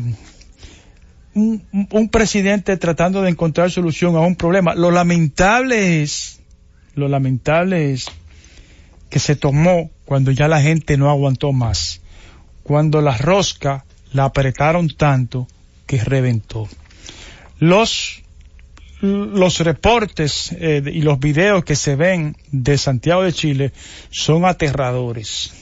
un, 1.34 2.08
presidente 2.08 2.78
tratando 2.78 3.20
de 3.20 3.28
encontrar 3.28 3.70
solución 3.70 4.16
a 4.16 4.20
un 4.20 4.36
problema. 4.36 4.74
Lo 4.74 4.90
lamentable 4.90 6.02
es, 6.02 6.40
lo 6.94 7.08
lamentable 7.08 7.92
es 7.92 8.06
que 9.10 9.18
se 9.18 9.36
tomó 9.36 9.90
cuando 10.06 10.30
ya 10.30 10.48
la 10.48 10.62
gente 10.62 10.96
no 10.96 11.10
aguantó 11.10 11.52
más, 11.52 12.00
cuando 12.62 13.02
la 13.02 13.18
rosca 13.18 13.84
la 14.14 14.24
apretaron 14.24 14.88
tanto 14.88 15.46
que 15.86 16.02
reventó. 16.02 16.70
Los 17.58 18.21
los 19.02 19.58
reportes 19.58 20.52
eh, 20.52 20.80
y 20.86 21.02
los 21.02 21.18
videos 21.18 21.64
que 21.64 21.74
se 21.74 21.96
ven 21.96 22.36
de 22.52 22.78
Santiago 22.78 23.24
de 23.24 23.32
Chile 23.32 23.72
son 24.10 24.44
aterradores, 24.44 25.52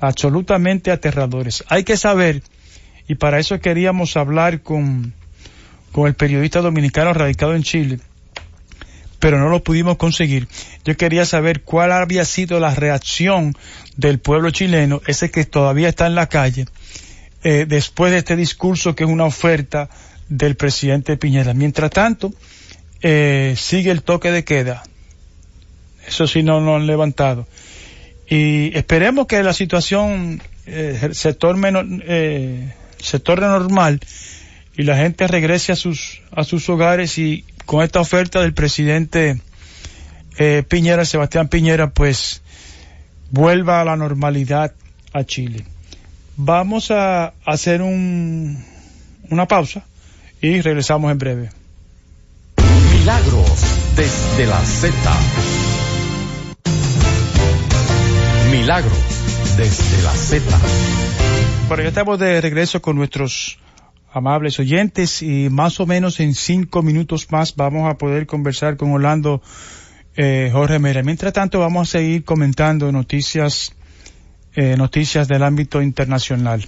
absolutamente 0.00 0.90
aterradores. 0.90 1.62
Hay 1.68 1.84
que 1.84 1.96
saber, 1.96 2.42
y 3.06 3.14
para 3.14 3.38
eso 3.38 3.60
queríamos 3.60 4.16
hablar 4.16 4.62
con, 4.62 5.14
con 5.92 6.08
el 6.08 6.14
periodista 6.14 6.60
dominicano 6.60 7.14
radicado 7.14 7.54
en 7.54 7.62
Chile, 7.62 8.00
pero 9.20 9.38
no 9.38 9.48
lo 9.48 9.62
pudimos 9.62 9.96
conseguir. 9.96 10.48
Yo 10.84 10.96
quería 10.96 11.24
saber 11.24 11.62
cuál 11.62 11.92
había 11.92 12.24
sido 12.24 12.58
la 12.58 12.74
reacción 12.74 13.56
del 13.96 14.18
pueblo 14.18 14.50
chileno, 14.50 15.00
ese 15.06 15.30
que 15.30 15.44
todavía 15.44 15.88
está 15.88 16.08
en 16.08 16.16
la 16.16 16.26
calle, 16.26 16.66
eh, 17.44 17.64
después 17.68 18.10
de 18.10 18.18
este 18.18 18.34
discurso 18.34 18.96
que 18.96 19.04
es 19.04 19.10
una 19.10 19.24
oferta 19.24 19.88
del 20.28 20.56
presidente 20.56 21.16
Piñera. 21.16 21.54
Mientras 21.54 21.92
tanto, 21.92 22.32
eh, 23.02 23.54
sigue 23.56 23.90
el 23.90 24.02
toque 24.02 24.30
de 24.30 24.44
queda. 24.44 24.82
Eso 26.06 26.26
sí 26.26 26.42
no 26.42 26.60
lo 26.60 26.76
han 26.76 26.86
levantado. 26.86 27.46
Y 28.28 28.76
esperemos 28.76 29.26
que 29.26 29.42
la 29.42 29.52
situación 29.52 30.42
eh, 30.66 31.10
se, 31.12 31.34
torne, 31.34 31.72
eh, 32.06 32.72
se 32.98 33.18
torne 33.18 33.46
normal 33.46 34.00
y 34.76 34.84
la 34.84 34.96
gente 34.96 35.26
regrese 35.26 35.72
a 35.72 35.76
sus, 35.76 36.22
a 36.30 36.44
sus 36.44 36.68
hogares 36.68 37.18
y 37.18 37.44
con 37.66 37.82
esta 37.82 38.00
oferta 38.00 38.40
del 38.40 38.54
presidente 38.54 39.40
eh, 40.38 40.62
Piñera, 40.66 41.04
Sebastián 41.04 41.48
Piñera, 41.48 41.90
pues 41.90 42.42
vuelva 43.30 43.80
a 43.80 43.84
la 43.84 43.96
normalidad 43.96 44.72
a 45.12 45.24
Chile. 45.24 45.66
Vamos 46.36 46.90
a 46.90 47.34
hacer 47.44 47.82
un, 47.82 48.64
una 49.30 49.46
pausa 49.46 49.84
y 50.40 50.60
regresamos 50.60 51.12
en 51.12 51.18
breve. 51.18 51.61
Milagros 53.02 53.50
desde 53.96 54.46
la 54.46 54.60
Z. 54.60 54.94
Milagros 58.48 59.56
desde 59.56 60.02
la 60.04 60.12
Z. 60.12 60.44
Bueno, 61.66 61.82
ya 61.82 61.88
estamos 61.88 62.20
de 62.20 62.40
regreso 62.40 62.80
con 62.80 62.94
nuestros 62.94 63.58
amables 64.12 64.60
oyentes 64.60 65.20
y 65.20 65.50
más 65.50 65.80
o 65.80 65.86
menos 65.86 66.20
en 66.20 66.32
cinco 66.36 66.82
minutos 66.82 67.32
más 67.32 67.56
vamos 67.56 67.90
a 67.90 67.98
poder 67.98 68.28
conversar 68.28 68.76
con 68.76 68.92
Orlando 68.92 69.42
eh, 70.14 70.50
Jorge 70.52 70.78
Mera. 70.78 71.02
Mientras 71.02 71.32
tanto 71.32 71.58
vamos 71.58 71.88
a 71.88 71.98
seguir 71.98 72.22
comentando 72.22 72.92
noticias, 72.92 73.74
eh, 74.54 74.76
noticias 74.76 75.26
del 75.26 75.42
ámbito 75.42 75.82
internacional. 75.82 76.64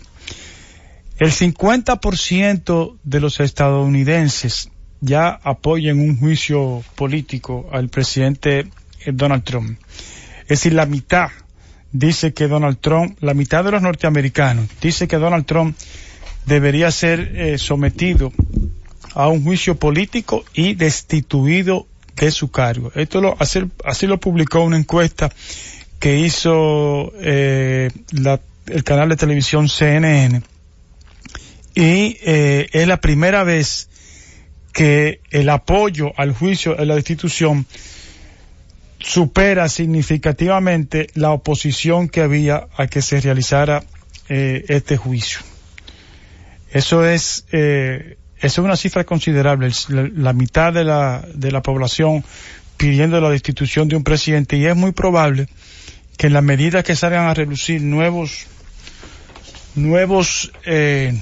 El 1.16 1.31
50% 1.31 2.99
de 3.05 3.20
los 3.20 3.38
estadounidenses 3.38 4.73
ya 5.05 5.29
apoyan 5.43 6.01
un 6.01 6.19
juicio 6.19 6.83
político 6.95 7.69
al 7.73 7.88
presidente 7.88 8.61
eh, 8.61 9.12
Donald 9.12 9.45
Trump. 9.45 9.79
Es 10.43 10.49
decir, 10.49 10.73
la 10.73 10.87
mitad 10.87 11.31
dice 11.93 12.33
que 12.33 12.49
Donald 12.49 12.79
Trump, 12.81 13.17
la 13.21 13.35
mitad 13.35 13.64
de 13.64 13.71
los 13.71 13.83
norteamericanos 13.83 14.69
dice 14.81 15.07
que 15.07 15.17
Donald 15.17 15.47
Trump 15.47 15.77
debería 16.47 16.90
ser 16.90 17.33
eh, 17.35 17.59
sometido 17.59 18.33
a 19.14 19.29
un 19.29 19.45
juicio 19.45 19.77
político 19.77 20.45
y 20.55 20.75
destituido 20.75 21.87
de 22.17 22.31
su 22.31 22.51
cargo. 22.51 22.90
Esto 22.95 23.21
lo, 23.21 23.37
así, 23.38 24.07
lo 24.07 24.19
publicó 24.19 24.62
una 24.62 24.77
encuesta 24.77 25.31
que 25.99 26.19
hizo 26.19 27.12
eh, 27.21 27.90
el 28.67 28.85
canal 28.85 29.09
de 29.09 29.17
televisión 29.17 29.69
CNN. 29.69 30.43
Y 31.75 32.19
eh, 32.23 32.69
es 32.73 32.87
la 32.87 33.01
primera 33.01 33.43
vez 33.43 33.88
que 34.75 35.21
el 35.31 35.49
apoyo 35.49 36.13
al 36.19 36.35
juicio 36.35 36.75
de 36.75 36.85
la 36.85 36.97
destitución 36.97 37.65
supera 38.99 39.71
significativamente 39.71 41.07
la 41.15 41.31
oposición 41.31 42.11
que 42.11 42.21
había 42.21 42.67
a 42.77 42.87
que 42.87 43.01
se 43.01 43.21
realizara 43.21 43.83
este 44.29 44.97
juicio. 44.97 45.41
Eso 46.75 47.07
es, 47.07 47.47
eh, 47.53 48.17
eso 48.41 48.61
es 48.61 48.65
una 48.65 48.77
cifra 48.77 49.05
considerable. 49.05 49.71
La, 49.89 50.33
mitad 50.33 50.73
de 50.73 50.83
la, 50.83 51.25
de 51.33 51.53
la 51.53 51.63
población 51.63 52.25
pidiendo 52.77 53.21
la 53.21 53.31
destitución 53.31 53.87
de 53.87 53.95
un 53.95 54.03
presidente 54.03 54.57
y 54.57 54.67
es 54.67 54.75
muy 54.75 54.91
probable 54.91 55.47
que 56.17 56.27
en 56.27 56.33
la 56.33 56.43
medida 56.43 56.83
que 56.83 56.97
salgan 56.97 57.29
a 57.29 57.35
relucir 57.35 57.81
nuevos, 57.81 58.47
nuevos, 59.77 60.51
eh, 60.67 61.17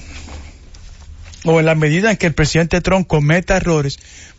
o 1.44 1.60
en 1.60 1.66
la 1.66 1.74
medida 1.74 2.10
en 2.10 2.16
que 2.16 2.26
el 2.26 2.34
presidente 2.34 2.80
Trump 2.80 3.06
cometa 3.06 3.56
errores, 3.56 3.98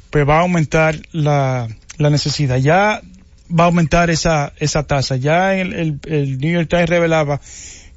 pues 0.09 0.27
va 0.27 0.37
a 0.37 0.41
aumentar 0.41 0.99
la, 1.11 1.67
la 1.97 2.09
necesidad. 2.09 2.57
Ya 2.57 3.01
va 3.49 3.63
a 3.63 3.67
aumentar 3.67 4.09
esa, 4.09 4.53
esa 4.57 4.83
tasa. 4.83 5.15
Ya 5.15 5.55
el, 5.55 5.73
el, 5.73 5.99
el 6.05 6.37
New 6.37 6.53
York 6.53 6.69
Times 6.69 6.89
revelaba 6.89 7.41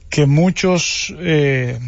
que 0.09 0.27
muchos 0.27 1.15
eh, 1.19 1.79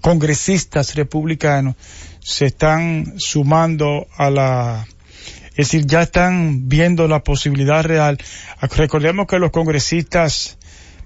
congresistas 0.00 0.94
republicanos 0.94 1.76
se 2.20 2.46
están 2.46 3.14
sumando 3.18 4.06
a 4.16 4.30
la, 4.30 4.86
es 5.50 5.56
decir, 5.56 5.86
ya 5.86 6.02
están 6.02 6.68
viendo 6.68 7.08
la 7.08 7.22
posibilidad 7.22 7.82
real. 7.84 8.18
Recordemos 8.76 9.26
que 9.26 9.38
los 9.38 9.50
congresistas 9.50 10.58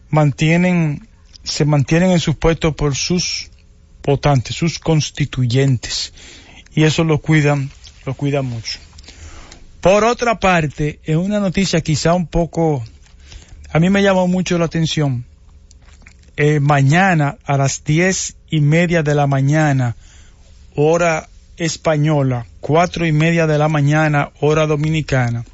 mantienen, 0.09 1.09
se 1.45 1.65
mantienen 1.65 2.11
en 2.11 2.21
sus 2.21 2.37
puestos 2.37 2.75
por 2.75 2.97
sus 2.97 3.50
sus 4.51 4.79
constituyentes, 4.79 6.13
y 6.75 6.85
eso 6.85 7.05
lo 7.05 7.19
cuidan, 7.19 7.71
lo 8.07 8.15
cuidan 8.15 8.47
mucho. 8.47 8.79
Por 9.81 10.05
otra 10.05 10.39
parte, 10.39 11.01
es 11.05 11.17
una 11.17 11.41
noticia 11.41 11.81
quizá 11.81 12.15
un 12.15 12.27
poco, 12.27 12.85
a 13.73 13.79
mí 13.79 13.89
me 13.89 14.03
llamó 14.03 14.27
mucho 14.27 14.59
la 14.59 14.67
atención, 14.67 15.25
eh, 16.37 16.61
mañana 16.61 17.39
a 17.45 17.57
las 17.57 17.83
diez 17.85 18.37
y 18.51 18.61
media 18.61 19.03
de 19.03 19.15
la 19.15 19.27
mañana, 19.27 19.97
hora 20.75 21.29
española, 21.57 22.47
cuatro 22.61 23.07
y 23.07 23.13
media 23.13 23.47
de 23.47 23.59
la 23.59 23.69
mañana, 23.69 24.31
hora 24.41 24.67
dominicana, 24.67 25.45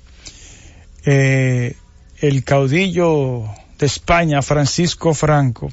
eh, 1.04 1.76
el 2.20 2.44
caudillo 2.44 3.44
de 3.78 3.86
España, 3.86 4.42
Francisco 4.42 5.14
Franco, 5.14 5.70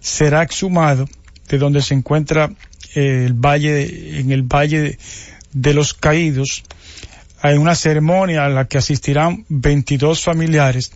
será 0.00 0.42
exhumado 0.42 1.08
de 1.48 1.58
donde 1.58 1.82
se 1.82 1.94
encuentra 1.94 2.50
eh, 2.94 3.24
el 3.26 3.34
valle, 3.34 4.20
en 4.20 4.30
el 4.30 4.42
valle 4.42 4.98
de 5.52 5.74
los 5.74 5.94
caídos, 5.94 6.62
hay 7.40 7.58
una 7.58 7.74
ceremonia 7.74 8.46
a 8.46 8.48
la 8.48 8.66
que 8.66 8.78
asistirán 8.78 9.44
22 9.48 10.22
familiares 10.22 10.92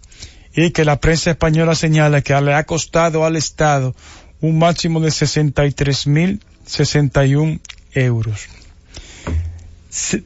y 0.54 0.70
que 0.70 0.84
la 0.84 0.98
prensa 0.98 1.30
española 1.30 1.74
señala 1.74 2.22
que 2.22 2.40
le 2.40 2.54
ha 2.54 2.62
costado 2.64 3.24
al 3.24 3.36
Estado 3.36 3.94
un 4.40 4.58
máximo 4.58 5.00
de 5.00 5.10
63.061 5.10 7.60
euros. 7.92 8.48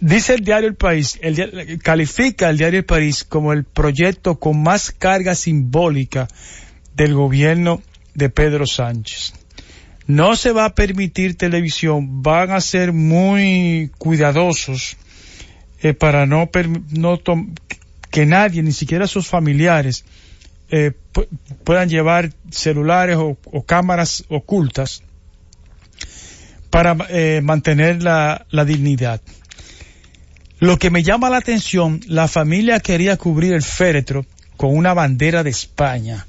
Dice 0.01 0.35
el 0.35 0.45
diario 0.45 0.69
El 0.69 0.75
País, 0.75 1.19
el, 1.23 1.81
califica 1.83 2.51
el 2.51 2.59
diario 2.59 2.81
El 2.81 2.85
País 2.85 3.25
como 3.25 3.53
el 3.53 3.65
proyecto 3.65 4.39
con 4.39 4.63
más 4.63 4.91
carga 4.91 5.35
simbólica 5.35 6.29
del 6.95 7.15
gobierno 7.15 7.81
de 8.15 8.29
Pedro 8.29 8.67
Sánchez. 8.67 9.33
No 10.13 10.37
se 10.37 10.53
va 10.53 10.67
a 10.67 10.75
permitir 10.75 11.39
televisión, 11.39 12.23
van 12.23 12.51
a 12.51 12.61
ser 12.61 12.93
muy 12.93 13.91
cuidadosos 13.97 14.99
eh, 15.83 15.95
para 15.95 16.27
no, 16.27 16.51
no 16.91 17.19
que 18.11 18.27
nadie, 18.27 18.63
ni 18.63 18.73
siquiera 18.73 19.07
sus 19.07 19.27
familiares, 19.27 20.05
eh, 20.71 20.93
puedan 21.65 21.89
llevar 21.89 22.31
celulares 22.51 23.17
o, 23.17 23.65
cámaras 23.65 24.25
ocultas 24.29 25.03
para 26.69 26.95
eh, 27.09 27.41
mantener 27.43 28.03
la, 28.03 28.45
la, 28.51 28.67
dignidad. 28.67 29.23
Lo 30.59 30.77
que 30.77 30.91
me 30.91 31.03
llama 31.03 31.31
la 31.31 31.39
atención, 31.39 32.01
la 32.07 32.29
familia 32.29 32.81
quería 32.81 33.17
cubrir 33.17 33.55
el 33.55 33.63
féretro 33.63 34.27
con 34.59 34.77
una 34.77 34.93
bandera 34.93 35.43
de 35.43 35.51
España, 35.51 36.27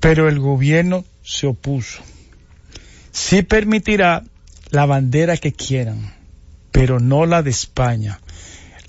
pero 0.00 0.28
el 0.28 0.40
gobierno 0.40 1.04
se 1.22 1.46
opuso. 1.46 2.02
Sí 3.18 3.42
permitirá 3.42 4.22
la 4.70 4.86
bandera 4.86 5.36
que 5.36 5.52
quieran, 5.52 6.14
pero 6.70 7.00
no 7.00 7.26
la 7.26 7.42
de 7.42 7.50
España. 7.50 8.20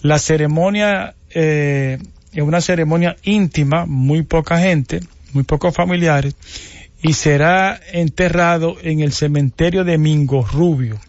La 0.02 0.20
ceremonia 0.20 1.16
eh, 1.32 1.98
es 2.32 2.44
una 2.44 2.62
ceremonia 2.62 3.18
íntima, 3.24 3.86
muy 3.88 4.22
poca 4.22 4.60
gente, 4.60 5.02
muy 5.34 5.44
pocos 5.44 5.74
familiares, 5.76 6.36
y 7.02 7.14
será 7.14 7.82
enterrado 7.92 8.78
en 8.82 9.02
el 9.02 9.14
cementerio 9.14 9.84
de 9.84 9.98
Mingo 9.98 10.46
Rubio, 10.46 11.00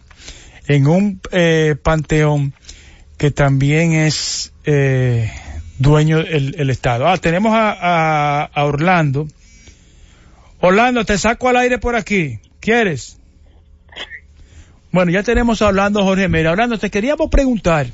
en 0.67 0.87
un 0.87 1.21
eh, 1.31 1.75
panteón 1.81 2.53
que 3.17 3.29
también 3.29 3.93
es 3.93 4.51
eh, 4.65 5.31
dueño 5.77 6.23
del 6.23 6.69
Estado. 6.71 7.07
Ah, 7.07 7.17
tenemos 7.17 7.53
a, 7.53 8.49
a, 8.51 8.65
Orlando. 8.65 9.27
Orlando, 10.59 11.05
te 11.05 11.17
saco 11.19 11.49
al 11.49 11.57
aire 11.57 11.77
por 11.77 11.95
aquí. 11.95 12.39
¿Quieres? 12.61 13.19
Bueno, 14.91 15.11
ya 15.11 15.23
tenemos 15.23 15.61
a 15.61 15.67
Orlando 15.67 16.03
Jorge 16.03 16.27
Mera. 16.27 16.51
Orlando, 16.51 16.77
te 16.77 16.89
queríamos 16.89 17.29
preguntar 17.29 17.87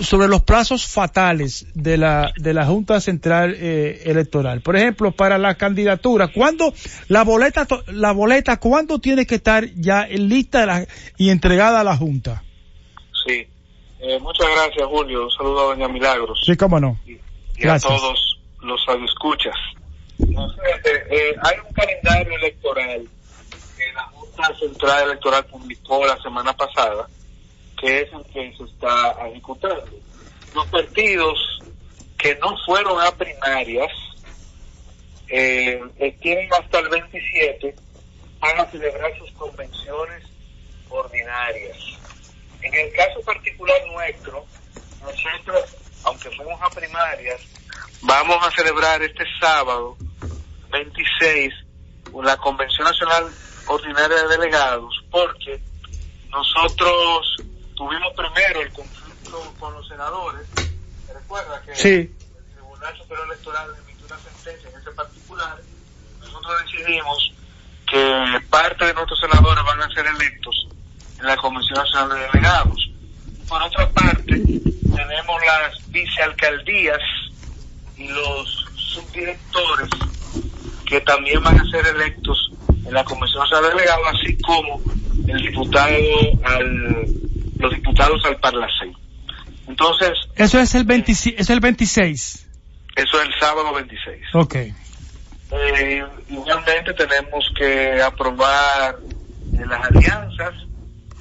sobre 0.00 0.28
los 0.28 0.42
plazos 0.42 0.86
fatales 0.86 1.66
de 1.74 1.96
la, 1.96 2.32
de 2.36 2.52
la 2.52 2.66
Junta 2.66 3.00
Central 3.00 3.54
eh, 3.58 4.02
Electoral. 4.04 4.60
Por 4.60 4.76
ejemplo, 4.76 5.12
para 5.12 5.38
la 5.38 5.54
candidatura, 5.54 6.28
¿cuándo 6.28 6.74
la 7.08 7.24
boleta, 7.24 7.66
la 7.86 8.12
boleta, 8.12 8.58
cuándo 8.58 8.98
tiene 8.98 9.26
que 9.26 9.36
estar 9.36 9.64
ya 9.76 10.06
lista 10.06 10.86
y 11.16 11.30
entregada 11.30 11.80
a 11.80 11.84
la 11.84 11.96
Junta? 11.96 12.42
Sí. 13.26 13.46
Eh, 14.00 14.18
muchas 14.20 14.46
gracias, 14.54 14.86
Julio. 14.86 15.24
Un 15.24 15.30
saludo 15.30 15.60
a 15.60 15.74
Doña 15.74 15.88
Milagros. 15.88 16.38
Sí, 16.44 16.56
cómo 16.56 16.78
no. 16.78 16.98
Y, 17.06 17.66
a 17.66 17.78
todos 17.78 18.38
los 18.60 18.80
escuchas. 19.08 19.54
Eh, 20.18 21.36
hay 21.42 21.58
un 21.66 21.72
calendario 21.72 22.36
electoral 22.36 23.08
que 23.76 23.92
la 23.92 24.02
Junta 24.04 24.54
Central 24.58 25.10
Electoral 25.10 25.44
publicó 25.46 26.06
la 26.06 26.16
semana 26.22 26.52
pasada 26.52 27.08
que 27.84 28.00
es 28.00 28.12
el 28.12 28.24
que 28.32 28.56
se 28.56 28.64
está 28.64 29.14
ejecutando. 29.28 29.90
Los 30.54 30.66
partidos 30.68 31.38
que 32.16 32.34
no 32.36 32.56
fueron 32.64 33.00
a 33.00 33.10
primarias 33.10 33.92
eh, 35.28 35.80
tienen 36.20 36.48
hasta 36.54 36.78
el 36.78 36.88
27 36.88 37.74
para 38.40 38.70
celebrar 38.70 39.16
sus 39.18 39.30
convenciones 39.32 40.24
ordinarias. 40.88 41.76
En 42.62 42.72
el 42.72 42.92
caso 42.92 43.20
particular 43.22 43.76
nuestro, 43.92 44.44
nosotros, 45.02 45.76
aunque 46.04 46.30
fuimos 46.30 46.60
a 46.62 46.70
primarias, 46.70 47.40
vamos 48.04 48.46
a 48.46 48.50
celebrar 48.50 49.02
este 49.02 49.24
sábado 49.40 49.96
26 50.70 51.52
la 52.22 52.36
Convención 52.36 52.86
Nacional 52.86 53.30
Ordinaria 53.66 54.16
de 54.22 54.28
Delegados, 54.28 54.94
porque 55.10 55.60
nosotros 56.30 57.36
tuvimos 57.74 58.12
primero 58.14 58.62
el 58.62 58.72
conflicto 58.72 59.54
con 59.58 59.74
los 59.74 59.88
senadores. 59.88 60.46
recuerda 61.12 61.60
que 61.62 61.74
sí. 61.74 61.88
el 61.88 62.54
Tribunal 62.54 62.96
Superior 62.98 63.26
Electoral 63.26 63.70
emitió 63.84 64.06
una 64.06 64.18
sentencia 64.18 64.70
en 64.70 64.80
ese 64.80 64.90
particular? 64.92 65.60
Nosotros 66.20 66.54
decidimos 66.64 67.32
que 67.90 68.40
parte 68.48 68.86
de 68.86 68.94
nuestros 68.94 69.20
senadores 69.20 69.64
van 69.64 69.82
a 69.82 69.94
ser 69.94 70.06
electos 70.06 70.68
en 71.18 71.26
la 71.26 71.36
Convención 71.36 71.78
Nacional 71.78 72.10
de 72.10 72.26
Delegados. 72.26 72.90
Por 73.48 73.62
otra 73.62 73.90
parte, 73.90 74.36
tenemos 74.36 75.42
las 75.46 75.90
vicealcaldías 75.90 77.00
y 78.04 78.08
los 78.08 78.66
subdirectores 78.76 79.88
que 80.86 81.00
también 81.00 81.42
van 81.42 81.58
a 81.58 81.64
ser 81.70 81.86
electos 81.86 82.50
en 82.68 82.92
la 82.92 83.04
Convención 83.04 83.42
Nacional 83.42 83.64
de 83.64 83.70
Delegados, 83.70 84.06
así 84.12 84.38
como 84.38 84.80
el 85.26 85.42
diputado 85.42 85.94
al, 86.44 87.06
los 87.58 87.74
diputados 87.74 88.22
al 88.26 88.38
Parlacén. 88.40 88.94
Entonces... 89.66 90.10
Eso 90.36 90.60
es 90.60 90.74
el, 90.74 90.84
26, 90.84 91.36
es 91.38 91.48
el 91.48 91.60
26. 91.60 92.46
Eso 92.96 93.20
es 93.20 93.26
el 93.26 93.34
sábado 93.40 93.72
26. 93.72 94.22
Ok. 94.34 94.54
Eh, 95.50 96.04
igualmente 96.28 96.92
tenemos 96.94 97.50
que 97.56 98.02
aprobar 98.02 98.96
eh, 99.54 99.66
las 99.66 99.90
alianzas 99.90 100.54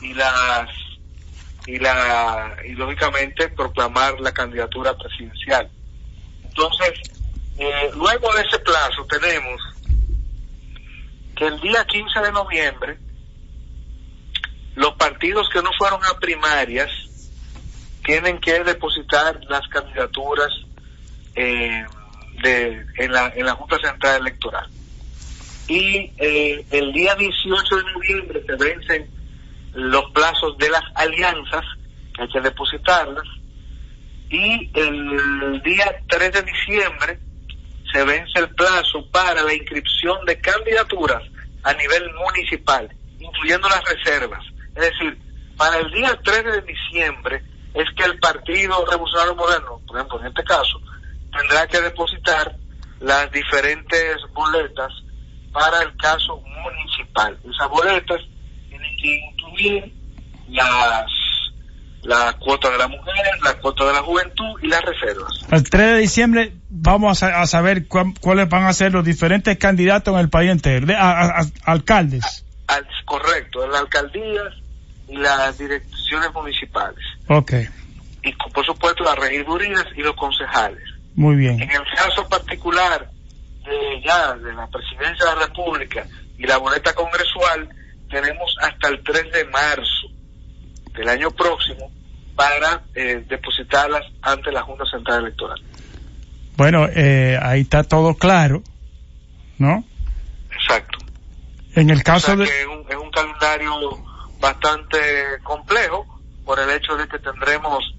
y 0.02 0.14
las 0.14 0.70
y 1.66 1.78
la 1.78 2.58
y 2.66 2.74
lógicamente 2.74 3.48
proclamar 3.50 4.20
la 4.20 4.34
candidatura 4.34 4.98
presidencial. 4.98 5.70
Entonces, 6.56 7.12
eh, 7.58 7.92
luego 7.96 8.32
de 8.36 8.42
ese 8.42 8.60
plazo 8.60 9.06
tenemos 9.10 9.60
que 11.36 11.48
el 11.48 11.60
día 11.62 11.84
15 11.86 12.20
de 12.20 12.32
noviembre 12.32 12.98
los 14.76 14.94
partidos 14.94 15.50
que 15.50 15.62
no 15.64 15.72
fueron 15.78 16.00
a 16.04 16.20
primarias 16.20 16.90
tienen 18.06 18.40
que 18.40 18.64
depositar 18.64 19.40
las 19.50 19.68
candidaturas 19.68 20.50
eh, 21.36 21.86
en, 22.44 23.12
la, 23.12 23.34
en 23.36 23.46
la 23.46 23.54
Junta 23.54 23.78
Central 23.80 24.22
Electoral. 24.22 24.70
Y 25.68 26.12
eh, 26.18 26.66
el 26.70 26.92
día 26.92 27.16
18 27.16 27.78
de 27.78 27.84
noviembre 27.94 28.44
se 28.46 28.56
vencen 28.56 29.10
los 29.74 30.12
plazos 30.12 30.58
de 30.58 30.70
las 30.70 30.84
alianzas, 30.96 31.64
hay 32.20 32.28
que 32.28 32.42
depositarlas, 32.42 33.26
y 34.34 34.72
el 34.74 35.62
día 35.62 35.96
3 36.08 36.32
de 36.32 36.42
diciembre 36.42 37.20
se 37.92 38.04
vence 38.04 38.40
el 38.40 38.50
plazo 38.56 39.08
para 39.12 39.44
la 39.44 39.54
inscripción 39.54 40.26
de 40.26 40.40
candidaturas 40.42 41.22
a 41.62 41.74
nivel 41.74 42.12
municipal, 42.16 42.90
incluyendo 43.20 43.70
las 43.70 43.84
reservas. 43.86 44.44
Es 44.76 44.90
decir, 44.90 45.20
para 45.56 45.78
el 45.78 45.92
día 45.92 46.20
3 46.24 46.44
de 46.46 46.62
diciembre 46.62 47.44
es 47.76 47.86
que 47.96 48.06
el 48.06 48.18
Partido 48.18 48.84
Revolucionario 48.90 49.36
Moderno, 49.36 49.80
por 49.86 49.98
ejemplo, 49.98 50.20
en 50.22 50.28
este 50.28 50.44
caso, 50.44 50.82
tendrá 51.32 51.68
que 51.68 51.82
depositar 51.82 52.56
las 53.02 53.32
diferentes 53.32 54.18
boletas 54.34 54.92
para 55.52 55.84
el 55.84 55.96
caso 55.98 56.42
municipal. 56.42 57.38
Esas 57.44 57.70
boletas 57.70 58.20
tienen 58.68 58.98
que 58.98 59.16
incluir 59.16 59.94
las 60.50 61.06
la 62.04 62.34
cuota 62.34 62.70
de 62.70 62.78
la 62.78 62.88
mujer, 62.88 63.16
la 63.44 63.54
cuota 63.60 63.86
de 63.86 63.94
la 63.94 64.02
juventud 64.02 64.60
y 64.62 64.68
las 64.68 64.82
reservas. 64.82 65.32
El 65.52 65.70
3 65.70 65.94
de 65.94 65.98
diciembre 65.98 66.54
vamos 66.70 67.24
a, 67.24 67.46
saber 67.48 67.88
cuáles 67.88 68.50
van 68.50 68.66
a 68.66 68.74
ser 68.74 68.92
los 68.92 69.06
diferentes 69.06 69.58
candidatos 69.58 70.14
en 70.14 70.20
el 70.20 70.30
país 70.30 70.52
entero, 70.52 70.88
a, 70.98 71.46
alcaldes. 71.64 72.46
correcto, 73.06 73.64
en 73.64 73.72
las 73.72 73.82
alcaldías 73.82 74.54
y 75.08 75.18
las 75.18 75.58
direcciones 75.58 76.34
municipales. 76.34 77.04
Ok. 77.28 77.54
Y 78.24 78.34
por 78.54 78.66
supuesto 78.66 79.04
las 79.04 79.18
regidurías 79.18 79.86
y 79.96 80.02
los 80.02 80.16
concejales. 80.16 80.84
Muy 81.16 81.36
bien. 81.36 81.62
En 81.62 81.70
el 81.70 81.84
caso 81.96 82.28
particular 82.28 83.10
de 83.66 84.02
ya 84.04 84.34
de 84.34 84.54
la 84.54 84.68
presidencia 84.68 85.26
de 85.26 85.36
la 85.36 85.46
República 85.48 86.06
y 86.38 86.46
la 86.46 86.58
boleta 86.58 86.94
congresual, 86.94 87.70
tenemos 88.10 88.56
hasta 88.62 88.90
el 88.90 89.04
3 89.04 89.32
de 89.32 89.46
marzo 89.46 90.03
del 90.94 91.10
año 91.10 91.32
próximo 91.32 91.92
para 92.36 92.84
eh, 92.96 93.24
depositarlas 93.28 94.04
ante 94.22 94.52
la 94.52 94.62
Junta 94.64 94.86
Central 94.86 95.24
Electoral. 95.24 95.62
Bueno, 96.56 96.88
eh, 96.94 97.38
ahí 97.42 97.62
está 97.62 97.84
todo 97.84 98.16
claro, 98.16 98.62
¿no? 99.58 99.84
Exacto. 100.52 101.00
En 101.76 101.90
el 101.90 102.04
caso 102.04 102.36
de... 102.36 102.46
es, 102.46 102.68
un, 102.68 102.86
es 102.88 102.96
un 102.96 103.12
calendario 103.12 104.04
bastante 104.40 105.00
complejo 105.44 106.06
por 106.46 106.60
el 106.60 106.70
hecho 106.70 106.96
de 106.96 107.08
que 107.08 107.18
tendremos 107.20 107.96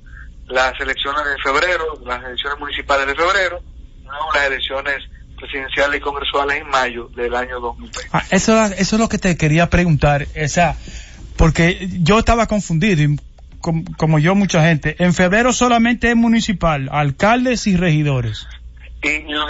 las 0.47 0.79
elecciones 0.81 1.25
de 1.25 1.39
febrero, 1.43 1.99
las 2.05 2.23
elecciones 2.23 2.59
municipales 2.59 3.07
de 3.07 3.15
febrero, 3.15 3.61
luego 4.05 4.33
las 4.35 4.47
elecciones 4.47 4.97
presidenciales 5.37 5.97
y 5.97 6.01
congresuales 6.01 6.61
en 6.61 6.69
mayo 6.69 7.09
del 7.17 7.35
año 7.35 7.61
2020. 7.61 8.09
Ah, 8.13 8.23
eso, 8.31 8.65
eso 8.65 8.97
es 8.97 9.01
lo 9.01 9.09
que 9.09 9.19
te 9.19 9.37
quería 9.37 9.69
preguntar, 9.69 10.27
esa, 10.35 10.77
porque 11.37 11.89
yo 12.01 12.19
estaba 12.19 12.47
confundido, 12.47 13.03
y 13.03 13.19
como, 13.97 14.19
yo 14.19 14.35
mucha 14.35 14.63
gente, 14.63 14.97
en 15.03 15.15
febrero 15.15 15.53
solamente 15.53 16.11
es 16.11 16.17
municipal, 16.17 16.89
alcaldes 16.93 17.67
y 17.67 17.77
regidores. 17.77 18.47
Y, 19.03 19.21
los, 19.31 19.49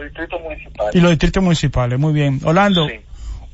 distritos 0.00 0.40
municipales. 0.40 0.94
Y 0.94 1.00
los 1.00 1.10
distritos 1.10 1.42
municipales, 1.42 1.98
muy 1.98 2.12
bien. 2.12 2.40
Orlando, 2.44 2.88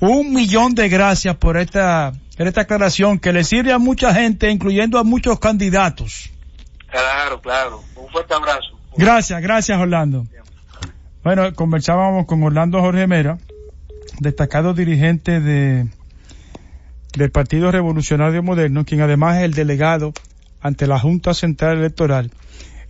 un 0.00 0.32
millón 0.32 0.74
de 0.74 0.88
gracias 0.88 1.36
por 1.36 1.56
esta, 1.56 2.12
por 2.36 2.46
esta 2.46 2.62
aclaración 2.62 3.18
que 3.18 3.32
le 3.32 3.44
sirve 3.44 3.72
a 3.72 3.78
mucha 3.78 4.14
gente, 4.14 4.50
incluyendo 4.50 4.98
a 4.98 5.04
muchos 5.04 5.38
candidatos. 5.40 6.30
Claro, 6.88 7.40
claro. 7.40 7.82
Un 7.96 8.08
fuerte 8.08 8.34
abrazo. 8.34 8.78
Gracias, 8.96 9.42
gracias 9.42 9.78
Orlando. 9.78 10.26
Bueno, 11.22 11.52
conversábamos 11.54 12.26
con 12.26 12.42
Orlando 12.42 12.80
Jorge 12.80 13.06
Mera, 13.06 13.38
destacado 14.20 14.74
dirigente 14.74 15.40
de 15.40 15.88
del 17.16 17.30
Partido 17.30 17.72
Revolucionario 17.72 18.42
Moderno, 18.42 18.84
quien 18.84 19.00
además 19.00 19.38
es 19.38 19.44
el 19.44 19.54
delegado 19.54 20.12
ante 20.60 20.86
la 20.86 20.98
Junta 21.00 21.34
Central 21.34 21.78
Electoral. 21.78 22.30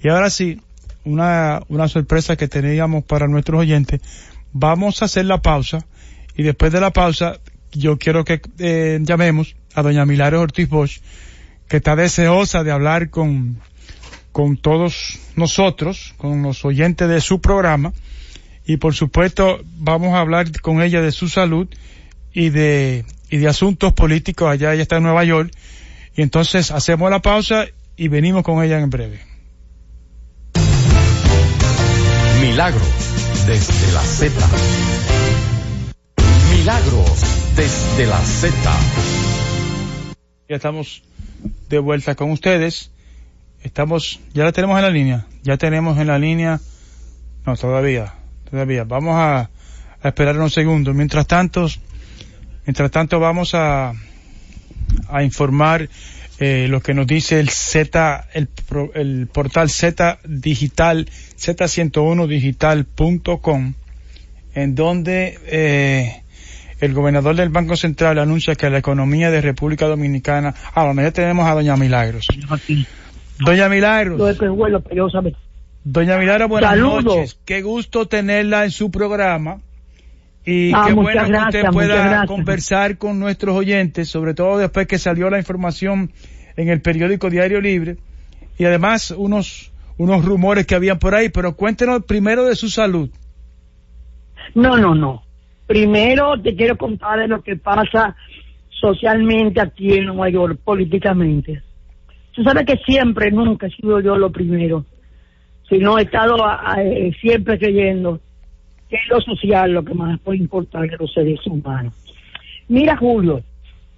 Y 0.03 0.09
ahora 0.09 0.29
sí, 0.29 0.61
una, 1.05 1.63
una 1.69 1.89
sorpresa 1.89 2.37
que 2.37 2.49
teníamos 2.49 3.05
para 3.05 3.29
nuestros 3.29 3.61
oyentes. 3.61 4.01
Vamos 4.53 5.01
a 5.01 5.07
hacer 5.07 5.25
la 5.25 5.41
pausa 5.41 5.87
y 6.37 6.43
después 6.43 6.73
de 6.73 6.81
la 6.81 6.91
pausa 6.91 7.39
yo 7.73 7.99
quiero 7.99 8.25
que 8.25 8.41
eh, 8.59 8.99
llamemos 9.03 9.57
a 9.75 9.83
doña 9.83 10.05
Milagros 10.05 10.43
Ortiz 10.43 10.69
Bosch, 10.69 11.01
que 11.69 11.79
está 11.79 11.97
deseosa 11.97 12.65
de 12.65 12.73
hablar 12.73 13.11
con 13.11 13.59
con 14.37 14.59
todos 14.59 15.19
nosotros, 15.35 16.13
con 16.19 16.43
los 16.43 16.67
oyentes 16.67 17.09
de 17.09 17.23
su 17.23 17.41
programa 17.41 17.95
y 18.67 18.77
por 18.77 18.95
supuesto 18.95 19.61
vamos 19.79 20.13
a 20.13 20.21
hablar 20.21 20.61
con 20.61 20.83
ella 20.83 21.01
de 21.01 21.11
su 21.11 21.31
salud 21.31 21.69
y 22.35 22.51
de, 22.51 23.07
y 23.31 23.39
de 23.39 23.49
asuntos 23.49 23.93
políticos 23.93 24.51
allá, 24.51 24.73
ella 24.73 24.83
está 24.83 24.97
en 24.97 25.05
Nueva 25.05 25.25
York 25.25 25.53
y 26.15 26.23
entonces 26.23 26.71
hacemos 26.71 27.11
la 27.11 27.21
pausa 27.21 27.67
y 27.97 28.09
venimos 28.09 28.43
con 28.43 28.63
ella 28.63 28.79
en 28.81 28.91
breve. 28.91 29.21
Milagros 32.41 33.47
desde 33.47 33.93
la 33.93 34.03
Z. 34.03 34.47
Milagros 36.57 37.23
desde 37.57 38.07
la 38.07 38.21
Z. 38.21 38.55
Ya 40.49 40.57
estamos 40.57 41.03
de 41.69 41.79
vuelta 41.79 42.15
con 42.15 42.31
ustedes 42.31 42.91
Estamos, 43.67 44.21
ya 44.33 44.45
la 44.45 44.53
tenemos 44.53 44.77
en 44.77 44.83
la 44.85 44.91
línea. 44.91 45.27
Ya 45.43 45.57
tenemos 45.57 45.99
en 45.99 46.07
la 46.07 46.21
línea. 46.21 46.61
No, 47.45 47.57
todavía, 47.57 48.15
todavía. 48.49 48.85
Vamos 48.85 49.17
a, 49.17 49.51
esperar 50.05 50.39
un 50.39 50.51
segundo. 50.51 50.95
Mientras 50.95 51.27
tanto, 51.27 51.67
mientras 52.67 52.91
tanto 52.91 53.21
vamos 53.21 53.55
a, 53.55 53.93
a 55.09 55.23
informar 55.23 55.89
eh, 56.39 56.67
lo 56.69 56.83
que 56.83 56.93
nos 56.93 57.07
dice 57.07 57.41
el 57.41 57.49
Z, 57.49 58.29
el, 58.35 58.51
el 58.95 59.27
portal 59.29 59.71
Z 59.71 60.19
digital, 60.25 61.07
z101digital.com, 61.07 63.73
en 64.55 64.75
donde 64.75 65.39
eh, 65.47 66.21
el 66.81 66.93
gobernador 66.93 67.37
del 67.37 67.49
Banco 67.49 67.75
Central 67.77 68.19
anuncia 68.19 68.55
que 68.55 68.69
la 68.69 68.77
economía 68.79 69.31
de 69.31 69.41
República 69.41 69.87
Dominicana, 69.87 70.55
ah, 70.75 70.85
bueno, 70.85 71.01
ya 71.03 71.11
tenemos 71.11 71.49
a 71.49 71.55
Doña 71.55 71.79
Milagros. 71.79 72.27
Doña 73.39 73.71
Milagros. 73.71 74.19
Doña 75.85 76.19
Milagros, 76.19 76.51
buenas 76.51 76.77
noches. 76.77 77.39
Qué 77.47 77.63
gusto 77.63 78.09
tenerla 78.09 78.65
en 78.65 78.73
su 78.73 78.91
programa. 78.91 79.61
Y 80.49 80.71
Ah, 80.73 80.85
qué 80.87 80.93
bueno 80.95 81.25
que 81.25 81.29
gracias, 81.29 81.65
usted 81.65 81.71
pueda 81.73 82.25
conversar 82.27 82.99
con 82.99 83.19
nuestros 83.19 83.57
oyentes, 83.57 84.09
sobre 84.09 84.33
todo 84.33 84.59
después 84.59 84.87
que 84.87 84.97
salió 84.99 85.29
la 85.29 85.39
información 85.39 86.13
en 86.57 86.69
el 86.69 86.81
periódico 86.81 87.29
Diario 87.29 87.61
Libre 87.61 87.97
y 88.59 88.65
además 88.65 89.11
unos 89.11 89.73
unos 89.99 90.25
rumores 90.25 90.67
que 90.67 90.75
habían 90.75 90.99
por 90.99 91.15
ahí, 91.15 91.31
pero 91.31 91.57
cuéntenos 91.57 92.05
primero 92.05 92.45
de 92.45 92.55
su 92.55 92.69
salud. 92.69 93.09
No, 94.55 94.77
no, 94.77 94.95
no. 94.95 95.23
Primero 95.67 96.41
te 96.41 96.55
quiero 96.55 96.77
contar 96.77 97.19
de 97.19 97.29
lo 97.29 97.43
que 97.43 97.57
pasa 97.57 98.15
socialmente 98.81 99.61
aquí 99.61 99.95
en 99.95 100.05
Nueva 100.07 100.29
York, 100.29 100.61
políticamente. 100.63 101.63
Tú 102.33 102.43
sabes 102.45 102.67
que 102.67 102.77
siempre, 102.87 103.31
nunca 103.31 103.67
he 103.67 103.71
sido 103.71 104.01
yo 104.01 104.17
lo 104.17 104.31
primero, 104.31 104.85
sino 105.69 105.99
he 105.99 106.03
estado 106.03 106.45
a- 106.45 106.75
a- 106.75 106.83
eh, 106.85 107.11
siempre 107.21 107.59
creyendo 107.59 108.21
que 108.89 108.97
es 108.97 109.09
lo 109.09 109.21
social 109.21 109.73
lo 109.73 109.85
que 109.85 109.95
más 109.95 110.19
puede 110.21 110.39
importar 110.39 110.89
que 110.89 110.97
los 110.97 111.13
seres 111.13 111.45
humanos. 111.47 111.93
Mira, 112.69 112.97
Julio, 112.97 113.43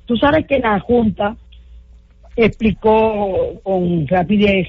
tú 0.07 0.17
sabes 0.17 0.47
que 0.47 0.59
la 0.59 0.79
Junta 0.81 1.37
explicó 2.37 3.61
con 3.63 4.07
rapidez, 4.07 4.69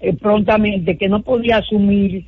eh, 0.00 0.14
prontamente, 0.14 0.96
que 0.96 1.08
no 1.08 1.22
podía 1.22 1.58
asumir 1.58 2.24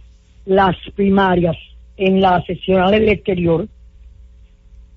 las 0.46 0.76
primarias 0.94 1.56
en 1.96 2.20
la 2.20 2.42
seccional 2.42 2.92
del 2.92 3.08
exterior. 3.08 3.66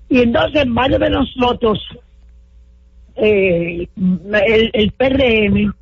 Y 0.08 0.20
entonces 0.20 0.64
varios 0.68 1.00
de 1.00 1.10
nosotros, 1.10 1.80
eh, 3.16 3.88
el, 3.96 4.70
el 4.72 4.92
PRM, 4.92 5.74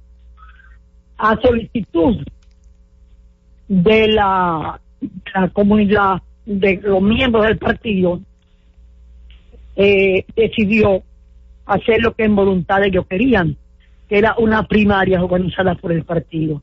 a 1.19 1.41
solicitud 1.41 2.17
de 3.69 4.09
la, 4.09 4.81
de 5.01 5.09
la 5.35 5.49
comunidad, 5.49 6.23
de 6.45 6.81
los 6.83 7.03
miembros 7.03 7.47
del 7.47 7.59
partido, 7.59 8.21
eh, 9.77 10.25
decidió 10.35 11.03
hacer 11.67 12.01
lo 12.03 12.15
que 12.15 12.25
en 12.25 12.37
voluntad 12.37 12.85
ellos 12.85 13.07
querían, 13.07 13.57
que 14.09 14.19
era 14.19 14.35
una 14.39 14.67
primaria 14.67 15.23
organizada 15.23 15.75
por 15.75 15.93
el 15.93 16.05
partido. 16.05 16.63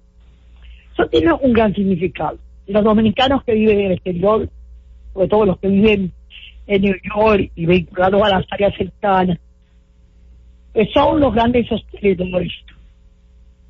Eso 0.93 1.07
tiene 1.07 1.33
un 1.33 1.53
gran 1.53 1.73
significado. 1.73 2.37
Los 2.67 2.83
dominicanos 2.83 3.43
que 3.43 3.53
viven 3.53 3.79
en 3.79 3.85
el 3.87 3.91
exterior, 3.93 4.49
sobre 5.13 5.27
todo 5.27 5.45
los 5.45 5.59
que 5.59 5.67
viven 5.67 6.11
en 6.67 6.81
New 6.81 6.95
York 7.15 7.51
y 7.55 7.65
vinculados 7.65 8.21
a 8.21 8.29
las 8.29 8.45
áreas 8.51 8.75
cercanas, 8.77 9.39
que 10.73 10.85
son 10.93 11.19
los 11.19 11.33
grandes 11.33 11.67
sostenedores 11.67 12.51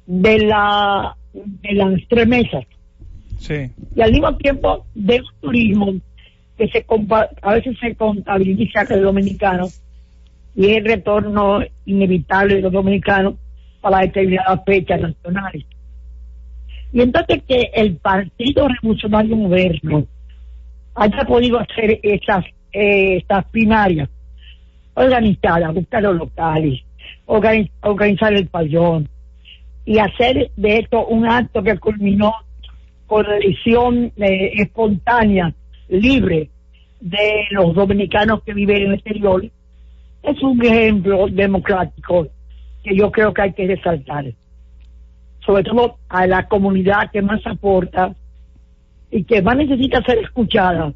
de 0.05 0.39
la 0.39 1.15
de 1.31 1.73
las 1.73 2.01
tres 2.09 2.27
mesas 2.27 2.65
Y 3.95 4.01
al 4.01 4.11
mismo 4.11 4.35
tiempo 4.37 4.85
del 4.93 5.23
turismo 5.41 5.93
que 6.57 6.67
se 6.67 6.85
a 7.41 7.53
veces 7.53 7.77
se 7.79 7.95
contabiliza 7.95 8.85
que 8.85 8.95
el 8.95 9.03
dominicano 9.03 9.67
y 10.55 10.65
el 10.71 10.83
retorno 10.85 11.59
inevitable 11.85 12.55
de 12.55 12.61
los 12.61 12.71
dominicanos 12.73 13.35
para 13.81 13.99
determinadas 13.99 14.59
fechas 14.65 14.99
nacionales. 14.99 15.63
Y 16.91 17.01
entonces 17.01 17.43
que 17.47 17.71
el 17.73 17.95
Partido 17.97 18.67
Revolucionario 18.67 19.37
Moderno 19.37 20.05
haya 20.95 21.23
podido 21.25 21.59
hacer 21.59 21.99
esas, 22.03 22.43
eh, 22.73 23.23
primarias 23.51 24.09
organizadas, 24.95 25.73
buscar 25.73 26.03
los 26.03 26.15
locales, 26.17 26.81
organi- 27.25 27.71
organizar 27.81 28.33
el 28.33 28.47
pabellón 28.47 29.07
y 29.85 29.99
hacer 29.99 30.51
de 30.57 30.79
esto 30.79 31.05
un 31.07 31.25
acto 31.25 31.63
que 31.63 31.77
culminó 31.77 32.33
con 33.09 33.25
elección 33.25 34.13
eh, 34.17 34.51
espontánea, 34.53 35.51
libre 35.87 36.51
de 37.01 37.47
los 37.49 37.73
dominicanos 37.73 38.43
que 38.43 38.53
viven 38.53 38.77
en 38.77 38.87
el 38.89 38.93
exterior, 38.93 39.43
es 40.21 40.43
un 40.43 40.63
ejemplo 40.63 41.25
democrático 41.27 42.27
que 42.83 42.95
yo 42.95 43.11
creo 43.11 43.33
que 43.33 43.41
hay 43.41 43.53
que 43.53 43.65
resaltar. 43.65 44.25
Sobre 45.43 45.63
todo 45.63 45.97
a 46.07 46.27
la 46.27 46.47
comunidad 46.47 47.09
que 47.11 47.23
más 47.23 47.41
aporta 47.47 48.13
y 49.09 49.23
que 49.23 49.41
más 49.41 49.57
necesita 49.57 50.03
ser 50.03 50.19
escuchada 50.19 50.93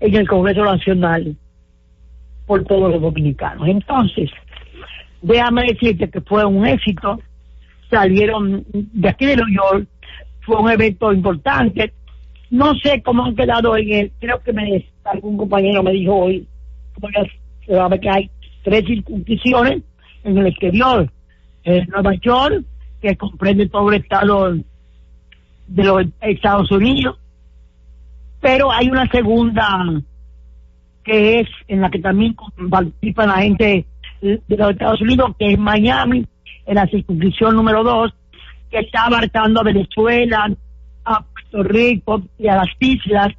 en 0.00 0.14
el 0.14 0.28
Congreso 0.28 0.62
Nacional 0.62 1.34
por 2.44 2.64
todos 2.64 2.92
los 2.92 3.00
dominicanos. 3.00 3.66
Entonces, 3.66 4.30
déjame 5.22 5.62
decirte 5.72 6.10
que 6.10 6.20
fue 6.20 6.44
un 6.44 6.66
éxito, 6.66 7.18
salieron 7.88 8.66
de 8.72 9.08
aquí 9.08 9.24
de 9.24 9.36
New 9.36 9.48
York, 9.48 9.88
fue 10.44 10.56
un 10.56 10.70
evento 10.70 11.12
importante. 11.12 11.92
No 12.50 12.74
sé 12.76 13.02
cómo 13.02 13.24
han 13.24 13.34
quedado 13.34 13.76
en 13.76 13.92
el, 13.92 14.12
creo 14.20 14.42
que 14.42 14.52
me, 14.52 14.86
algún 15.04 15.36
compañero 15.36 15.82
me 15.82 15.92
dijo 15.92 16.14
hoy, 16.14 16.46
que 18.00 18.10
hay 18.10 18.30
tres 18.62 18.84
circunscripciones 18.86 19.82
en 20.22 20.38
el 20.38 20.46
exterior. 20.46 21.10
En 21.64 21.86
Nueva 21.88 22.14
York, 22.14 22.64
que 23.00 23.16
comprende 23.16 23.68
todo 23.68 23.90
el 23.90 24.02
estado 24.02 24.54
de 25.66 25.84
los 25.84 26.06
Estados 26.20 26.70
Unidos, 26.70 27.18
pero 28.40 28.70
hay 28.70 28.90
una 28.90 29.08
segunda 29.08 30.02
que 31.02 31.40
es 31.40 31.48
en 31.68 31.80
la 31.80 31.90
que 31.90 31.98
también 31.98 32.36
participa 32.70 33.26
la 33.26 33.38
gente 33.38 33.86
de 34.20 34.56
los 34.56 34.70
Estados 34.70 35.00
Unidos, 35.00 35.34
que 35.38 35.52
es 35.52 35.58
Miami, 35.58 36.26
en 36.66 36.74
la 36.74 36.86
circunscripción 36.86 37.56
número 37.56 37.82
dos, 37.82 38.14
que 38.74 38.80
está 38.80 39.04
abarcando 39.04 39.60
a 39.60 39.62
Venezuela, 39.62 40.50
a 41.04 41.22
Puerto 41.22 41.62
Rico 41.62 42.22
y 42.36 42.48
a 42.48 42.56
las 42.56 42.66
islas 42.80 43.32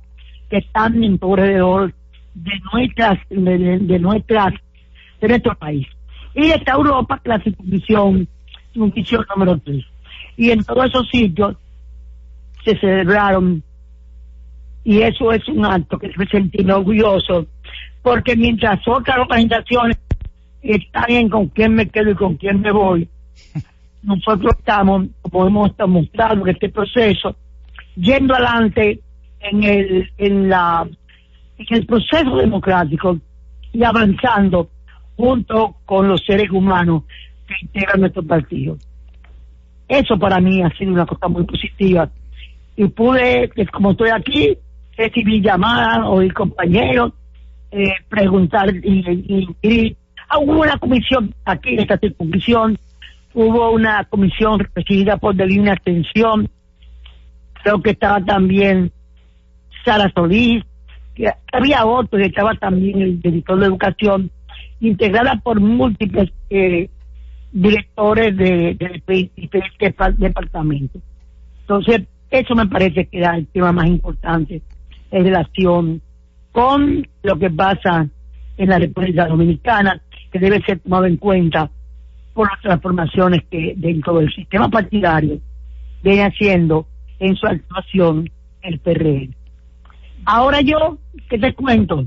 que 0.49 0.59
están 0.59 1.03
en 1.03 1.19
alrededor 1.21 1.93
de 2.33 2.51
nuestras, 2.71 3.19
de, 3.29 3.99
nuestras, 3.99 4.53
de 5.19 5.27
nuestro 5.27 5.55
país. 5.55 5.86
Y 6.33 6.51
está 6.51 6.71
Europa, 6.71 7.19
la 7.25 7.41
circunscripción 7.41 8.29
número 9.36 9.57
tres. 9.57 9.83
Y 10.38 10.51
en 10.51 10.63
todos 10.63 10.86
esos 10.86 11.09
sitios 11.09 11.57
se 12.63 12.77
celebraron 12.79 13.61
y 14.86 15.01
eso 15.01 15.33
es 15.33 15.45
un 15.49 15.65
acto 15.65 15.99
que 15.99 16.11
me 16.15 16.27
sentí 16.27 16.63
orgulloso 16.71 17.45
porque 18.01 18.38
mientras 18.38 18.79
otras 18.88 19.17
organizaciones 19.17 19.97
están 20.61 21.05
en 21.09 21.27
con 21.27 21.49
quién 21.49 21.73
me 21.73 21.89
quedo 21.89 22.11
y 22.11 22.15
con 22.15 22.38
quién 22.38 22.61
me 22.61 22.71
voy 22.71 23.09
nosotros 24.06 24.53
estamos 24.58 25.08
como 25.22 25.47
hemos 25.47 25.72
mostrado 25.88 26.41
en 26.43 26.49
este 26.49 26.70
proceso 26.70 27.36
yendo 27.95 28.34
adelante 28.36 28.99
en 29.39 29.64
el 29.64 30.10
en 30.18 30.49
la 30.49 30.88
en 31.58 31.66
el 31.70 31.86
proceso 31.86 32.36
democrático 32.38 33.18
y 33.74 33.84
avanzando 33.84 34.70
junto 35.16 35.76
con 35.86 36.08
los 36.08 36.24
seres 36.26 36.49
humanos 36.51 37.03
que 37.47 37.56
integran 37.62 38.01
nuestro 38.01 38.24
partido. 38.24 38.78
Eso 39.88 40.18
para 40.18 40.39
mí 40.41 40.62
ha 40.62 40.70
sido 40.78 40.91
una 40.91 41.06
cosa 41.06 41.28
muy 41.28 41.43
positiva. 41.45 42.10
Y 42.76 42.86
pude, 42.88 43.49
que 43.56 43.66
como 43.68 43.91
estoy 43.91 44.10
aquí, 44.10 44.58
recibir 44.97 45.41
llamadas, 45.43 45.99
oír 46.08 46.34
compañeros, 46.34 47.14
eh, 47.72 47.93
preguntar 48.10 48.74
y, 48.76 49.03
y, 49.10 49.47
y- 49.62 49.97
hubo 50.39 50.62
una 50.62 50.78
comisión 50.78 51.34
aquí 51.45 51.76
esta 51.78 51.97
circunscripción, 51.97 52.78
hubo 53.36 53.71
una 53.71 54.03
comisión 54.05 54.57
presidida 54.73 55.17
por 55.17 55.36
Delina 55.36 55.73
Extensión, 55.73 56.49
creo 57.61 57.81
que 57.81 57.91
estaba 57.91 58.23
también 58.23 58.91
Sara 59.83 60.11
Solís, 60.15 60.63
que 61.13 61.29
había 61.51 61.86
otro 61.86 62.17
que 62.17 62.25
estaba 62.25 62.53
también 62.55 63.01
el 63.01 63.21
director 63.21 63.59
de 63.59 63.65
educación, 63.67 64.31
integrada 64.79 65.39
por 65.43 65.59
múltiples 65.59 66.31
eh, 66.49 66.89
directores 67.51 68.36
de, 68.36 68.75
de 68.75 69.01
diferentes 69.05 69.63
depar- 69.79 70.15
departamentos. 70.15 71.01
Entonces, 71.61 72.03
eso 72.29 72.55
me 72.55 72.67
parece 72.67 73.05
que 73.05 73.17
era 73.17 73.36
el 73.36 73.47
tema 73.47 73.71
más 73.71 73.88
importante 73.88 74.61
en 75.11 75.23
relación 75.23 76.01
con 76.51 77.07
lo 77.23 77.38
que 77.38 77.49
pasa 77.49 78.07
en 78.57 78.69
la 78.69 78.79
República 78.79 79.27
Dominicana, 79.27 80.01
que 80.31 80.39
debe 80.39 80.61
ser 80.63 80.79
tomado 80.79 81.05
en 81.05 81.17
cuenta 81.17 81.69
por 82.36 82.51
las 82.51 82.61
transformaciones 82.61 83.43
que 83.49 83.73
dentro 83.77 84.19
del 84.19 84.29
sistema 84.31 84.69
partidario 84.69 85.39
viene 86.03 86.25
haciendo 86.25 86.86
en 87.17 87.33
su 87.38 87.47
actuación 87.47 88.29
el 88.61 88.77
PRM. 88.79 89.33
Ahora 90.25 90.59
yo, 90.59 90.97
¿qué 91.29 91.39
te 91.39 91.53
cuento? 91.53 92.05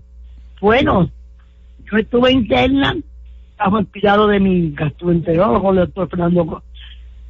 Bueno, 0.61 1.11
yo 1.91 1.97
estuve 1.97 2.31
interna, 2.31 2.95
bajo 3.57 3.79
el 3.79 3.87
cuidado 3.87 4.27
de 4.27 4.39
mi 4.39 4.71
gastroenterólogo, 4.73 5.71
el 5.71 5.77
doctor 5.79 6.11
Fernando, 6.11 6.63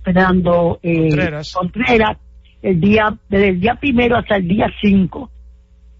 Fernando 0.02 0.80
eh, 0.82 1.08
Contreras. 1.08 1.54
Contreras, 1.54 2.16
el 2.62 2.80
día, 2.80 3.16
desde 3.28 3.48
el 3.50 3.60
día 3.60 3.76
primero 3.76 4.16
hasta 4.16 4.36
el 4.36 4.48
día 4.48 4.66
5, 4.80 5.30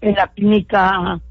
en 0.01 0.15
la 0.15 0.27
clínica 0.27 1.21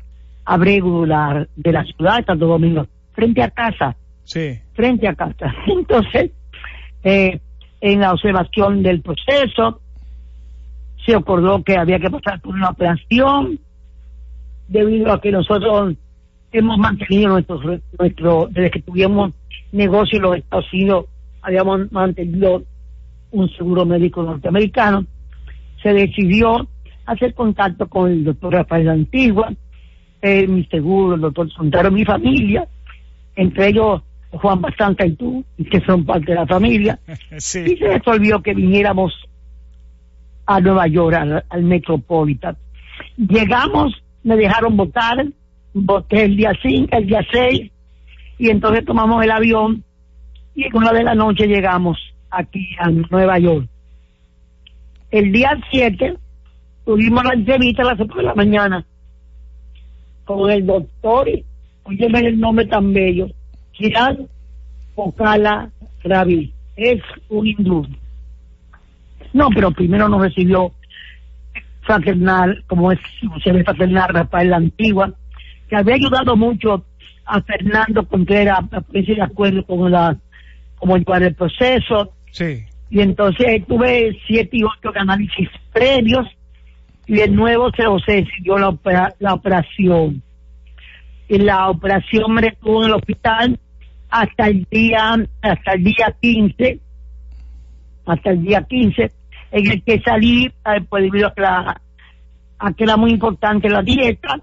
de 0.46 1.06
la, 1.06 1.46
de 1.56 1.72
la 1.72 1.84
ciudad 1.84 2.16
de 2.16 2.24
Santo 2.24 2.46
Domingo, 2.46 2.86
frente 3.12 3.42
a 3.42 3.50
casa, 3.50 3.94
Sí. 4.28 4.60
Frente 4.78 5.08
a 5.08 5.14
casa. 5.16 5.52
Entonces, 5.66 6.30
eh, 7.02 7.40
en 7.80 8.00
la 8.00 8.12
observación 8.12 8.84
del 8.84 9.02
proceso, 9.02 9.80
se 11.04 11.16
acordó 11.16 11.64
que 11.64 11.76
había 11.76 11.98
que 11.98 12.10
pasar 12.10 12.40
por 12.40 12.54
una 12.54 12.70
operación 12.70 13.58
debido 14.68 15.12
a 15.12 15.20
que 15.20 15.32
nosotros 15.32 15.96
hemos 16.52 16.78
mantenido 16.78 17.30
nuestro, 17.30 17.60
nuestro 17.98 18.48
desde 18.52 18.70
que 18.70 18.82
tuvimos 18.82 19.32
negocio 19.72 20.18
en 20.18 20.22
los 20.22 20.36
Estados 20.36 20.72
Unidos, 20.72 21.06
habíamos 21.42 21.90
mantenido 21.90 22.62
un 23.32 23.48
seguro 23.50 23.84
médico 23.84 24.22
norteamericano, 24.22 25.06
se 25.82 25.92
decidió 25.92 26.68
hacer 27.04 27.34
contacto 27.34 27.88
con 27.88 28.12
el 28.12 28.24
doctor 28.24 28.52
Rafael 28.54 28.88
Antigua, 28.88 29.52
eh, 30.22 30.46
mi 30.46 30.64
seguro, 30.66 31.16
el 31.16 31.20
doctor 31.20 31.50
Sontaro, 31.50 31.90
mi 31.90 32.04
familia, 32.04 32.68
entre 33.34 33.68
ellos 33.68 34.02
Juan 34.30 34.60
Bastante 34.60 35.06
y 35.06 35.12
tú, 35.12 35.44
que 35.70 35.80
son 35.80 36.04
parte 36.04 36.32
de 36.32 36.34
la 36.34 36.46
familia, 36.46 36.98
y 37.32 37.40
se 37.40 37.76
resolvió 37.76 38.42
que 38.42 38.54
viniéramos 38.54 39.14
a 40.46 40.60
Nueva 40.60 40.86
York, 40.86 41.44
al, 41.48 41.62
Metropolitan. 41.62 42.56
Llegamos, 43.16 44.02
me 44.22 44.36
dejaron 44.36 44.76
votar, 44.76 45.26
voté 45.74 46.24
el 46.24 46.36
día 46.36 46.52
5, 46.60 46.88
el 46.96 47.06
día 47.06 47.26
6, 47.30 47.70
y 48.38 48.50
entonces 48.50 48.84
tomamos 48.84 49.22
el 49.24 49.30
avión 49.30 49.84
y 50.54 50.64
en 50.64 50.76
una 50.76 50.92
de 50.92 51.04
la 51.04 51.14
noche 51.14 51.46
llegamos 51.46 51.98
aquí 52.30 52.68
a 52.78 52.90
Nueva 52.90 53.38
York. 53.38 53.66
El 55.10 55.32
día 55.32 55.58
7 55.70 56.16
tuvimos 56.84 57.24
la 57.24 57.34
entrevista 57.34 57.82
a 57.82 57.86
las 57.86 58.00
8 58.00 58.14
de 58.14 58.22
la 58.22 58.34
mañana 58.34 58.84
con 60.24 60.50
el 60.50 60.66
doctor, 60.66 61.28
óyeme 61.84 62.18
el 62.20 62.38
nombre 62.38 62.66
tan 62.66 62.92
bello, 62.92 63.28
Girard 63.78 64.18
Ocala 64.96 65.70
Ravi, 66.02 66.52
es 66.76 67.00
un 67.28 67.46
hindú. 67.46 67.86
No, 69.32 69.48
pero 69.54 69.70
primero 69.70 70.08
nos 70.08 70.20
recibió 70.20 70.72
fraternal, 71.82 72.64
como 72.66 72.92
es, 72.92 72.98
se 73.42 73.52
ve 73.52 73.64
fraternal 73.64 74.08
Rafael 74.08 74.50
la 74.50 74.56
Antigua, 74.56 75.12
que 75.68 75.76
había 75.76 75.94
ayudado 75.94 76.36
mucho 76.36 76.84
a 77.24 77.40
Fernando 77.42 78.06
Contreras 78.06 78.58
a 78.72 78.80
ponerse 78.80 79.14
de 79.14 79.22
acuerdo 79.22 79.64
con 79.64 79.90
la 79.90 80.16
como 80.76 80.96
en 80.96 81.04
el 81.22 81.34
proceso. 81.34 82.12
Sí. 82.32 82.64
Y 82.90 83.00
entonces 83.00 83.64
tuve 83.66 84.16
siete 84.26 84.56
y 84.56 84.64
ocho 84.64 84.92
análisis 84.94 85.48
previos 85.72 86.26
y 87.06 87.14
de 87.14 87.28
nuevo 87.28 87.70
se, 87.70 88.24
siguió 88.36 88.58
la, 88.58 89.14
la 89.18 89.34
operación. 89.34 90.22
Y 91.28 91.38
la 91.38 91.68
operación 91.68 92.32
me 92.32 92.48
estuvo 92.48 92.82
en 92.82 92.88
el 92.88 92.94
hospital 92.94 93.58
hasta 94.10 94.48
el 94.48 94.66
día 94.70 95.16
hasta 95.42 95.72
el 95.72 95.84
día 95.84 96.14
15 96.20 96.80
hasta 98.06 98.30
el 98.30 98.42
día 98.42 98.62
15 98.62 99.12
en 99.50 99.70
el 99.70 99.82
que 99.82 100.00
salí 100.00 100.52
pues 100.88 101.02
debido 101.02 101.28
a 101.28 101.34
que, 101.34 101.40
la, 101.40 101.80
a 102.58 102.72
que 102.72 102.84
era 102.84 102.96
muy 102.96 103.12
importante 103.12 103.68
la 103.68 103.82
dieta 103.82 104.40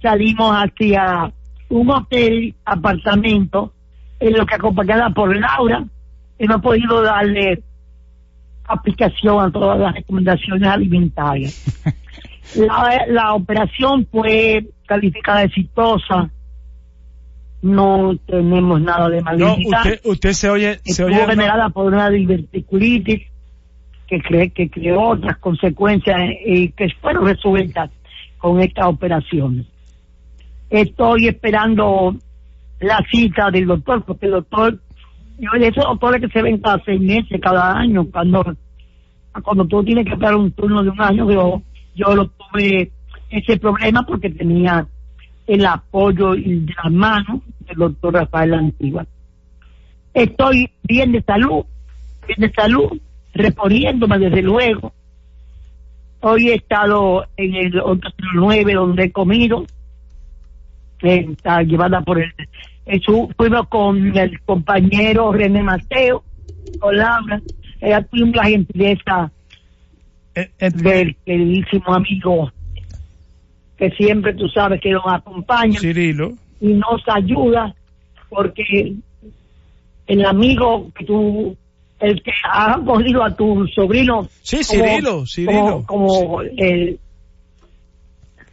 salimos 0.00 0.52
hacia 0.52 1.32
un 1.68 1.90
hotel 1.90 2.54
apartamento 2.64 3.72
en 4.20 4.36
lo 4.36 4.46
que 4.46 4.54
acompañada 4.54 5.10
por 5.10 5.36
Laura 5.36 5.84
hemos 6.38 6.62
podido 6.62 7.02
darle 7.02 7.62
aplicación 8.68 9.44
a 9.44 9.50
todas 9.50 9.78
las 9.78 9.94
recomendaciones 9.94 10.68
alimentarias. 10.68 11.84
La, 12.56 13.04
la 13.08 13.34
operación 13.34 14.06
fue 14.10 14.64
calificada 14.86 15.42
exitosa 15.42 16.30
no 17.62 18.16
tenemos 18.26 18.80
nada 18.80 19.08
de 19.08 19.20
malignidad. 19.20 19.56
No, 19.56 19.78
usted, 19.78 20.00
usted 20.04 20.32
se 20.32 20.50
oye... 20.50 20.78
Se 20.84 21.02
Estuvo 21.02 21.26
generada 21.26 21.68
por 21.70 21.92
una 21.92 22.08
diverticulitis 22.10 23.22
que, 24.06 24.20
cree, 24.20 24.50
que 24.50 24.70
creó 24.70 25.10
otras 25.10 25.38
consecuencias 25.38 26.18
y 26.44 26.70
que 26.70 26.88
fueron 27.00 27.26
resueltas 27.26 27.90
con 28.38 28.60
estas 28.60 28.86
operaciones. 28.86 29.66
Estoy 30.70 31.28
esperando 31.28 32.14
la 32.80 33.04
cita 33.10 33.50
del 33.50 33.66
doctor, 33.66 34.04
porque 34.04 34.26
el 34.26 34.32
doctor, 34.32 34.78
yo 35.38 35.50
esos 35.54 35.84
doctores 35.84 36.20
que 36.20 36.28
se 36.28 36.42
ven 36.42 36.58
cada 36.58 36.82
seis 36.84 37.00
meses, 37.00 37.40
cada 37.40 37.72
año, 37.72 38.06
cuando 38.10 38.44
cuando 39.42 39.66
tú 39.66 39.84
tienes 39.84 40.04
que 40.04 40.12
esperar 40.12 40.34
un 40.36 40.50
turno 40.52 40.82
de 40.82 40.90
un 40.90 41.00
año, 41.00 41.30
yo, 41.30 41.62
yo 41.94 42.14
lo 42.14 42.28
tuve 42.28 42.90
ese 43.30 43.56
problema 43.58 44.02
porque 44.02 44.30
tenía 44.30 44.86
el 45.48 45.64
apoyo 45.64 46.34
y 46.34 46.60
de 46.60 46.74
las 46.84 46.92
manos 46.92 47.40
del 47.66 47.76
doctor 47.76 48.14
Rafael 48.14 48.54
Antigua. 48.54 49.06
Estoy 50.12 50.70
bien 50.82 51.10
de 51.12 51.22
salud, 51.22 51.64
bien 52.26 52.40
de 52.40 52.52
salud, 52.52 53.00
reponiéndome 53.32 54.18
desde 54.18 54.42
luego. 54.42 54.92
Hoy 56.20 56.50
he 56.50 56.54
estado 56.56 57.26
en 57.36 57.54
el 57.54 57.82
9 58.34 58.74
donde 58.74 59.04
he 59.04 59.12
comido, 59.12 59.64
está 61.00 61.62
llevada 61.62 62.02
por 62.02 62.20
el... 62.20 62.32
fuimos 63.36 63.68
con 63.68 64.16
el 64.16 64.40
compañero 64.40 65.32
René 65.32 65.62
Mateo, 65.62 66.24
con 66.78 66.96
Laura, 66.96 67.40
ella 67.80 68.02
tuvimos 68.02 68.36
la 68.36 68.44
gentileza 68.44 69.30
eh, 70.34 70.50
eh, 70.58 70.70
del 70.70 71.16
queridísimo 71.24 71.94
amigo 71.94 72.52
que 73.78 73.90
siempre 73.90 74.34
tú 74.34 74.48
sabes 74.48 74.80
que 74.80 74.90
nos 74.90 75.04
acompaña 75.06 75.78
Cirilo. 75.78 76.32
y 76.60 76.74
nos 76.74 77.00
ayuda 77.06 77.74
porque 78.28 78.94
el 80.06 80.26
amigo 80.26 80.90
que 80.94 81.04
tú 81.04 81.56
el 82.00 82.22
que 82.22 82.32
ha 82.44 82.78
cogido 82.84 83.24
a 83.24 83.34
tu 83.34 83.66
sobrino 83.68 84.28
sí 84.42 84.62
Cirilo 84.64 85.24
Cirilo. 85.26 85.84
como, 85.86 86.42
el 86.42 86.98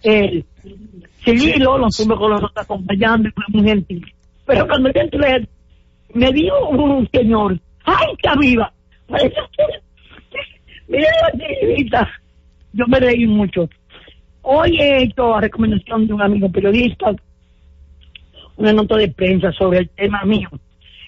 el 0.03 0.45
Cirilo 1.23 1.79
nos 1.79 1.97
fuimos 1.97 2.19
con 2.19 2.29
nosotros 2.29 2.63
acompañando 2.63 3.29
fue 3.33 3.43
muy 3.49 3.67
gentil. 3.67 4.05
Pero 4.45 4.67
cuando 4.67 4.91
yo 4.93 5.01
entré 5.01 5.47
me 6.13 6.31
dio 6.31 6.69
un 6.69 7.09
señor 7.11 7.59
¡ay, 7.83 8.07
está 8.15 8.35
viva! 8.35 8.71
mira 10.87 11.09
la 11.89 12.09
yo 12.73 12.85
me 12.87 12.99
reí 12.99 13.25
mucho 13.25 13.67
Hoy 14.47 14.79
he 14.79 15.03
hecho 15.03 15.35
a 15.35 15.41
recomendación 15.41 16.05
de 16.05 16.13
un 16.13 16.21
amigo 16.21 16.51
periodista 16.51 17.15
una 18.57 18.73
nota 18.73 18.95
de 18.95 19.09
prensa 19.09 19.51
sobre 19.51 19.79
el 19.79 19.89
tema 19.89 20.23
mío. 20.23 20.49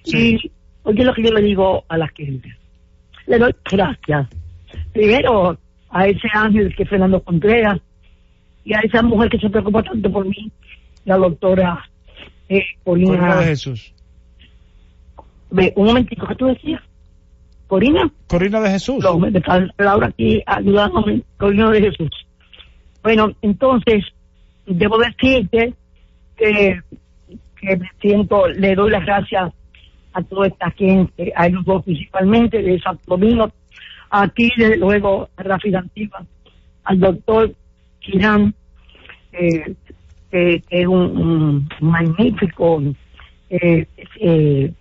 Y 0.05 0.51
oye 0.83 1.03
lo 1.03 1.13
que 1.13 1.23
yo 1.23 1.31
le 1.31 1.41
digo 1.41 1.83
a 1.87 1.97
la 1.97 2.07
gente. 2.07 2.55
Le 3.27 3.37
doy 3.37 3.55
gracias. 3.69 4.27
Primero 4.91 5.57
a 5.89 6.07
ese 6.07 6.27
ángel 6.33 6.75
que 6.75 6.83
es 6.83 6.89
Fernando 6.89 7.21
Contreras 7.21 7.79
y 8.65 8.73
a 8.73 8.79
esa 8.79 9.03
mujer 9.03 9.29
que 9.29 9.37
se 9.37 9.49
preocupa 9.49 9.83
tanto 9.83 10.11
por 10.11 10.25
mí, 10.25 10.51
la 11.05 11.17
doctora 11.17 11.87
eh, 12.49 12.63
Corina. 12.83 13.37
de 13.37 13.45
Jesús. 13.45 13.93
Ve, 15.51 15.73
un 15.75 15.85
momentito, 15.85 16.25
¿qué 16.25 16.35
tú 16.35 16.47
decías? 16.47 16.81
Corina. 17.67 18.11
Corina 18.27 18.59
de 18.61 18.71
Jesús. 18.71 19.03
No, 19.03 19.19
me 19.19 19.29
está 19.29 19.65
Laura 19.77 20.07
aquí 20.07 20.41
ayudándome, 20.45 21.21
Corina 21.37 21.69
de 21.69 21.81
Jesús. 21.81 22.26
Bueno, 23.07 23.31
entonces, 23.41 24.03
debo 24.65 24.97
decirte 24.97 25.73
que, 26.35 26.81
me 27.61 27.89
siento, 28.01 28.49
le 28.49 28.75
doy 28.75 28.91
las 28.91 29.05
gracias 29.05 29.53
a 30.11 30.21
toda 30.23 30.47
esta 30.47 30.69
gente, 30.71 31.31
a 31.33 31.47
ellos 31.47 31.63
dos 31.63 31.85
principalmente, 31.85 32.61
de 32.61 32.77
Santo 32.81 33.01
Domingo, 33.07 33.49
aquí 34.09 34.51
desde 34.57 34.75
luego 34.75 35.29
a 35.37 35.43
Rafi 35.43 35.73
Antigua, 35.73 36.25
al 36.83 36.99
doctor 36.99 37.53
Kirán, 38.01 38.53
eh, 39.31 39.73
que 40.29 40.61
es 40.69 40.85
un, 40.85 41.69
magnífico 41.79 42.83
eh, 43.49 43.87
eh, 44.19 44.73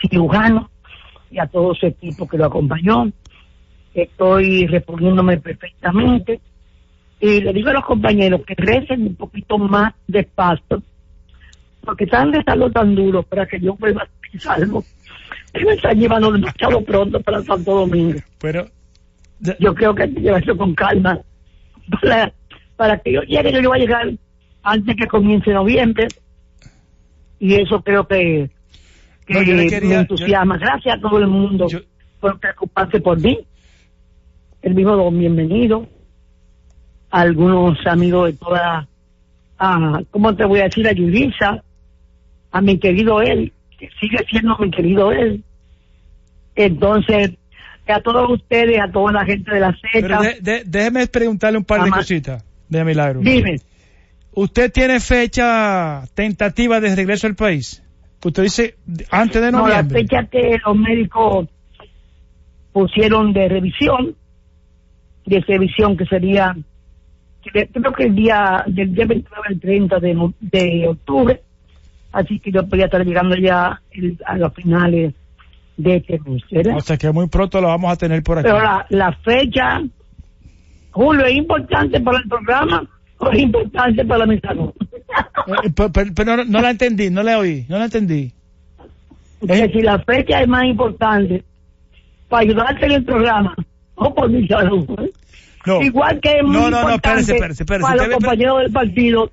cirujano, 0.00 0.68
y 1.30 1.38
a 1.38 1.46
todo 1.46 1.76
su 1.76 1.86
equipo 1.86 2.26
que 2.26 2.38
lo 2.38 2.46
acompañó. 2.46 3.08
Estoy 3.94 4.66
respondiéndome 4.66 5.36
perfectamente 5.36 6.40
y 7.20 7.40
le 7.40 7.52
digo 7.52 7.70
a 7.70 7.74
los 7.74 7.84
compañeros 7.84 8.42
que 8.46 8.54
recen 8.56 9.02
un 9.02 9.16
poquito 9.16 9.56
más 9.58 9.94
despacio, 10.06 10.82
porque 11.80 12.04
están 12.04 12.32
rezando 12.32 12.70
tan 12.70 12.94
duro 12.94 13.22
para 13.22 13.46
que 13.46 13.58
yo 13.58 13.74
vuelva 13.74 14.02
a 14.02 14.38
salvo. 14.38 14.84
Y 15.54 15.64
me 15.64 15.72
están 15.72 15.98
llevando 15.98 16.30
demasiado 16.30 16.82
pronto 16.82 17.20
para 17.20 17.42
Santo 17.42 17.74
Domingo. 17.74 18.18
Pero 18.38 18.66
yo 19.58 19.74
creo 19.74 19.94
que 19.94 20.02
hay 20.02 20.14
que 20.14 20.20
llevarlo 20.20 20.56
con 20.56 20.74
calma 20.74 21.18
para, 22.02 22.32
para 22.76 22.98
que 22.98 23.12
yo 23.12 23.22
llegue, 23.22 23.62
yo 23.62 23.70
voy 23.70 23.78
a 23.78 23.82
llegar 23.82 24.12
antes 24.62 24.96
que 24.96 25.06
comience 25.06 25.50
noviembre. 25.52 26.08
Y 27.38 27.54
eso 27.54 27.80
creo 27.82 28.06
que, 28.06 28.50
que 29.26 29.80
me 29.82 29.94
entusiasma. 29.94 30.58
Gracias 30.58 30.96
a 30.96 31.00
todo 31.00 31.18
el 31.18 31.28
mundo 31.28 31.66
por 32.20 32.38
preocuparse 32.38 33.00
por 33.00 33.18
mí. 33.18 33.46
El 34.60 34.74
mismo 34.74 34.96
don 34.96 35.18
bienvenido 35.18 35.86
algunos 37.10 37.78
amigos 37.86 38.32
de 38.32 38.38
toda, 38.38 38.88
a, 39.58 40.00
¿cómo 40.10 40.34
te 40.34 40.44
voy 40.44 40.60
a 40.60 40.64
decir? 40.64 40.86
A 40.86 40.92
Yulisa, 40.92 41.62
a 42.52 42.60
mi 42.60 42.78
querido 42.78 43.20
él, 43.22 43.52
que 43.78 43.88
sigue 44.00 44.18
siendo 44.28 44.56
mi 44.58 44.70
querido 44.70 45.12
él. 45.12 45.42
Entonces, 46.54 47.32
a 47.86 48.00
todos 48.00 48.30
ustedes, 48.30 48.80
a 48.80 48.90
toda 48.90 49.12
la 49.12 49.24
gente 49.24 49.52
de 49.52 49.60
la 49.60 49.72
Z. 49.92 50.40
déjeme 50.64 51.06
preguntarle 51.06 51.58
un 51.58 51.64
par 51.64 51.84
de 51.84 51.90
cositas 51.90 52.44
de 52.68 52.84
Milagro. 52.84 53.20
Dime. 53.20 53.60
¿Usted 54.32 54.70
tiene 54.70 55.00
fecha 55.00 56.02
tentativa 56.14 56.80
de 56.80 56.94
regreso 56.94 57.26
al 57.26 57.34
país? 57.34 57.82
Usted 58.22 58.42
dice 58.42 58.74
antes 59.10 59.40
de 59.40 59.52
No, 59.52 59.66
la 59.68 59.82
noviembre. 59.82 60.00
fecha 60.00 60.26
que 60.26 60.58
los 60.64 60.76
médicos 60.76 61.48
pusieron 62.72 63.32
de 63.32 63.48
revisión, 63.48 64.14
de 65.24 65.40
revisión 65.40 65.96
que 65.96 66.04
sería, 66.06 66.54
creo 67.50 67.92
que 67.92 68.04
el 68.04 68.14
día 68.14 68.64
del 68.66 68.94
día 68.94 69.06
29 69.06 69.44
al 69.48 69.60
30 69.60 70.00
de, 70.00 70.30
de 70.40 70.88
octubre, 70.88 71.42
así 72.12 72.38
que 72.40 72.50
yo 72.52 72.66
podría 72.66 72.86
estar 72.86 73.04
llegando 73.04 73.36
ya 73.36 73.80
el- 73.92 74.18
a 74.26 74.36
los 74.36 74.52
finales 74.54 75.14
de 75.76 75.96
este 75.96 76.18
mes, 76.20 76.42
¿verdad? 76.50 76.76
O 76.76 76.80
sea 76.80 76.96
que 76.96 77.10
muy 77.12 77.28
pronto 77.28 77.60
lo 77.60 77.68
vamos 77.68 77.92
a 77.92 77.96
tener 77.96 78.22
por 78.22 78.38
aquí. 78.38 78.44
Pero 78.46 78.62
la, 78.62 78.86
la 78.90 79.12
fecha, 79.12 79.82
Julio, 80.90 81.26
¿es 81.26 81.36
importante 81.36 82.00
para 82.00 82.18
el 82.18 82.28
programa 82.28 82.88
o 83.18 83.30
es 83.30 83.38
importante 83.40 84.04
para 84.04 84.26
mi 84.26 84.38
salud? 84.40 84.72
Eh, 85.62 85.70
pe- 85.70 85.88
pe- 85.90 86.12
Pero, 86.14 86.36
no, 86.38 86.44
no 86.44 86.60
la 86.60 86.70
entendí, 86.70 87.08
no 87.08 87.22
la 87.22 87.38
oí, 87.38 87.64
no 87.68 87.78
la 87.78 87.84
entendí. 87.84 88.32
que 89.46 89.68
si 89.72 89.80
la 89.80 89.98
fecha 90.00 90.40
es 90.40 90.48
más 90.48 90.64
importante 90.64 91.44
para 92.28 92.42
ayudarte 92.42 92.86
en 92.86 92.92
el 92.92 93.04
programa 93.04 93.54
o 93.94 94.12
por 94.12 94.28
mi 94.28 94.46
salud. 94.48 94.84
¿eh? 95.00 95.12
No. 95.66 95.82
Igual 95.82 96.20
que 96.20 96.38
es 96.38 96.42
muy 96.44 96.52
No, 96.52 96.62
no, 96.70 96.70
no, 96.70 96.80
importante 96.82 97.20
espérese, 97.20 97.32
espérese, 97.34 97.62
espérese. 97.64 97.82
para 97.82 98.06
los 98.06 98.14
compañeros 98.14 98.58
del 98.62 98.72
partido 98.72 99.30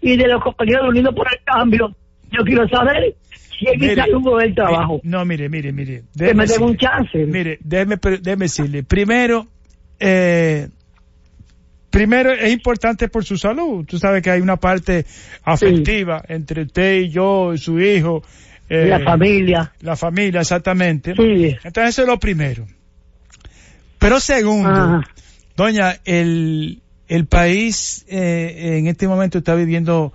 y 0.00 0.16
de 0.16 0.28
los 0.28 0.42
compañeros 0.42 0.88
unidos 0.88 1.14
por 1.14 1.26
el 1.32 1.38
cambio. 1.44 1.94
Yo 2.32 2.42
quiero 2.44 2.68
saber 2.68 3.14
si 3.58 3.66
es 3.68 3.94
salud 3.96 4.40
del 4.40 4.54
trabajo. 4.54 5.00
mi- 5.04 5.10
No, 5.10 5.24
mire, 5.24 5.48
mire, 5.48 5.72
mire. 5.72 6.02
que 6.18 6.34
me 6.34 6.46
den 6.46 6.62
un 6.62 6.76
chance. 6.76 7.18
Mire, 7.26 7.58
déjeme, 7.62 7.96
déjeme 8.20 8.44
decirle. 8.46 8.82
Primero, 8.82 9.46
eh, 10.00 10.68
primero 11.90 12.32
es 12.32 12.52
importante 12.52 13.08
por 13.08 13.24
su 13.24 13.36
salud. 13.38 13.84
Tú 13.86 13.98
sabes 13.98 14.22
que 14.22 14.30
hay 14.30 14.40
una 14.40 14.56
parte 14.56 15.06
afectiva 15.44 16.22
entre 16.28 16.62
usted 16.62 16.94
y 17.02 17.08
yo, 17.10 17.52
y 17.54 17.58
su 17.58 17.78
hijo. 17.80 18.22
eh, 18.68 18.86
la 18.88 19.00
familia. 19.00 19.72
La 19.82 19.94
familia, 19.94 20.40
exactamente. 20.40 21.14
Sí. 21.14 21.54
Entonces 21.62 21.90
eso 21.90 22.02
es 22.02 22.08
lo 22.08 22.18
primero. 22.18 22.66
Pero 23.98 24.18
segundo, 24.20 24.70
Ajá. 24.70 25.00
Doña, 25.56 25.98
el, 26.04 26.80
el 27.08 27.26
país 27.26 28.04
eh, 28.08 28.76
en 28.78 28.86
este 28.86 29.06
momento 29.08 29.38
está 29.38 29.54
viviendo 29.54 30.12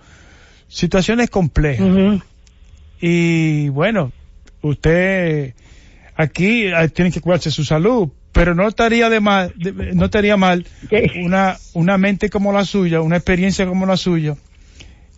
situaciones 0.67 1.29
complejas. 1.29 1.87
Y 3.01 3.69
bueno, 3.69 4.11
usted 4.61 5.53
aquí 6.15 6.63
eh, 6.67 6.89
tiene 6.93 7.11
que 7.11 7.21
cuidarse 7.21 7.51
su 7.51 7.63
salud, 7.63 8.09
pero 8.31 8.53
no 8.55 8.67
estaría 8.67 9.09
de 9.09 9.19
mal, 9.19 9.53
de- 9.55 9.93
no 9.93 10.05
estaría 10.05 10.35
mal 10.37 10.65
¿Qué? 10.89 11.21
una, 11.23 11.57
una 11.73 11.97
mente 11.97 12.29
como 12.29 12.51
la 12.51 12.65
suya, 12.65 13.01
una 13.01 13.15
experiencia 13.17 13.65
como 13.65 13.85
la 13.85 13.95
suya, 13.97 14.35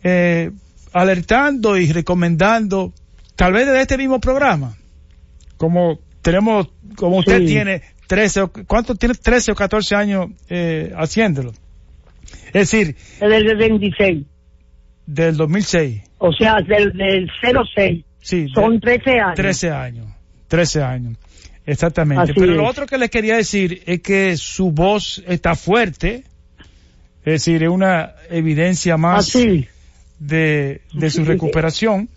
eh, 0.03 0.51
alertando 0.93 1.78
y 1.78 1.91
recomendando, 1.91 2.93
tal 3.36 3.53
vez 3.53 3.65
desde 3.65 3.82
este 3.82 3.97
mismo 3.97 4.19
programa, 4.19 4.76
como 5.57 5.99
tenemos, 6.22 6.67
como 6.95 7.17
usted 7.17 7.39
Sí. 7.39 7.45
tiene 7.47 7.82
13, 8.12 8.41
o- 8.41 8.51
¿cuánto 8.68 8.93
tiene 8.95 9.16
13 9.16 9.53
o 9.53 9.55
14 9.55 9.95
años 9.95 10.28
eh, 10.49 10.91
haciéndolo? 10.97 11.53
Es 12.47 12.70
decir, 12.70 12.97
Desde 13.22 13.38
el 13.38 13.55
26. 13.57 14.26
del 15.05 15.38
2006. 15.38 16.01
O 16.18 16.34
sea, 16.34 16.57
del, 16.62 16.91
del 16.91 17.30
06. 17.41 18.03
Sí, 18.20 18.47
Son 18.53 18.74
de- 18.74 18.99
13 18.99 19.12
años. 19.20 19.36
13 19.36 19.72
años. 19.72 20.07
13 20.49 20.84
años. 20.84 21.18
Exactamente. 21.66 22.24
Así 22.24 22.34
Pero 22.36 22.53
lo 22.55 22.64
es. 22.64 22.70
otro 22.72 22.86
que 22.86 22.97
le 22.97 23.07
quería 23.09 23.38
decir 23.38 23.82
es 23.86 24.01
que 24.01 24.36
su 24.36 24.72
voz 24.72 25.24
está 25.26 25.55
fuerte. 25.55 26.26
Es 27.24 27.34
decir, 27.45 27.64
es 27.64 27.70
una 27.70 28.14
evidencia 28.30 28.97
más 28.97 29.30
Así. 29.30 29.68
de, 30.20 30.82
de 30.93 31.09
su 31.09 31.24
recuperación. 31.24 32.09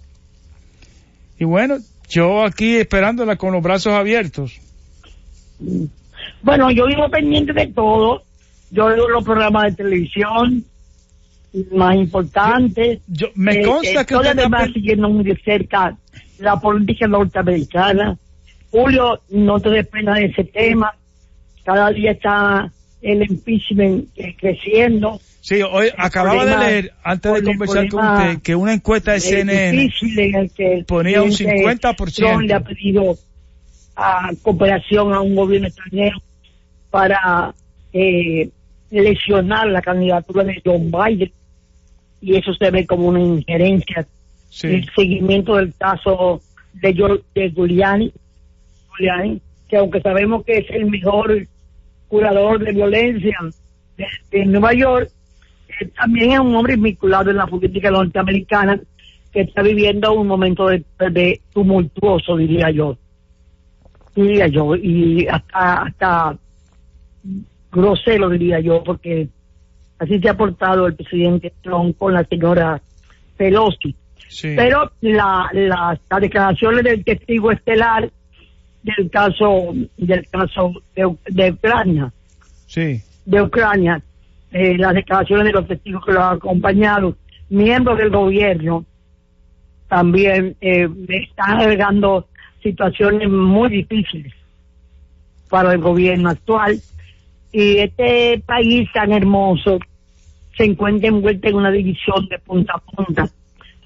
Y 1.38 1.44
bueno, 1.44 1.76
yo 2.08 2.44
aquí 2.44 2.74
esperándola 2.78 3.36
con 3.36 3.52
los 3.52 3.62
brazos 3.62 3.92
abiertos. 3.92 4.60
Bueno, 6.42 6.70
yo 6.70 6.86
vivo 6.86 7.08
pendiente 7.08 7.52
de 7.52 7.66
todo. 7.68 8.22
Yo 8.70 8.86
veo 8.86 9.08
los 9.08 9.24
programas 9.24 9.64
de 9.64 9.84
televisión 9.84 10.64
más 11.72 11.96
importantes. 11.96 13.00
Yo, 13.06 13.28
me 13.34 13.60
Eh, 13.60 13.62
consta 13.62 14.00
eh, 14.00 14.06
que 14.06 14.16
usted 14.16 14.30
además 14.30 14.70
siguiendo 14.72 15.08
muy 15.08 15.24
de 15.24 15.36
cerca 15.44 15.96
la 16.38 16.58
política 16.60 17.06
norteamericana. 17.06 18.16
Julio, 18.70 19.20
no 19.30 19.60
te 19.60 19.70
des 19.70 19.86
pena 19.86 20.14
de 20.14 20.26
ese 20.26 20.44
tema. 20.44 20.94
Cada 21.64 21.90
día 21.90 22.12
está 22.12 22.72
el 23.02 23.22
impeachment 23.22 24.08
eh, 24.16 24.34
creciendo. 24.38 25.20
Sí, 25.40 25.60
hoy 25.62 25.88
acababa 25.96 26.46
de 26.46 26.56
leer, 26.56 26.92
antes 27.04 27.34
de 27.34 27.42
conversar 27.42 27.88
con 27.88 28.06
usted, 28.06 28.42
que 28.42 28.56
una 28.56 28.72
encuesta 28.72 29.12
de 29.12 29.20
CNN 29.20 29.78
difícil 29.78 30.18
en 30.18 30.34
el 30.34 30.50
que 30.50 30.72
el 30.72 30.84
ponía 30.86 31.22
un 31.22 31.28
presidente 31.28 31.88
50%. 31.88 32.14
Trump 32.14 32.40
le 32.40 32.54
ha 32.54 32.60
pedido 32.60 33.18
a 33.96 34.30
cooperación 34.42 35.12
a 35.12 35.20
un 35.20 35.34
gobierno 35.34 35.68
extranjero 35.68 36.18
para 36.90 37.54
eh, 37.92 38.48
lesionar 38.90 39.68
la 39.68 39.82
candidatura 39.82 40.44
de 40.44 40.60
John 40.64 40.90
Biden 40.90 41.32
y 42.20 42.36
eso 42.36 42.54
se 42.54 42.70
ve 42.70 42.86
como 42.86 43.08
una 43.08 43.20
injerencia 43.20 44.06
sí, 44.48 44.68
el 44.68 44.90
seguimiento 44.94 45.56
del 45.56 45.74
caso 45.74 46.40
de, 46.74 47.20
de 47.34 47.50
Giuliani, 47.50 48.12
Giuliani, 48.96 49.40
que 49.68 49.76
aunque 49.76 50.00
sabemos 50.00 50.44
que 50.44 50.58
es 50.58 50.70
el 50.70 50.86
mejor 50.86 51.46
curador 52.08 52.64
de 52.64 52.72
violencia 52.72 53.36
de, 53.96 54.06
de 54.30 54.46
Nueva 54.46 54.72
York, 54.72 55.10
eh, 55.80 55.88
también 55.96 56.32
es 56.32 56.38
un 56.38 56.54
hombre 56.54 56.76
vinculado 56.76 57.30
en 57.30 57.36
la 57.36 57.46
política 57.46 57.90
norteamericana 57.90 58.80
que 59.32 59.42
está 59.42 59.62
viviendo 59.62 60.12
un 60.12 60.28
momento 60.28 60.68
de, 60.68 60.84
de 61.10 61.40
tumultuoso, 61.52 62.36
diría 62.36 62.70
yo. 62.70 62.96
Diría 64.14 64.46
yo, 64.46 64.76
y 64.76 65.26
hasta, 65.26 65.82
hasta 65.82 66.36
grosero, 67.72 68.28
diría 68.30 68.60
yo, 68.60 68.82
porque 68.84 69.28
así 69.98 70.18
se 70.20 70.28
ha 70.28 70.36
portado 70.36 70.86
el 70.86 70.94
presidente 70.94 71.52
Trump 71.62 71.96
con 71.98 72.12
la 72.14 72.24
señora 72.24 72.80
Pelosi. 73.36 73.94
sí. 74.28 74.52
Pero 74.56 74.92
la, 75.00 75.48
la- 75.52 75.98
las 76.10 76.20
declaraciones 76.20 76.84
del 76.84 77.04
testigo 77.04 77.50
estelar 77.50 78.10
del 78.82 79.10
caso 79.10 79.72
del 79.96 80.28
caso 80.28 80.72
de, 80.94 81.16
de 81.30 81.50
Ucrania, 81.52 82.12
sí. 82.66 83.00
de 83.24 83.42
Ucrania, 83.42 84.00
eh, 84.52 84.76
las 84.76 84.94
declaraciones 84.94 85.46
de 85.46 85.52
los 85.52 85.66
testigos 85.66 86.04
que 86.04 86.12
lo 86.12 86.22
han 86.22 86.36
acompañado, 86.36 87.16
miembros 87.48 87.96
del 87.98 88.10
gobierno, 88.10 88.84
también 89.88 90.56
eh, 90.60 90.88
están 91.08 91.60
agregando 91.60 92.28
situaciones 92.64 93.30
muy 93.30 93.68
difíciles 93.68 94.32
para 95.48 95.72
el 95.72 95.78
gobierno 95.78 96.30
actual. 96.30 96.80
Y 97.52 97.78
este 97.78 98.42
país 98.44 98.88
tan 98.92 99.12
hermoso 99.12 99.78
se 100.56 100.64
encuentra 100.64 101.08
envuelto 101.08 101.48
en 101.48 101.54
una 101.54 101.70
división 101.70 102.26
de 102.28 102.40
punta 102.40 102.72
a 102.74 102.78
punta. 102.78 103.28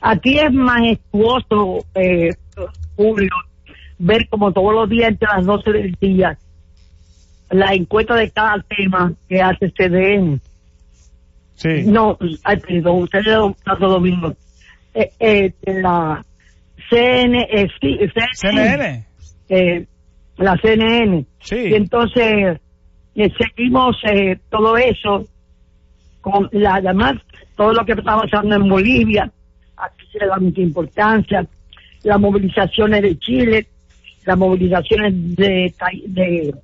Aquí 0.01 0.39
es 0.39 0.51
majestuoso, 0.51 1.85
eh, 1.95 2.31
Julio, 2.97 3.35
ver 3.99 4.27
como 4.31 4.53
todos 4.53 4.73
los 4.73 4.89
días 4.89 5.11
entre 5.11 5.29
las 5.29 5.45
12 5.45 5.73
del 5.73 5.95
día 6.01 6.39
la 7.51 7.75
encuesta 7.75 8.15
de 8.15 8.31
cada 8.31 8.63
tema 8.63 9.13
que 9.29 9.41
hace 9.41 9.71
CDN. 9.71 10.41
Sí. 11.55 11.85
No, 11.87 12.17
ay, 12.45 12.57
perdón, 12.59 13.03
usted 13.03 13.21
Santo 13.65 13.89
Domingo. 13.89 14.35
Eh, 14.95 15.13
eh, 15.19 15.53
la 15.67 16.25
CN, 16.91 17.47
eh, 17.51 17.69
sí, 17.81 17.99
CNN. 18.35 19.07
eh, 19.49 19.87
la 20.37 20.57
CNN. 20.57 21.25
Sí. 21.41 21.57
Y 21.57 21.75
entonces 21.75 22.61
eh, 23.15 23.31
seguimos 23.39 23.97
eh, 24.05 24.39
todo 24.51 24.77
eso 24.77 25.27
con 26.21 26.49
la 26.53 26.77
además 26.77 27.15
todo 27.57 27.73
lo 27.73 27.85
que 27.85 27.93
está 27.93 28.17
pasando 28.17 28.55
en 28.55 28.69
Bolivia, 28.69 29.31
aquí 29.77 30.07
se 30.13 30.21
le 30.21 30.27
da 30.29 30.39
mucha 30.39 30.61
importancia, 30.61 31.45
las 32.05 32.21
movilizaciones 32.21 33.03
de 33.03 33.19
Chile, 33.19 33.67
las 34.25 34.39
movilizaciones 34.39 35.13
de, 35.35 35.75
de, 36.07 36.55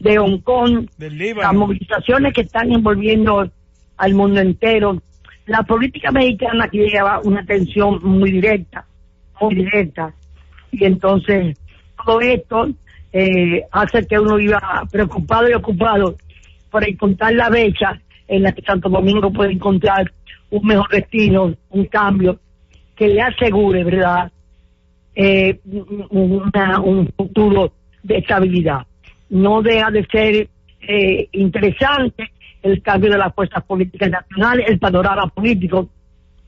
de 0.00 0.16
Hong 0.18 0.38
Kong, 0.40 0.88
las 0.98 1.54
movilizaciones 1.54 2.34
que 2.34 2.40
están 2.40 2.72
envolviendo 2.72 3.48
al 3.96 4.14
mundo 4.14 4.40
entero. 4.40 5.00
La 5.46 5.62
política 5.62 6.10
mexicana 6.10 6.68
que 6.68 6.78
lleva 6.78 7.20
una 7.24 7.40
atención 7.40 8.00
muy 8.02 8.32
directa, 8.32 8.86
muy 9.40 9.54
directa. 9.54 10.12
Y 10.72 10.84
entonces 10.84 11.58
todo 12.04 12.20
esto 12.20 12.68
eh, 13.12 13.62
hace 13.72 14.06
que 14.06 14.18
uno 14.18 14.36
viva 14.36 14.60
preocupado 14.90 15.48
y 15.48 15.54
ocupado 15.54 16.16
por 16.70 16.88
encontrar 16.88 17.32
la 17.34 17.48
brecha 17.48 18.00
en 18.28 18.42
la 18.44 18.52
que 18.52 18.62
Santo 18.62 18.88
Domingo 18.88 19.32
puede 19.32 19.52
encontrar 19.52 20.12
un 20.50 20.66
mejor 20.66 20.88
destino, 20.90 21.54
un 21.70 21.84
cambio 21.86 22.38
que 22.94 23.08
le 23.08 23.20
asegure, 23.22 23.82
¿verdad? 23.84 24.30
Eh, 25.14 25.58
una- 26.10 26.80
un 26.80 27.08
futuro 27.16 27.72
de 28.02 28.18
estabilidad. 28.18 28.86
No 29.28 29.62
deja 29.62 29.90
de 29.90 30.04
ser 30.06 30.48
eh, 30.82 31.28
interesante 31.32 32.30
el 32.62 32.80
cambio 32.82 33.10
de 33.10 33.18
las 33.18 33.34
fuerzas 33.34 33.62
políticas 33.64 34.10
nacionales, 34.10 34.66
el 34.68 34.78
panorama 34.78 35.26
político 35.28 35.88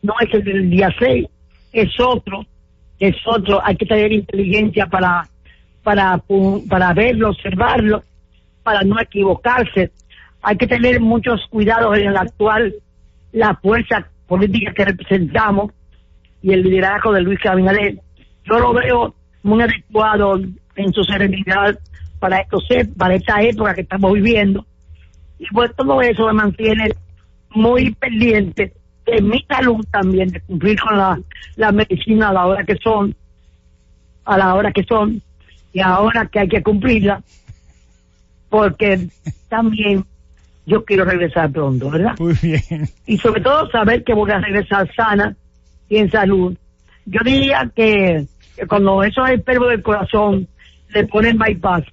no 0.02 0.14
es 0.20 0.32
el 0.34 0.42
del 0.44 0.70
día 0.70 0.88
6, 0.98 1.26
es 1.72 2.00
otro, 2.00 2.44
es 3.02 3.16
otro, 3.26 3.60
hay 3.64 3.74
que 3.76 3.84
tener 3.84 4.12
inteligencia 4.12 4.86
para, 4.86 5.26
para, 5.82 6.22
para 6.68 6.94
verlo, 6.94 7.30
observarlo, 7.30 8.04
para 8.62 8.82
no 8.82 9.00
equivocarse. 9.00 9.90
Hay 10.40 10.56
que 10.56 10.68
tener 10.68 11.00
muchos 11.00 11.40
cuidados 11.50 11.98
en 11.98 12.08
el 12.08 12.16
actual, 12.16 12.72
la 13.32 13.56
fuerza 13.56 14.06
política 14.28 14.72
que 14.72 14.84
representamos 14.84 15.72
y 16.42 16.52
el 16.52 16.62
liderazgo 16.62 17.12
de 17.12 17.22
Luis 17.22 17.44
Abinader. 17.44 17.98
Yo 18.44 18.58
lo 18.60 18.72
veo 18.72 19.14
muy 19.42 19.62
adecuado 19.62 20.40
en 20.76 20.92
su 20.92 21.02
serenidad 21.02 21.76
para, 22.20 22.38
esto, 22.38 22.58
para 22.96 23.16
esta 23.16 23.42
época 23.42 23.74
que 23.74 23.80
estamos 23.80 24.12
viviendo. 24.12 24.64
Y 25.40 25.46
pues 25.52 25.74
todo 25.74 26.00
eso 26.02 26.28
me 26.28 26.34
mantiene 26.34 26.90
muy 27.50 27.92
pendiente 27.96 28.72
de 29.12 29.20
mi 29.20 29.44
salud 29.44 29.84
también, 29.90 30.30
de 30.30 30.40
cumplir 30.40 30.80
con 30.80 30.96
la, 30.96 31.20
la 31.56 31.70
medicina 31.70 32.30
a 32.30 32.32
la 32.32 32.46
hora 32.46 32.64
que 32.64 32.76
son, 32.76 33.14
a 34.24 34.38
la 34.38 34.54
hora 34.54 34.72
que 34.72 34.84
son, 34.84 35.20
y 35.72 35.80
ahora 35.80 36.26
que 36.26 36.40
hay 36.40 36.48
que 36.48 36.62
cumplirla, 36.62 37.22
porque 38.48 39.08
también 39.48 40.04
yo 40.64 40.84
quiero 40.84 41.04
regresar 41.04 41.50
pronto, 41.50 41.90
¿verdad? 41.90 42.14
Muy 42.18 42.34
bien. 42.40 42.88
Y 43.06 43.18
sobre 43.18 43.42
todo 43.42 43.70
saber 43.70 44.02
que 44.02 44.14
voy 44.14 44.30
a 44.30 44.38
regresar 44.38 44.90
sana 44.94 45.36
y 45.88 45.98
en 45.98 46.10
salud. 46.10 46.56
Yo 47.04 47.20
diría 47.24 47.70
que, 47.74 48.26
cuando 48.68 49.02
esos 49.02 49.28
enfermos 49.28 49.70
del 49.70 49.82
corazón 49.82 50.48
le 50.94 51.04
ponen 51.04 51.36
bypass, 51.36 51.84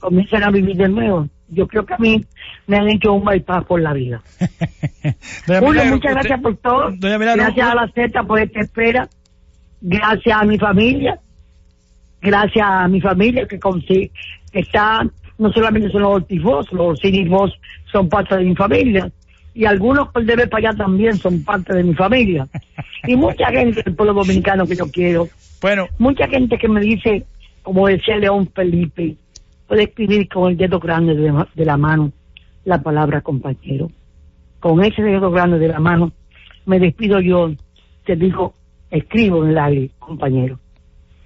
comienzan 0.00 0.42
a 0.42 0.50
vivir 0.50 0.76
de 0.76 0.88
nuevo. 0.88 1.28
Yo 1.50 1.66
creo 1.66 1.86
que 1.86 1.94
a 1.94 1.98
mí 1.98 2.24
me 2.66 2.76
han 2.76 2.88
hecho 2.88 3.12
un 3.12 3.24
bypass 3.24 3.64
por 3.64 3.80
la 3.80 3.92
vida. 3.92 4.22
Julio, 5.60 5.84
muchas 5.86 6.12
gracias 6.12 6.40
por 6.40 6.56
todo. 6.56 6.90
gracias 6.98 7.68
a 7.68 7.74
la 7.74 7.88
Z 7.88 8.22
por 8.24 8.38
esta 8.38 8.60
espera. 8.60 9.08
Gracias 9.80 10.36
a 10.36 10.44
mi 10.44 10.58
familia. 10.58 11.18
Gracias 12.20 12.66
a 12.68 12.88
mi 12.88 13.00
familia 13.00 13.46
que, 13.46 13.58
que 13.58 14.10
está, 14.52 15.06
no 15.38 15.52
solamente 15.52 15.90
son 15.90 16.02
los 16.02 16.26
tifos, 16.26 16.70
los 16.72 16.98
cinismos 17.00 17.52
son 17.90 18.08
parte 18.08 18.36
de 18.36 18.44
mi 18.44 18.54
familia. 18.54 19.10
Y 19.54 19.64
algunos 19.64 20.08
por 20.08 20.24
debe 20.24 20.46
para 20.46 20.68
allá 20.68 20.78
también 20.78 21.16
son 21.16 21.42
parte 21.42 21.74
de 21.74 21.82
mi 21.82 21.94
familia. 21.94 22.46
Y 23.06 23.16
mucha 23.16 23.46
gente 23.50 23.82
del 23.82 23.94
pueblo 23.94 24.14
dominicano 24.14 24.66
que 24.66 24.76
yo 24.76 24.90
quiero. 24.90 25.28
Bueno. 25.60 25.88
Mucha 25.98 26.28
gente 26.28 26.58
que 26.58 26.68
me 26.68 26.80
dice, 26.80 27.24
como 27.62 27.88
decía 27.88 28.16
León 28.16 28.50
Felipe, 28.54 29.16
puede 29.68 29.84
escribir 29.84 30.28
con 30.28 30.50
el 30.50 30.56
dedo 30.56 30.80
grande 30.80 31.14
de, 31.14 31.64
la 31.64 31.76
mano 31.76 32.10
la 32.64 32.82
palabra 32.82 33.20
compañero. 33.20 33.90
Con 34.58 34.82
ese 34.82 35.02
dedo 35.02 35.30
grande 35.30 35.58
de 35.58 35.68
la 35.68 35.78
mano 35.78 36.12
me 36.66 36.80
despido 36.80 37.20
yo, 37.20 37.52
te 38.04 38.16
digo, 38.16 38.54
escribo 38.90 39.44
en 39.44 39.50
el 39.50 39.58
aire, 39.58 39.90
compañero. 39.98 40.58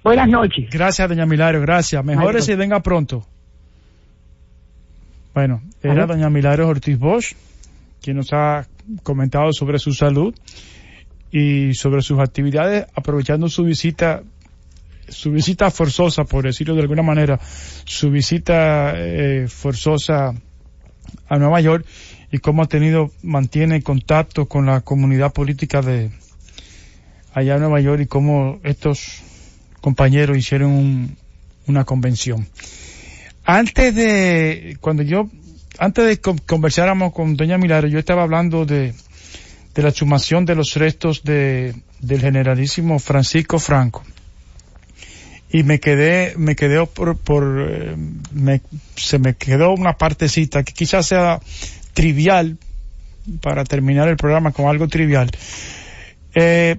Buenas 0.03 0.27
noches. 0.27 0.69
Gracias, 0.69 1.07
doña 1.07 1.25
Milario, 1.25 1.61
gracias. 1.61 2.03
Mejores 2.03 2.47
y 2.49 2.55
venga 2.55 2.81
pronto. 2.81 3.25
Bueno, 5.33 5.61
era 5.81 6.05
doña 6.05 6.29
Milario 6.29 6.67
Ortiz 6.67 6.99
Bosch, 6.99 7.33
quien 8.01 8.17
nos 8.17 8.33
ha 8.33 8.67
comentado 9.01 9.51
sobre 9.53 9.79
su 9.79 9.93
salud 9.93 10.35
y 11.31 11.73
sobre 11.73 12.01
sus 12.01 12.19
actividades, 12.19 12.85
aprovechando 12.93 13.47
su 13.47 13.63
visita 13.63 14.21
su 15.09 15.31
visita 15.31 15.69
forzosa, 15.71 16.23
por 16.23 16.43
decirlo 16.43 16.75
de 16.75 16.81
alguna 16.81 17.03
manera, 17.03 17.39
su 17.85 18.09
visita 18.09 18.93
eh, 18.95 19.47
forzosa 19.47 20.33
a 21.27 21.37
Nueva 21.37 21.61
York 21.61 21.85
y 22.31 22.39
cómo 22.39 22.63
ha 22.63 22.67
tenido, 22.67 23.11
mantiene 23.21 23.81
contacto 23.81 24.47
con 24.47 24.65
la 24.65 24.81
comunidad 24.81 25.33
política 25.33 25.81
de 25.81 26.09
allá 27.33 27.55
en 27.55 27.61
Nueva 27.61 27.79
York 27.79 28.01
y 28.01 28.07
cómo 28.07 28.59
estos 28.63 29.21
compañeros 29.81 30.37
hicieron 30.37 31.15
una 31.67 31.83
convención. 31.83 32.47
Antes 33.45 33.93
de, 33.95 34.77
cuando 34.79 35.03
yo, 35.03 35.29
antes 35.77 36.05
de 36.05 36.19
conversáramos 36.19 37.13
con 37.13 37.35
doña 37.35 37.57
Milagro, 37.57 37.87
yo 37.87 37.99
estaba 37.99 38.23
hablando 38.23 38.65
de, 38.65 38.93
de 39.75 39.83
la 39.83 39.91
sumación 39.91 40.45
de 40.45 40.55
los 40.55 40.75
restos 40.75 41.23
de, 41.23 41.75
del 41.99 42.21
generalísimo 42.21 42.99
Francisco 42.99 43.59
Franco 43.59 44.03
y 45.53 45.63
me 45.63 45.79
quedé, 45.79 46.33
me 46.35 46.55
quedé 46.55 46.83
por, 46.87 47.15
por 47.15 47.67
eh, 47.69 47.95
me, 48.31 48.61
se 48.95 49.19
me 49.19 49.35
quedó 49.35 49.71
una 49.71 49.93
partecita 49.93 50.63
que 50.63 50.73
quizás 50.73 51.05
sea 51.05 51.39
trivial 51.93 52.57
para 53.39 53.63
terminar 53.63 54.09
el 54.09 54.17
programa 54.17 54.51
con 54.51 54.65
algo 54.65 54.87
trivial. 54.87 55.29
Eh, 56.33 56.77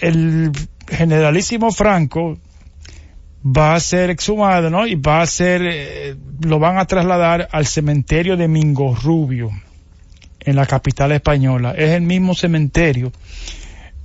el 0.00 0.50
generalísimo 0.88 1.70
Franco 1.70 2.38
va 3.44 3.74
a 3.74 3.80
ser 3.80 4.08
exhumado, 4.08 4.70
¿no? 4.70 4.86
Y 4.86 4.94
va 4.94 5.20
a 5.20 5.26
ser, 5.26 5.60
eh, 5.66 6.16
lo 6.40 6.58
van 6.58 6.78
a 6.78 6.86
trasladar 6.86 7.50
al 7.52 7.66
cementerio 7.66 8.38
de 8.38 8.48
Mingo 8.48 8.94
Rubio, 8.94 9.50
en 10.40 10.56
la 10.56 10.64
capital 10.64 11.12
española. 11.12 11.74
Es 11.76 11.90
el 11.90 12.02
mismo 12.02 12.34
cementerio 12.34 13.12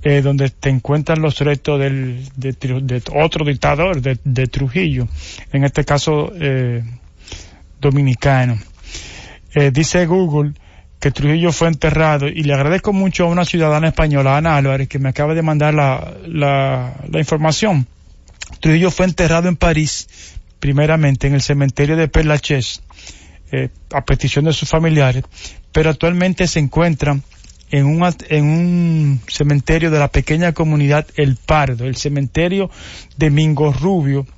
eh, 0.06 0.20
donde 0.20 0.50
te 0.50 0.68
encuentran 0.68 1.22
los 1.22 1.38
restos 1.38 1.80
del, 1.80 2.28
de, 2.36 3.02
otro 3.14 3.42
dictador, 3.42 4.02
de, 4.02 4.46
Trujillo, 4.48 5.08
en 5.50 5.64
este 5.64 5.82
caso 5.86 6.30
eh, 6.38 6.84
dominicano. 7.80 8.58
Eh, 9.54 9.70
dice 9.70 10.04
Google 10.04 10.52
que 11.00 11.10
Trujillo 11.10 11.52
fue 11.52 11.68
enterrado 11.68 12.28
y 12.28 12.42
le 12.42 12.52
agradezco 12.52 12.92
mucho 12.92 13.24
a 13.24 13.28
una 13.28 13.46
ciudadana 13.46 13.88
española, 13.88 14.36
Ana 14.36 14.58
Álvarez, 14.58 14.88
que 14.88 14.98
me 14.98 15.08
acaba 15.08 15.32
de 15.32 15.40
mandar 15.40 15.72
la, 15.72 16.12
la, 16.26 16.96
la 17.10 17.18
información. 17.18 17.86
Trujillo 18.60 18.90
fue 18.90 19.06
enterrado 19.06 19.48
en 19.48 19.56
París, 19.56 20.06
primeramente 20.60 21.28
en 21.28 21.34
el 21.34 21.40
cementerio 21.40 21.96
de 21.96 22.08
Père 22.08 22.26
Lachaise, 22.26 22.82
a 23.90 24.04
petición 24.04 24.44
de 24.44 24.52
sus 24.52 24.68
familiares, 24.68 25.24
pero 25.72 25.88
actualmente 25.88 26.46
se 26.46 26.58
encuentra 26.58 27.16
en 27.74 27.86
un, 27.86 28.08
en 28.28 28.44
un 28.44 29.20
cementerio 29.26 29.90
de 29.90 29.98
la 29.98 30.06
pequeña 30.06 30.52
comunidad 30.52 31.08
El 31.16 31.34
Pardo, 31.34 31.86
el 31.86 31.96
cementerio 31.96 32.70
de 33.16 33.30
Mingo 33.30 33.72
Rubio, 33.72 34.28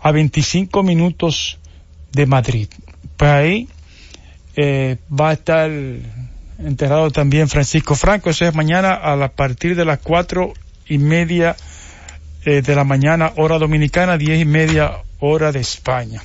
a 0.00 0.10
25 0.12 0.82
minutos 0.82 1.58
de 2.10 2.24
Madrid. 2.24 2.68
Pues 3.18 3.30
ahí 3.30 3.68
eh, 4.56 4.96
va 5.12 5.28
a 5.28 5.32
estar 5.34 5.70
enterrado 6.58 7.10
también 7.10 7.50
Francisco 7.50 7.94
Franco, 7.94 8.30
eso 8.30 8.46
es 8.46 8.54
mañana 8.54 8.94
a, 8.94 9.28
partir 9.28 9.76
de 9.76 9.84
las 9.84 9.98
cuatro 9.98 10.54
y 10.86 10.96
media 10.96 11.56
eh, 12.46 12.62
de 12.62 12.74
la 12.74 12.84
mañana, 12.84 13.34
hora 13.36 13.58
dominicana, 13.58 14.16
diez 14.16 14.40
y 14.40 14.46
media 14.46 15.02
hora 15.18 15.52
de 15.52 15.60
España. 15.60 16.22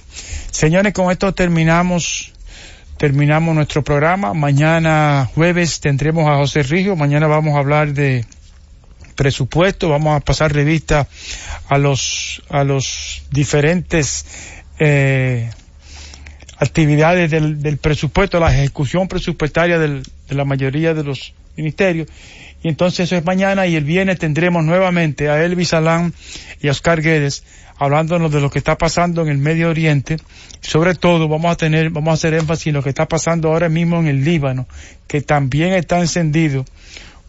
Señores, 0.51 0.93
con 0.93 1.11
esto 1.11 1.33
terminamos 1.33 2.31
terminamos 2.97 3.55
nuestro 3.55 3.83
programa. 3.83 4.33
Mañana 4.33 5.29
jueves 5.33 5.79
tendremos 5.79 6.27
a 6.29 6.37
José 6.37 6.63
Rigio. 6.63 6.95
Mañana 6.95 7.27
vamos 7.27 7.55
a 7.55 7.59
hablar 7.59 7.93
de 7.93 8.25
presupuesto. 9.15 9.89
Vamos 9.89 10.15
a 10.15 10.19
pasar 10.19 10.53
revista 10.53 11.07
a 11.67 11.77
los, 11.77 12.41
a 12.49 12.63
los 12.63 13.23
diferentes, 13.31 14.25
eh, 14.79 15.49
actividades 16.57 17.31
del, 17.31 17.61
del, 17.61 17.77
presupuesto, 17.77 18.39
la 18.39 18.53
ejecución 18.53 19.07
presupuestaria 19.07 19.77
del, 19.77 20.03
de 20.27 20.35
la 20.35 20.45
mayoría 20.45 20.93
de 20.93 21.03
los 21.03 21.33
ministerios. 21.57 22.07
Y 22.63 22.69
entonces 22.69 23.01
eso 23.01 23.15
es 23.15 23.25
mañana 23.25 23.67
y 23.67 23.75
el 23.75 23.83
viernes 23.83 24.17
tendremos 24.19 24.63
nuevamente 24.63 25.29
a 25.29 25.43
Elvis 25.43 25.73
Alán 25.73 26.13
y 26.61 26.67
a 26.67 26.71
Oscar 26.71 27.01
Guedes 27.01 27.43
hablándonos 27.77 28.31
de 28.31 28.41
lo 28.41 28.49
que 28.49 28.59
está 28.59 28.77
pasando 28.77 29.21
en 29.21 29.29
el 29.29 29.37
Medio 29.37 29.69
Oriente. 29.69 30.17
Sobre 30.61 30.95
todo 30.95 31.27
vamos 31.27 31.51
a 31.51 31.55
tener, 31.55 31.89
vamos 31.89 32.11
a 32.11 32.13
hacer 32.13 32.33
énfasis 32.33 32.67
en 32.67 32.73
lo 32.75 32.83
que 32.83 32.89
está 32.89 33.07
pasando 33.07 33.49
ahora 33.49 33.69
mismo 33.69 33.99
en 33.99 34.07
el 34.07 34.23
Líbano, 34.23 34.67
que 35.07 35.21
también 35.21 35.73
está 35.73 35.99
encendido 35.99 36.65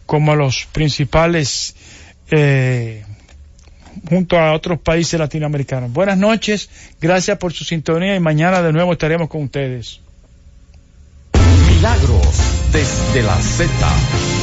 como 0.05 0.35
los 0.35 0.65
principales 0.71 1.75
eh, 2.31 3.03
junto 4.09 4.39
a 4.39 4.53
otros 4.53 4.79
países 4.79 5.19
latinoamericanos. 5.19 5.91
Buenas 5.91 6.17
noches, 6.17 6.69
gracias 7.01 7.37
por 7.37 7.53
su 7.53 7.63
sintonía 7.63 8.15
y 8.15 8.19
mañana 8.19 8.61
de 8.61 8.73
nuevo 8.73 8.93
estaremos 8.93 9.29
con 9.29 9.43
ustedes. 9.43 9.99
Milagros 11.69 12.41
desde 12.71 13.23
la 13.23 13.35
Z. 13.35 14.36